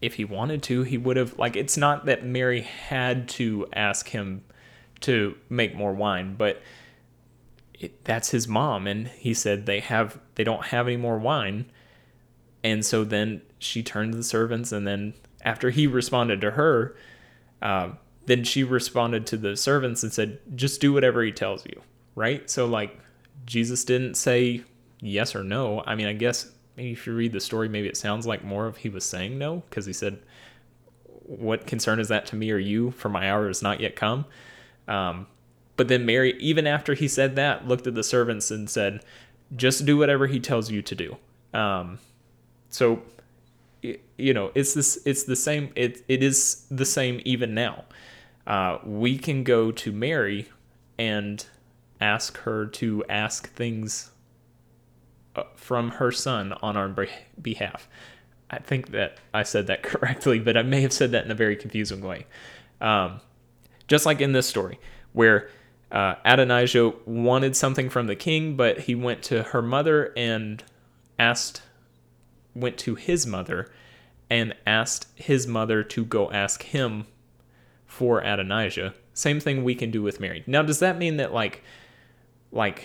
if 0.00 0.14
he 0.14 0.24
wanted 0.24 0.62
to, 0.64 0.82
he 0.82 0.96
would 0.96 1.16
have 1.16 1.38
like 1.38 1.56
it's 1.56 1.76
not 1.76 2.06
that 2.06 2.24
Mary 2.24 2.60
had 2.62 3.28
to 3.30 3.66
ask 3.72 4.08
him 4.08 4.44
to 5.00 5.36
make 5.48 5.74
more 5.74 5.92
wine, 5.92 6.34
but 6.36 6.62
it, 7.74 8.04
that's 8.04 8.30
his 8.30 8.48
mom 8.48 8.86
and 8.86 9.08
he 9.08 9.34
said 9.34 9.66
they 9.66 9.80
have 9.80 10.18
they 10.36 10.44
don't 10.44 10.66
have 10.66 10.86
any 10.86 10.96
more 10.96 11.18
wine. 11.18 11.66
And 12.62 12.84
so 12.84 13.04
then 13.04 13.42
she 13.58 13.82
turned 13.82 14.12
to 14.12 14.18
the 14.18 14.24
servants 14.24 14.72
and 14.72 14.86
then 14.86 15.14
after 15.42 15.70
he 15.70 15.86
responded 15.86 16.40
to 16.40 16.52
her, 16.52 16.96
uh, 17.62 17.90
then 18.28 18.44
she 18.44 18.62
responded 18.62 19.26
to 19.26 19.36
the 19.38 19.56
servants 19.56 20.02
and 20.02 20.12
said, 20.12 20.38
"Just 20.54 20.80
do 20.80 20.92
whatever 20.92 21.22
he 21.22 21.32
tells 21.32 21.64
you." 21.64 21.80
Right? 22.14 22.48
So 22.50 22.66
like 22.66 22.98
Jesus 23.46 23.84
didn't 23.84 24.14
say 24.14 24.62
yes 25.00 25.34
or 25.34 25.42
no. 25.42 25.82
I 25.86 25.94
mean, 25.94 26.06
I 26.06 26.12
guess 26.12 26.52
maybe 26.76 26.92
if 26.92 27.06
you 27.06 27.14
read 27.14 27.32
the 27.32 27.40
story, 27.40 27.68
maybe 27.68 27.88
it 27.88 27.96
sounds 27.96 28.26
like 28.26 28.44
more 28.44 28.66
of 28.66 28.76
he 28.76 28.90
was 28.90 29.04
saying 29.04 29.38
no 29.38 29.62
because 29.70 29.86
he 29.86 29.92
said, 29.92 30.18
"What 31.06 31.66
concern 31.66 32.00
is 32.00 32.08
that 32.08 32.26
to 32.26 32.36
me 32.36 32.50
or 32.50 32.58
you? 32.58 32.90
For 32.92 33.08
my 33.08 33.30
hour 33.30 33.46
has 33.48 33.62
not 33.62 33.80
yet 33.80 33.96
come." 33.96 34.26
Um, 34.86 35.26
but 35.76 35.88
then 35.88 36.04
Mary, 36.04 36.36
even 36.38 36.66
after 36.66 36.94
he 36.94 37.08
said 37.08 37.36
that, 37.36 37.66
looked 37.66 37.86
at 37.86 37.94
the 37.94 38.04
servants 38.04 38.50
and 38.50 38.68
said, 38.68 39.02
"Just 39.56 39.86
do 39.86 39.96
whatever 39.96 40.26
he 40.26 40.38
tells 40.40 40.70
you 40.70 40.82
to 40.82 40.94
do." 40.94 41.16
Um, 41.54 41.98
so, 42.68 43.02
you 43.82 44.34
know, 44.34 44.50
it's 44.54 44.74
this. 44.74 44.98
It's 45.06 45.24
the 45.24 45.36
same. 45.36 45.70
It 45.76 46.04
it 46.08 46.22
is 46.22 46.66
the 46.70 46.84
same 46.84 47.22
even 47.24 47.54
now. 47.54 47.84
Uh, 48.48 48.78
we 48.82 49.18
can 49.18 49.44
go 49.44 49.70
to 49.70 49.92
Mary 49.92 50.48
and 50.98 51.44
ask 52.00 52.38
her 52.38 52.64
to 52.64 53.04
ask 53.06 53.52
things 53.52 54.10
uh, 55.36 55.42
from 55.54 55.90
her 55.92 56.10
son 56.10 56.54
on 56.62 56.74
our 56.74 56.88
behalf. 57.40 57.88
I 58.50 58.58
think 58.58 58.92
that 58.92 59.18
I 59.34 59.42
said 59.42 59.66
that 59.66 59.82
correctly, 59.84 60.38
but 60.38 60.56
I 60.56 60.62
may 60.62 60.80
have 60.80 60.94
said 60.94 61.12
that 61.12 61.26
in 61.26 61.30
a 61.30 61.34
very 61.34 61.56
confusing 61.56 62.00
way. 62.00 62.26
Um, 62.80 63.20
just 63.86 64.06
like 64.06 64.22
in 64.22 64.32
this 64.32 64.46
story, 64.46 64.80
where 65.12 65.50
uh, 65.92 66.14
Adonijah 66.24 66.94
wanted 67.04 67.54
something 67.54 67.90
from 67.90 68.06
the 68.06 68.16
king, 68.16 68.56
but 68.56 68.80
he 68.80 68.94
went 68.94 69.22
to 69.24 69.42
her 69.42 69.60
mother 69.60 70.10
and 70.16 70.64
asked, 71.18 71.60
went 72.54 72.78
to 72.78 72.94
his 72.94 73.26
mother 73.26 73.70
and 74.30 74.54
asked 74.66 75.06
his 75.16 75.46
mother 75.46 75.82
to 75.82 76.04
go 76.06 76.30
ask 76.30 76.62
him 76.62 77.06
for 77.98 78.20
Adonijah. 78.20 78.94
Same 79.12 79.40
thing 79.40 79.64
we 79.64 79.74
can 79.74 79.90
do 79.90 80.02
with 80.02 80.20
Mary. 80.20 80.44
Now, 80.46 80.62
does 80.62 80.78
that 80.78 80.98
mean 80.98 81.16
that, 81.16 81.34
like, 81.34 81.64
like 82.52 82.84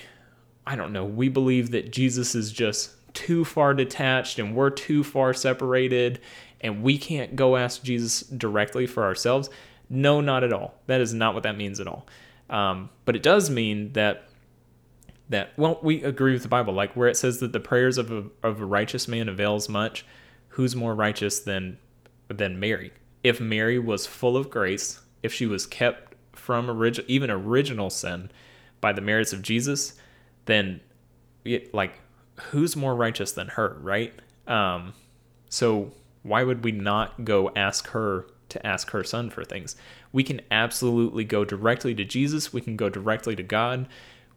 I 0.65 0.75
don't 0.75 0.91
know, 0.91 1.05
we 1.05 1.29
believe 1.29 1.69
that 1.69 1.91
Jesus 1.91 2.33
is 2.33 2.51
just 2.51 2.91
too 3.13 3.45
far 3.45 3.75
detached 3.75 4.39
and 4.39 4.55
we're 4.55 4.71
too 4.71 5.03
far 5.03 5.35
separated 5.35 6.19
and 6.61 6.81
we 6.81 6.97
can't 6.97 7.35
go 7.35 7.57
ask 7.57 7.83
Jesus 7.83 8.21
directly 8.21 8.87
for 8.87 9.03
ourselves. 9.03 9.51
No, 9.87 10.19
not 10.19 10.43
at 10.43 10.51
all. 10.51 10.73
That 10.87 10.99
is 10.99 11.13
not 11.13 11.35
what 11.35 11.43
that 11.43 11.57
means 11.57 11.79
at 11.79 11.87
all. 11.87 12.07
Um, 12.49 12.89
but 13.05 13.15
it 13.15 13.21
does 13.21 13.51
mean 13.51 13.93
that 13.93 14.23
that 15.29 15.51
well, 15.57 15.79
we 15.83 16.03
agree 16.03 16.33
with 16.33 16.41
the 16.41 16.47
Bible, 16.47 16.73
like 16.73 16.95
where 16.95 17.07
it 17.07 17.17
says 17.17 17.39
that 17.39 17.53
the 17.53 17.59
prayers 17.59 17.99
of 17.99 18.11
a, 18.11 18.23
of 18.41 18.61
a 18.61 18.65
righteous 18.65 19.07
man 19.07 19.29
avails 19.29 19.69
much. 19.69 20.05
Who's 20.49 20.75
more 20.75 20.95
righteous 20.95 21.39
than 21.39 21.77
than 22.29 22.59
Mary? 22.59 22.93
If 23.23 23.39
Mary 23.39 23.79
was 23.79 24.05
full 24.05 24.35
of 24.35 24.49
grace, 24.49 25.01
if 25.21 25.33
she 25.33 25.45
was 25.45 25.65
kept 25.65 26.15
from 26.33 26.69
original 26.69 27.09
even 27.09 27.31
original 27.31 27.89
sin 27.89 28.29
by 28.81 28.91
the 28.91 29.01
merits 29.01 29.31
of 29.33 29.41
Jesus, 29.41 29.93
then 30.45 30.81
it, 31.45 31.73
like 31.73 31.99
who's 32.49 32.75
more 32.75 32.95
righteous 32.95 33.31
than 33.31 33.49
her, 33.49 33.77
right? 33.81 34.13
Um, 34.47 34.93
so 35.49 35.93
why 36.23 36.43
would 36.43 36.63
we 36.63 36.71
not 36.71 37.23
go 37.23 37.51
ask 37.55 37.87
her 37.89 38.27
to 38.49 38.65
ask 38.65 38.91
her 38.91 39.03
son 39.03 39.29
for 39.29 39.43
things? 39.43 39.75
We 40.11 40.23
can 40.23 40.41
absolutely 40.51 41.23
go 41.23 41.45
directly 41.45 41.93
to 41.95 42.03
Jesus. 42.03 42.51
We 42.51 42.61
can 42.61 42.75
go 42.75 42.89
directly 42.89 43.35
to 43.35 43.43
God. 43.43 43.87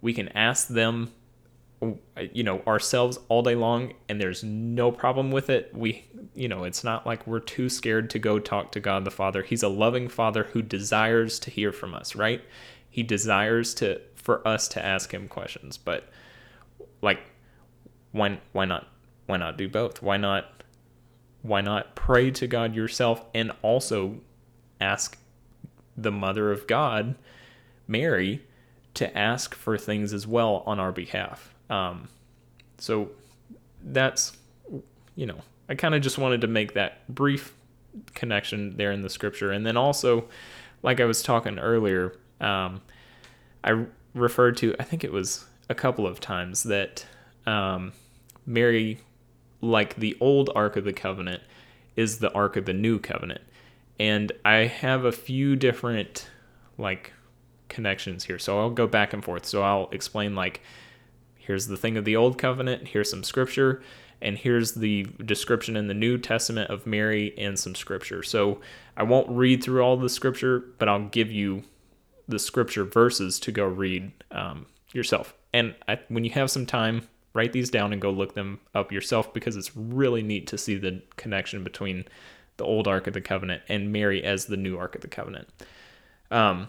We 0.01 0.13
can 0.13 0.29
ask 0.31 0.69
them, 0.69 1.13
you 2.33 2.43
know, 2.43 2.63
ourselves 2.67 3.19
all 3.29 3.43
day 3.43 3.55
long, 3.55 3.95
and 4.09 4.21
there's 4.21 4.45
no 4.45 4.91
problem 4.91 5.31
with 5.31 5.51
it. 5.51 5.71
We, 5.75 6.07
you 6.37 6.49
know, 6.49 6.65
it's 6.65 6.85
not 6.85 7.07
like 7.07 7.27
we're 7.27 7.41
too 7.41 7.69
scared 7.69 8.11
to 8.11 8.19
go 8.19 8.39
talk 8.39 8.71
to 8.73 8.81
God 8.81 9.05
the 9.05 9.11
Father. 9.11 9.43
He's 9.43 9.63
a 9.63 9.69
loving 9.69 10.09
Father 10.09 10.45
who 10.45 10.63
desires 10.63 11.39
to 11.41 11.51
hear 11.51 11.73
from 11.73 11.95
us, 11.95 12.15
right? 12.15 12.43
He 12.91 13.03
desires 13.03 13.75
to 13.75 14.01
for 14.15 14.47
us 14.47 14.69
to 14.69 14.85
ask 14.85 15.13
him 15.13 15.29
questions. 15.29 15.79
But 15.79 16.09
like 17.01 17.21
why 18.13 18.39
why 18.53 18.67
not 18.67 18.87
why 19.27 19.39
not 19.39 19.57
do 19.57 19.69
both? 19.69 20.03
Why 20.03 20.17
not 20.17 20.63
why 21.43 21.61
not 21.61 21.95
pray 21.95 22.31
to 22.33 22.47
God 22.47 22.75
yourself 22.75 23.25
and 23.35 23.53
also 23.63 24.19
ask 24.81 25.17
the 25.97 26.13
mother 26.13 26.53
of 26.53 26.67
God, 26.67 27.15
Mary, 27.87 28.43
to 28.95 29.17
ask 29.17 29.55
for 29.55 29.79
things 29.79 30.13
as 30.13 30.27
well 30.27 30.63
on 30.67 30.79
our 30.79 30.93
behalf. 30.93 31.55
Um, 31.71 32.09
so 32.79 33.11
that's 33.83 34.37
you 35.15 35.27
know, 35.27 35.41
I 35.69 35.75
kind 35.75 35.95
of 35.95 36.03
just 36.03 36.19
wanted 36.19 36.41
to 36.43 36.47
make 36.47 36.75
that 36.75 37.07
brief 37.15 37.55
connection 38.15 38.77
there 38.77 38.93
in 38.93 39.03
the 39.03 39.11
scripture, 39.11 39.51
and 39.51 39.67
then 39.67 39.77
also, 39.77 40.29
like 40.83 41.01
I 41.01 41.05
was 41.05 41.23
talking 41.23 41.59
earlier, 41.59 42.17
um, 42.41 42.83
I 43.65 43.87
referred 44.15 44.57
to, 44.59 44.75
I 44.79 44.85
think 44.85 45.05
it 45.05 45.13
was 45.13 45.45
a 45.69 45.75
couple 45.75 46.07
of 46.07 46.21
times, 46.21 46.63
that 46.65 47.07
um, 47.47 47.93
Mary, 48.45 49.01
like 49.61 49.97
the 49.97 50.17
old 50.21 50.51
Ark 50.55 50.77
of 50.77 50.85
the 50.85 50.93
Covenant, 50.93 51.43
is 51.97 52.19
the 52.19 52.33
Ark 52.33 52.57
of 52.57 52.67
the 52.67 52.73
New 52.73 52.99
Covenant. 52.99 53.41
And 53.99 54.31
I 54.45 54.67
have 54.67 55.05
a 55.05 55.13
few 55.13 55.57
different, 55.57 56.29
like, 56.77 57.13
connections 57.69 58.25
here. 58.25 58.39
So 58.39 58.59
I'll 58.59 58.71
go 58.71 58.87
back 58.87 59.13
and 59.13 59.25
forth. 59.25 59.47
So 59.47 59.63
I'll 59.63 59.89
explain, 59.91 60.35
like, 60.35 60.61
here's 61.37 61.67
the 61.67 61.77
thing 61.77 61.97
of 61.97 62.05
the 62.05 62.15
Old 62.17 62.37
Covenant, 62.39 62.89
here's 62.89 63.11
some 63.11 63.25
scripture, 63.25 63.83
and 64.21 64.39
here's 64.39 64.73
the 64.73 65.05
description 65.25 65.77
in 65.77 65.89
the 65.89 65.95
New 65.95 66.19
Testament 66.19 66.71
of 66.71 66.87
Mary 66.87 67.35
and 67.39 67.59
some 67.59 67.75
scripture. 67.75 68.23
So 68.23 68.61
I 68.97 69.03
won't 69.03 69.29
read 69.31 69.63
through 69.63 69.83
all 69.83 69.97
the 69.97 70.09
scripture, 70.09 70.65
but 70.79 70.89
I'll 70.89 71.09
give 71.09 71.31
you 71.31 71.63
the 72.29 72.39
scripture 72.39 72.85
verses 72.85 73.39
to 73.41 73.53
go 73.53 73.67
read 73.67 74.11
um, 74.31 74.67
yourself. 74.93 75.35
And 75.53 75.75
I, 75.87 75.99
when 76.09 76.25
you 76.25 76.31
have 76.31 76.51
some 76.51 76.67
time, 76.67 77.07
write 77.35 77.53
these 77.53 77.71
down 77.71 77.93
and 77.93 78.01
go 78.01 78.11
look 78.11 78.35
them 78.35 78.61
up 78.75 78.91
yourself 78.91 79.33
because 79.33 79.57
it's 79.57 79.77
really 79.77 80.23
neat 80.23 80.47
to 80.49 80.59
see 80.59 80.77
the 80.77 81.03
connection 81.17 81.63
between 81.63 82.05
the 82.57 82.65
old 82.65 82.89
Ark 82.89 83.07
of 83.07 83.13
the 83.13 83.21
Covenant 83.21 83.63
and 83.69 83.93
Mary 83.93 84.25
as 84.25 84.47
the 84.47 84.57
new 84.57 84.79
Ark 84.79 84.95
of 84.95 85.03
the 85.03 85.09
Covenant. 85.09 85.49
Um, 86.31 86.69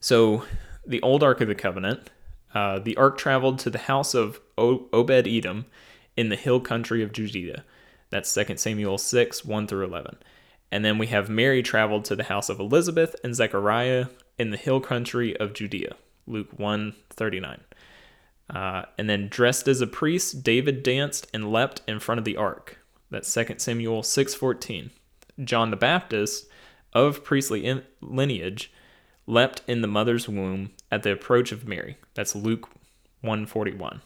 so, 0.00 0.44
the 0.86 1.02
old 1.02 1.22
Ark 1.22 1.40
of 1.40 1.48
the 1.48 1.54
Covenant, 1.54 2.10
uh, 2.54 2.78
the 2.78 2.96
Ark 2.96 3.18
traveled 3.18 3.58
to 3.60 3.70
the 3.70 3.78
house 3.78 4.14
of 4.14 4.40
o- 4.56 4.86
Obed 4.92 5.26
Edom 5.26 5.66
in 6.16 6.28
the 6.28 6.36
hill 6.36 6.60
country 6.60 7.02
of 7.02 7.12
Judea. 7.12 7.64
That's 8.10 8.32
2 8.32 8.56
Samuel 8.56 8.98
6 8.98 9.44
1 9.44 9.66
through 9.66 9.84
11. 9.84 10.16
And 10.70 10.84
then 10.84 10.98
we 10.98 11.08
have 11.08 11.28
Mary 11.28 11.62
traveled 11.62 12.04
to 12.06 12.16
the 12.16 12.24
house 12.24 12.48
of 12.48 12.60
Elizabeth 12.60 13.14
and 13.22 13.34
Zechariah 13.34 14.06
in 14.38 14.50
the 14.50 14.56
hill 14.56 14.80
country 14.80 15.36
of 15.36 15.52
Judea. 15.52 15.96
Luke 16.26 16.48
1 16.56 16.94
39. 17.10 17.60
Uh, 18.50 18.82
and 18.98 19.08
then 19.08 19.28
dressed 19.28 19.68
as 19.68 19.80
a 19.80 19.86
priest, 19.86 20.42
David 20.42 20.82
danced 20.82 21.26
and 21.32 21.50
leapt 21.50 21.80
in 21.88 21.98
front 21.98 22.18
of 22.18 22.24
the 22.24 22.36
ark. 22.36 22.78
That's 23.10 23.32
2 23.32 23.58
Samuel 23.58 24.02
6:14. 24.02 24.90
John 25.42 25.70
the 25.70 25.76
Baptist, 25.76 26.46
of 26.92 27.24
priestly 27.24 27.82
lineage, 28.00 28.72
leapt 29.26 29.62
in 29.66 29.80
the 29.80 29.88
mother's 29.88 30.28
womb 30.28 30.70
at 30.90 31.02
the 31.02 31.12
approach 31.12 31.50
of 31.50 31.66
Mary. 31.66 31.96
That's 32.14 32.36
Luke 32.36 32.68
141. 33.20 34.00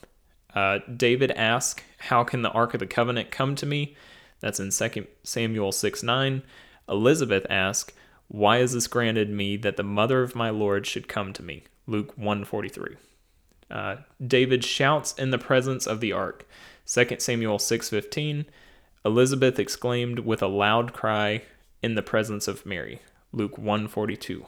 Uh, 0.55 0.81
David 0.95 1.31
asked, 1.33 1.83
How 1.99 2.25
can 2.25 2.43
the 2.43 2.51
Ark 2.51 2.75
of 2.75 2.81
the 2.81 2.87
Covenant 2.87 3.31
come 3.31 3.55
to 3.57 3.67
me? 3.67 3.97
That's 4.41 4.61
in 4.61 4.71
2 4.71 5.07
Samuel 5.23 5.73
6 5.73 6.03
9. 6.03 6.43
Elizabeth 6.89 7.47
asked, 7.51 7.93
why 8.29 8.59
is 8.59 8.75
this 8.75 8.87
granted 8.87 9.31
me 9.31 9.57
that 9.57 9.79
the 9.79 9.83
mother 9.83 10.23
of 10.23 10.35
my 10.35 10.51
Lord 10.51 10.87
should 10.87 11.09
come 11.09 11.33
to 11.33 11.43
me? 11.43 11.65
Luke 11.87 12.13
143. 12.17 12.97
Uh, 13.71 13.97
David 14.25 14.65
shouts 14.65 15.15
in 15.15 15.31
the 15.31 15.39
presence 15.39 15.87
of 15.87 16.01
the 16.01 16.13
ark. 16.13 16.47
2 16.87 17.17
Samuel 17.19 17.59
6:15. 17.59 18.45
Elizabeth 19.05 19.59
exclaimed 19.59 20.21
with 20.21 20.43
a 20.43 20.47
loud 20.47 20.93
cry 20.93 21.43
in 21.83 21.95
the 21.95 22.03
presence 22.03 22.47
of 22.47 22.67
Mary. 22.67 23.01
Luke 23.33 23.57
142. 23.57 24.45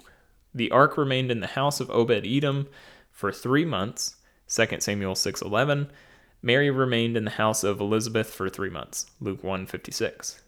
The 0.55 0.71
ark 0.71 0.99
remained 0.99 1.31
in 1.31 1.41
the 1.41 1.47
house 1.47 1.81
of 1.81 1.91
Obed-Edom 1.91 2.69
for 3.11 3.33
3 3.33 3.65
months. 3.65 4.17
2 4.51 4.81
Samuel 4.81 5.15
6:11. 5.15 5.89
Mary 6.43 6.71
remained 6.71 7.17
in 7.17 7.25
the 7.25 7.33
house 7.33 7.63
of 7.63 7.81
Elizabeth 7.81 8.33
for 8.33 8.49
3 8.49 8.71
months. 8.71 9.07
Luke 9.21 9.45
156. 9.45 10.43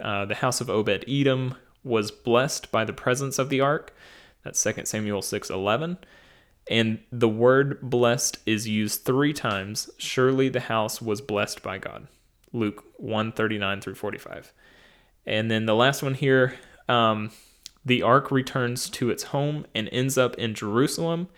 Uh, 0.00 0.24
the 0.26 0.36
house 0.36 0.60
of 0.60 0.70
Obed-Edom 0.70 1.54
was 1.82 2.10
blessed 2.10 2.70
by 2.70 2.84
the 2.84 2.92
presence 2.92 3.38
of 3.38 3.48
the 3.48 3.60
ark. 3.60 3.94
That's 4.44 4.60
2 4.60 4.86
Samuel 4.86 5.22
6:11. 5.22 5.98
And 6.70 7.00
the 7.10 7.28
word 7.28 7.80
blessed 7.80 8.38
is 8.44 8.68
used 8.68 9.04
3 9.04 9.32
times. 9.32 9.90
Surely 9.96 10.48
the 10.48 10.60
house 10.60 11.00
was 11.00 11.20
blessed 11.20 11.62
by 11.62 11.78
God. 11.78 12.08
Luke 12.52 12.84
139 12.98 13.80
through 13.80 13.94
45. 13.94 14.52
And 15.26 15.50
then 15.50 15.66
the 15.66 15.74
last 15.74 16.02
one 16.02 16.14
here 16.14 16.54
um, 16.88 17.30
the 17.84 18.02
ark 18.02 18.30
returns 18.30 18.88
to 18.90 19.10
its 19.10 19.24
home 19.24 19.66
and 19.74 19.88
ends 19.92 20.18
up 20.18 20.34
in 20.36 20.54
Jerusalem, 20.54 21.28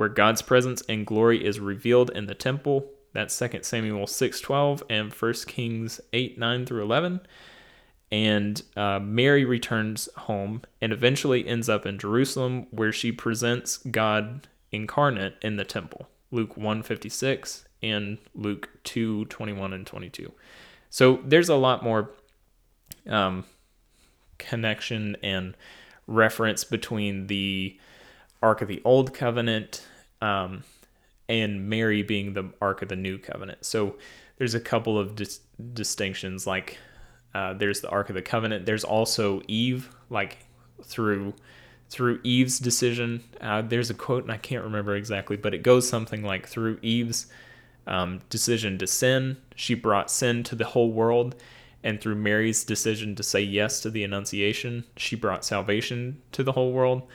where 0.00 0.08
God's 0.08 0.40
presence 0.40 0.82
and 0.88 1.04
glory 1.04 1.44
is 1.44 1.60
revealed 1.60 2.08
in 2.14 2.24
the 2.24 2.34
temple. 2.34 2.90
That's 3.12 3.38
2 3.38 3.62
Samuel 3.64 4.06
6:12 4.06 4.82
and 4.88 5.12
1 5.12 5.34
Kings 5.46 6.00
8 6.14 6.38
9 6.38 6.64
through 6.64 6.82
11. 6.82 7.20
And 8.10 8.62
uh, 8.78 8.98
Mary 8.98 9.44
returns 9.44 10.08
home 10.16 10.62
and 10.80 10.90
eventually 10.90 11.46
ends 11.46 11.68
up 11.68 11.84
in 11.84 11.98
Jerusalem, 11.98 12.66
where 12.70 12.92
she 12.92 13.12
presents 13.12 13.76
God 13.76 14.48
incarnate 14.72 15.34
in 15.42 15.56
the 15.56 15.66
temple. 15.66 16.08
Luke 16.30 16.56
156 16.56 17.66
and 17.82 18.16
Luke 18.34 18.70
2:21 18.84 19.74
and 19.74 19.86
22. 19.86 20.32
So 20.88 21.20
there's 21.26 21.50
a 21.50 21.56
lot 21.56 21.84
more 21.84 22.10
um, 23.06 23.44
connection 24.38 25.18
and 25.22 25.58
reference 26.06 26.64
between 26.64 27.26
the 27.26 27.78
Ark 28.42 28.62
of 28.62 28.68
the 28.68 28.80
Old 28.82 29.12
Covenant 29.12 29.86
um, 30.20 30.64
and 31.28 31.68
Mary 31.68 32.02
being 32.02 32.34
the 32.34 32.50
Ark 32.60 32.82
of 32.82 32.88
the 32.88 32.96
New 32.96 33.18
Covenant. 33.18 33.64
So 33.64 33.96
there's 34.38 34.54
a 34.54 34.60
couple 34.60 34.98
of 34.98 35.14
dis- 35.14 35.40
distinctions. 35.72 36.46
Like 36.46 36.78
uh, 37.34 37.54
there's 37.54 37.80
the 37.80 37.90
Ark 37.90 38.08
of 38.08 38.14
the 38.14 38.22
Covenant. 38.22 38.66
There's 38.66 38.84
also 38.84 39.42
Eve, 39.46 39.90
like 40.08 40.38
through 40.84 41.34
through 41.88 42.20
Eve's 42.22 42.60
decision. 42.60 43.22
Uh, 43.40 43.62
there's 43.62 43.90
a 43.90 43.94
quote, 43.94 44.22
and 44.22 44.32
I 44.32 44.36
can't 44.36 44.62
remember 44.62 44.94
exactly, 44.94 45.36
but 45.36 45.54
it 45.54 45.64
goes 45.64 45.88
something 45.88 46.22
like 46.22 46.46
through 46.46 46.78
Eve's 46.82 47.26
um, 47.86 48.20
decision 48.30 48.78
to 48.78 48.86
sin, 48.86 49.36
she 49.56 49.74
brought 49.74 50.10
sin 50.10 50.42
to 50.44 50.54
the 50.54 50.64
whole 50.64 50.92
world. 50.92 51.34
And 51.82 52.00
through 52.00 52.16
Mary's 52.16 52.62
decision 52.62 53.14
to 53.16 53.22
say 53.22 53.40
yes 53.40 53.80
to 53.80 53.90
the 53.90 54.04
Annunciation, 54.04 54.84
she 54.96 55.16
brought 55.16 55.44
salvation 55.44 56.20
to 56.32 56.42
the 56.42 56.52
whole 56.52 56.72
world. 56.72 57.08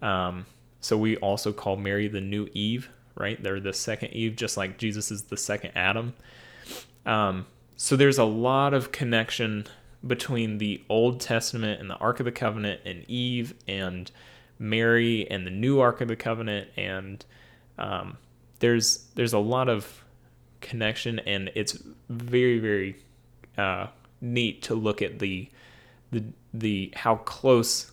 Um, 0.00 0.46
so 0.84 0.98
we 0.98 1.16
also 1.16 1.50
call 1.50 1.76
Mary 1.76 2.08
the 2.08 2.20
new 2.20 2.46
Eve, 2.52 2.90
right? 3.14 3.42
They're 3.42 3.58
the 3.58 3.72
second 3.72 4.10
Eve, 4.10 4.36
just 4.36 4.58
like 4.58 4.76
Jesus 4.76 5.10
is 5.10 5.22
the 5.22 5.36
second 5.38 5.72
Adam. 5.74 6.12
Um, 7.06 7.46
so 7.74 7.96
there's 7.96 8.18
a 8.18 8.24
lot 8.24 8.74
of 8.74 8.92
connection 8.92 9.66
between 10.06 10.58
the 10.58 10.84
Old 10.90 11.20
Testament 11.20 11.80
and 11.80 11.88
the 11.88 11.94
Ark 11.94 12.20
of 12.20 12.26
the 12.26 12.32
Covenant 12.32 12.82
and 12.84 13.02
Eve 13.08 13.54
and 13.66 14.10
Mary 14.58 15.26
and 15.30 15.46
the 15.46 15.50
new 15.50 15.80
Ark 15.80 16.02
of 16.02 16.08
the 16.08 16.16
Covenant 16.16 16.68
and 16.76 17.24
um, 17.78 18.18
there's 18.58 19.06
there's 19.14 19.32
a 19.32 19.38
lot 19.38 19.70
of 19.70 20.04
connection 20.60 21.18
and 21.20 21.50
it's 21.54 21.78
very 22.10 22.58
very 22.58 22.96
uh, 23.56 23.86
neat 24.20 24.60
to 24.64 24.74
look 24.74 25.00
at 25.00 25.18
the 25.18 25.48
the 26.12 26.22
the 26.52 26.92
how 26.94 27.16
close 27.16 27.90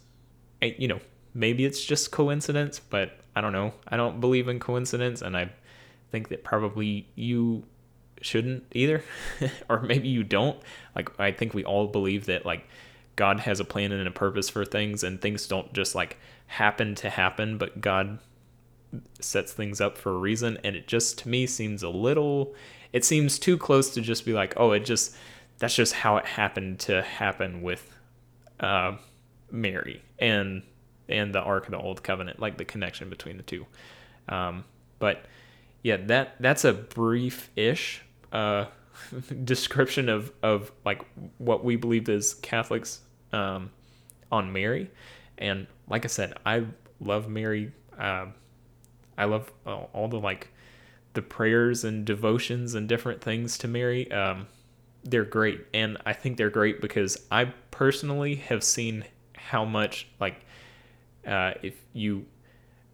you 0.61 0.89
know 0.89 0.99
maybe 1.33 1.65
it's 1.65 1.83
just 1.83 2.11
coincidence 2.11 2.79
but 2.79 3.17
I 3.35 3.39
don't 3.39 3.53
know. 3.53 3.73
I 3.87 3.95
don't 3.95 4.19
believe 4.19 4.47
in 4.47 4.59
coincidence 4.59 5.21
and 5.21 5.37
I 5.37 5.51
think 6.11 6.29
that 6.29 6.43
probably 6.43 7.07
you 7.15 7.63
shouldn't 8.21 8.65
either 8.73 9.03
or 9.69 9.81
maybe 9.81 10.09
you 10.09 10.23
don't. 10.23 10.61
Like 10.95 11.17
i 11.19 11.31
think 11.31 11.53
we 11.53 11.63
all 11.63 11.87
believe 11.87 12.25
that 12.25 12.45
like 12.45 12.67
god 13.15 13.41
has 13.41 13.59
a 13.59 13.65
plan 13.65 13.91
and 13.91 14.07
a 14.07 14.11
purpose 14.11 14.49
for 14.49 14.65
things 14.65 15.03
and 15.03 15.21
things 15.21 15.47
don't 15.47 15.73
just 15.73 15.95
like 15.95 16.17
happen 16.47 16.95
to 16.95 17.09
happen 17.09 17.57
but 17.57 17.79
god 17.79 18.19
sets 19.19 19.53
things 19.53 19.79
up 19.79 19.97
for 19.97 20.11
a 20.11 20.17
reason 20.17 20.57
and 20.63 20.75
it 20.75 20.85
just 20.87 21.17
to 21.19 21.29
me 21.29 21.47
seems 21.47 21.81
a 21.81 21.89
little 21.89 22.53
it 22.91 23.05
seems 23.05 23.39
too 23.39 23.57
close 23.57 23.93
to 23.93 24.01
just 24.01 24.25
be 24.25 24.33
like 24.33 24.53
oh 24.57 24.71
it 24.71 24.81
just 24.81 25.15
that's 25.61 25.75
just 25.75 25.93
how 25.93 26.17
it 26.17 26.25
happened 26.25 26.79
to 26.79 27.03
happen 27.03 27.61
with 27.61 27.95
uh, 28.59 28.97
mary. 29.51 30.01
And 30.17 30.63
and 31.11 31.33
the 31.33 31.41
ark 31.41 31.65
of 31.65 31.71
the 31.71 31.77
old 31.77 32.03
covenant 32.03 32.39
like 32.39 32.57
the 32.57 32.65
connection 32.65 33.09
between 33.09 33.37
the 33.37 33.43
two 33.43 33.65
um, 34.29 34.63
but 34.99 35.25
yeah 35.83 35.97
that 35.97 36.35
that's 36.39 36.63
a 36.63 36.73
brief-ish 36.73 38.01
uh, 38.31 38.65
description 39.43 40.09
of 40.09 40.31
of 40.41 40.71
like 40.85 41.01
what 41.37 41.63
we 41.63 41.75
believe 41.75 42.09
as 42.09 42.33
Catholics 42.35 43.01
um, 43.33 43.71
on 44.31 44.51
Mary, 44.51 44.89
and 45.37 45.67
like 45.89 46.05
I 46.05 46.07
said, 46.07 46.33
I 46.45 46.65
love 46.99 47.29
Mary. 47.29 47.71
Uh, 47.97 48.27
I 49.17 49.25
love 49.25 49.51
all, 49.65 49.89
all, 49.93 50.07
the 50.07 50.19
like 50.19 50.49
the 51.13 51.21
prayers 51.21 51.83
and 51.83 52.05
devotions 52.05 52.73
and 52.73 52.87
different 52.87 53.21
things 53.21 53.57
to 53.59 53.67
Mary. 53.67 54.11
Um, 54.11 54.47
they're 55.03 55.25
great, 55.25 55.65
and 55.73 55.97
I 56.05 56.13
think 56.13 56.37
they're 56.37 56.49
great 56.49 56.81
because 56.81 57.17
I 57.31 57.45
personally 57.71 58.35
have 58.35 58.63
seen 58.63 59.05
how 59.35 59.65
much 59.65 60.07
like 60.19 60.45
uh, 61.25 61.53
if 61.61 61.75
you 61.93 62.25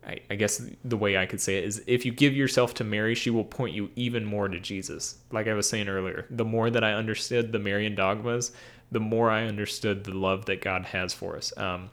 I, 0.08 0.20
I 0.30 0.36
guess 0.36 0.62
the 0.86 0.98
way 0.98 1.18
I 1.18 1.26
could 1.26 1.42
say 1.42 1.58
it 1.58 1.66
is 1.66 1.84
if 1.86 2.06
you 2.06 2.14
give 2.14 2.36
yourself 2.36 2.74
to 2.76 2.84
Mary, 2.86 3.14
she 3.14 3.30
will 3.30 3.44
point 3.44 3.76
you 3.76 3.90
even 3.96 4.24
more 4.24 4.48
to 4.48 4.60
Jesus. 4.60 5.18
Like 5.32 5.48
I 5.48 5.54
was 5.54 5.68
saying 5.68 5.90
earlier, 5.90 6.26
the 6.30 6.46
more 6.46 6.70
that 6.70 6.84
I 6.84 6.94
understood 6.94 7.52
the 7.52 7.60
Marian 7.60 7.94
dogmas, 7.94 8.54
the 8.90 9.02
more 9.02 9.30
I 9.30 9.44
understood 9.46 10.06
the 10.06 10.14
love 10.14 10.46
that 10.46 10.62
God 10.62 10.86
has 10.86 11.14
for 11.14 11.36
us. 11.36 11.52
Um, 11.58 11.90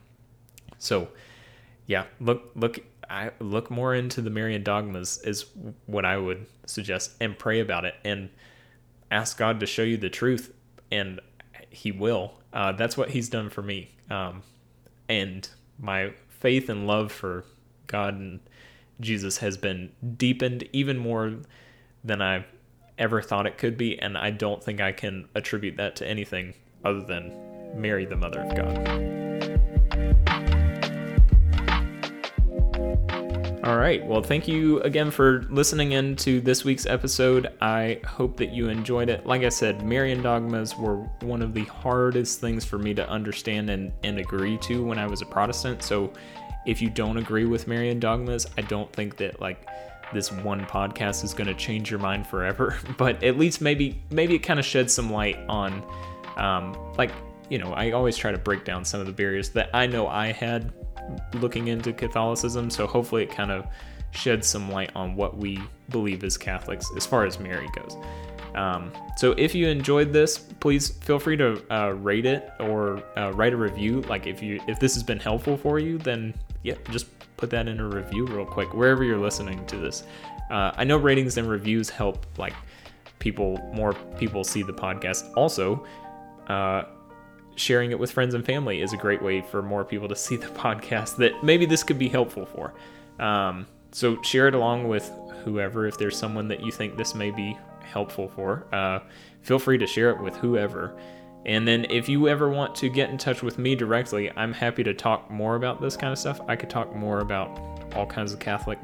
so, 0.78 1.09
yeah, 1.87 2.05
look, 2.20 2.53
look, 2.55 2.78
I 3.11 3.32
look 3.41 3.68
more 3.68 3.95
into 3.95 4.20
the 4.22 4.30
Marian 4.30 4.62
dogmas 4.62 5.18
is 5.24 5.47
what 5.87 6.05
I 6.05 6.16
would 6.16 6.47
suggest, 6.66 7.12
and 7.20 7.37
pray 7.37 7.61
about 7.61 7.85
it, 7.85 7.95
and 8.05 8.30
ask 9.11 9.37
God 9.37 9.59
to 9.61 9.66
show 9.66 9.82
you 9.82 9.97
the 9.97 10.09
truth, 10.09 10.55
and 10.93 11.20
He 11.68 11.91
will. 11.91 12.35
Uh, 12.53 12.72
that's 12.72 12.97
what 12.97 13.11
He's 13.11 13.28
done 13.28 13.51
for 13.51 13.62
me, 13.62 13.91
um, 14.09 14.43
and 15.09 15.49
my 15.78 16.12
faith 16.45 16.68
and 16.68 16.86
love 16.86 17.11
for 17.11 17.42
God 17.86 18.16
and 18.16 18.38
Jesus 19.01 19.38
has 19.38 19.57
been 19.57 19.90
deepened 20.18 20.68
even 20.74 20.99
more 20.99 21.36
than 22.05 22.20
I 22.20 22.45
ever 22.99 23.22
thought 23.22 23.47
it 23.47 23.57
could 23.57 23.78
be, 23.78 23.99
and 23.99 24.18
I 24.18 24.28
don't 24.28 24.62
think 24.62 24.78
I 24.78 24.92
can 24.92 25.26
attribute 25.34 25.78
that 25.78 25.97
to 25.97 26.07
anything 26.07 26.53
other 26.84 27.01
than 27.01 27.80
Mary, 27.80 28.05
the 28.05 28.16
Mother 28.16 28.42
of 28.42 28.55
God. 28.55 30.53
All 33.65 33.79
right. 33.79 34.05
Well, 34.05 34.21
thank 34.21 34.47
you 34.47 34.81
again 34.81 35.11
for 35.11 35.47
listening 35.49 35.93
in 35.93 36.17
to 36.17 36.43
this 36.43 36.67
week's 36.67 36.85
episode. 36.85 37.51
I 37.62 37.99
hope 38.07 38.37
that 38.37 38.51
you 38.53 38.69
enjoyed 38.69 39.09
it. 39.09 39.25
Like 39.25 39.43
I 39.43 39.49
said, 39.49 39.83
Marian 39.83 40.21
dogmas 40.21 40.77
were 40.77 40.97
one 41.23 41.41
of 41.41 41.55
the 41.55 41.65
hardest 41.65 42.43
things 42.43 42.62
for 42.67 42.77
me 42.77 42.93
to 42.93 43.09
understand 43.09 43.71
and, 43.71 43.91
and 44.03 44.19
agree 44.19 44.59
to 44.59 44.85
when 44.85 44.99
I 44.99 45.07
was 45.07 45.23
a 45.23 45.25
Protestant. 45.25 45.83
So 45.83 46.12
if 46.67 46.83
you 46.83 46.91
don't 46.91 47.17
agree 47.17 47.47
with 47.47 47.67
Marian 47.67 47.99
dogmas, 47.99 48.47
I 48.59 48.61
don't 48.61 48.93
think 48.93 49.17
that 49.17 49.41
like 49.41 49.67
this 50.12 50.31
one 50.31 50.67
podcast 50.67 51.25
is 51.25 51.33
going 51.33 51.47
to 51.47 51.55
change 51.55 51.91
your 51.91 52.01
mind 52.01 52.27
forever, 52.27 52.77
but 52.99 53.23
at 53.25 53.39
least 53.39 53.62
maybe 53.62 54.03
maybe 54.11 54.35
it 54.35 54.41
kind 54.41 54.61
of 54.61 54.67
sheds 54.67 54.93
some 54.93 55.11
light 55.11 55.39
on 55.49 55.83
um, 56.37 56.77
like 56.99 57.12
you 57.55 57.61
know 57.61 57.72
I 57.72 57.92
always 57.92 58.16
try 58.16 58.32
to 58.32 58.38
break 58.38 58.64
down 58.64 58.84
some 58.84 58.98
of 58.98 59.07
the 59.07 59.12
barriers 59.12 59.50
that 59.50 59.70
I 59.72 59.86
know 59.86 60.09
I 60.09 60.32
had 60.32 60.72
looking 61.34 61.68
into 61.68 61.92
Catholicism, 61.92 62.68
so 62.68 62.84
hopefully 62.84 63.22
it 63.22 63.30
kind 63.30 63.52
of 63.52 63.64
sheds 64.11 64.48
some 64.48 64.72
light 64.72 64.90
on 64.96 65.14
what 65.14 65.36
we 65.36 65.62
believe 65.90 66.24
as 66.24 66.36
Catholics 66.36 66.90
as 66.96 67.07
far 67.07 67.24
as 67.24 67.38
Mary 67.38 67.68
goes. 67.76 67.96
Um, 68.57 68.90
so 69.16 69.36
if 69.38 69.55
you 69.55 69.68
enjoyed 69.68 70.12
this, 70.12 70.36
please 70.36 70.88
feel 70.88 71.20
free 71.20 71.36
to 71.36 71.62
uh, 71.72 71.90
rate 71.90 72.26
it 72.26 72.50
or 72.59 73.00
uh, 73.16 73.30
write 73.34 73.52
a 73.52 73.57
review. 73.57 74.00
Like 74.00 74.26
if 74.26 74.42
you 74.42 74.61
if 74.66 74.80
this 74.80 74.94
has 74.94 75.05
been 75.05 75.20
helpful 75.20 75.57
for 75.57 75.78
you, 75.78 75.96
then 75.98 76.34
yeah, 76.64 76.74
just 76.90 77.07
put 77.36 77.50
that 77.50 77.68
in 77.68 77.78
a 77.78 77.88
review 77.88 78.26
real 78.26 78.46
quick 78.46 78.74
wherever 78.74 79.05
you're 79.05 79.16
listening 79.16 79.64
to 79.66 79.76
this. 79.76 80.02
Uh, 80.50 80.72
I 80.74 80.82
know 80.82 80.96
ratings 80.96 81.36
and 81.36 81.48
reviews 81.48 81.88
help 81.88 82.26
like 82.36 82.55
people 83.20 83.59
more 83.72 83.92
people 84.18 84.42
see 84.42 84.64
the 84.64 84.74
podcast. 84.74 85.32
Also, 85.36 85.86
uh, 86.48 86.82
sharing 87.57 87.90
it 87.90 87.98
with 87.98 88.11
friends 88.11 88.34
and 88.34 88.44
family 88.44 88.80
is 88.82 88.92
a 88.92 88.96
great 88.96 89.22
way 89.22 89.40
for 89.40 89.62
more 89.62 89.84
people 89.84 90.09
to 90.09 90.16
see 90.16 90.36
the 90.36 90.46
podcast 90.48 91.16
that 91.16 91.42
maybe 91.42 91.66
this 91.66 91.82
could 91.82 91.98
be 91.98 92.09
helpful 92.09 92.46
for. 92.46 92.74
Um, 93.24 93.66
so 93.92 94.20
share 94.22 94.48
it 94.48 94.55
along 94.55 94.88
with 94.88 95.11
whoever 95.44 95.86
if 95.86 95.98
there's 95.98 96.16
someone 96.16 96.48
that 96.48 96.61
you 96.61 96.72
think 96.72 96.96
this 96.96 97.14
may 97.14 97.30
be 97.30 97.57
helpful 97.80 98.28
for. 98.28 98.66
Uh, 98.72 99.00
feel 99.42 99.59
free 99.59 99.78
to 99.78 99.86
share 99.86 100.11
it 100.11 100.20
with 100.20 100.34
whoever. 100.36 100.96
And 101.46 101.68
then 101.68 101.86
if 101.90 102.09
you 102.09 102.28
ever 102.28 102.48
want 102.48 102.74
to 102.76 102.88
get 102.88 103.11
in 103.11 103.18
touch 103.18 103.42
with 103.42 103.59
me 103.59 103.74
directly, 103.74 104.30
I'm 104.36 104.52
happy 104.52 104.82
to 104.82 104.94
talk 104.94 105.30
more 105.30 105.57
about 105.57 105.80
this 105.80 105.96
kind 105.96 106.12
of 106.12 106.18
stuff. 106.18 106.40
I 106.48 106.57
could 106.57 106.70
talk 106.70 106.94
more 106.96 107.20
about 107.20 107.61
all 107.94 108.07
kinds 108.07 108.32
of 108.32 108.38
Catholic 108.38 108.78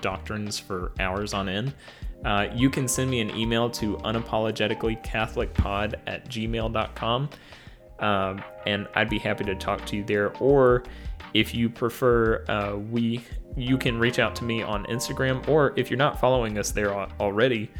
doctrines 0.00 0.58
for 0.58 0.92
hours 0.98 1.32
on 1.32 1.48
end. 1.48 1.72
Uh, 2.24 2.48
you 2.54 2.70
can 2.70 2.86
send 2.86 3.10
me 3.10 3.20
an 3.20 3.30
email 3.30 3.68
to 3.70 3.96
unapologeticallycatholicpod 3.98 5.94
at 6.06 6.28
gmail.com. 6.28 7.30
Um, 8.02 8.42
and 8.66 8.86
I'd 8.94 9.08
be 9.08 9.18
happy 9.18 9.44
to 9.44 9.54
talk 9.54 9.86
to 9.86 9.96
you 9.96 10.04
there. 10.04 10.36
Or 10.38 10.84
if 11.34 11.54
you 11.54 11.70
prefer, 11.70 12.44
uh, 12.48 12.76
we 12.76 13.24
you 13.56 13.78
can 13.78 13.98
reach 13.98 14.18
out 14.18 14.34
to 14.36 14.44
me 14.44 14.62
on 14.62 14.84
Instagram. 14.86 15.46
Or 15.48 15.72
if 15.76 15.90
you're 15.90 15.98
not 15.98 16.20
following 16.20 16.58
us 16.58 16.70
there 16.70 16.92
already, 16.94 17.70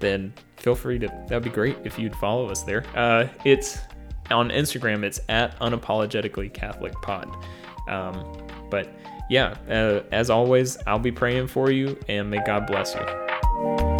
then 0.00 0.32
feel 0.56 0.74
free 0.74 0.98
to. 0.98 1.06
That'd 1.28 1.44
be 1.44 1.50
great 1.50 1.76
if 1.84 1.98
you'd 1.98 2.16
follow 2.16 2.48
us 2.48 2.62
there. 2.62 2.84
Uh, 2.94 3.28
it's 3.44 3.78
on 4.30 4.50
Instagram, 4.50 5.04
it's 5.04 5.20
at 5.28 5.58
unapologetically 5.60 6.52
Catholic 6.52 6.92
Pod. 7.02 7.28
Um, 7.88 8.46
but 8.70 8.88
yeah, 9.30 9.56
uh, 9.68 10.02
as 10.12 10.30
always, 10.30 10.78
I'll 10.86 10.98
be 10.98 11.12
praying 11.12 11.48
for 11.48 11.70
you, 11.70 11.98
and 12.08 12.30
may 12.30 12.42
God 12.44 12.66
bless 12.66 12.94
you. 12.94 13.97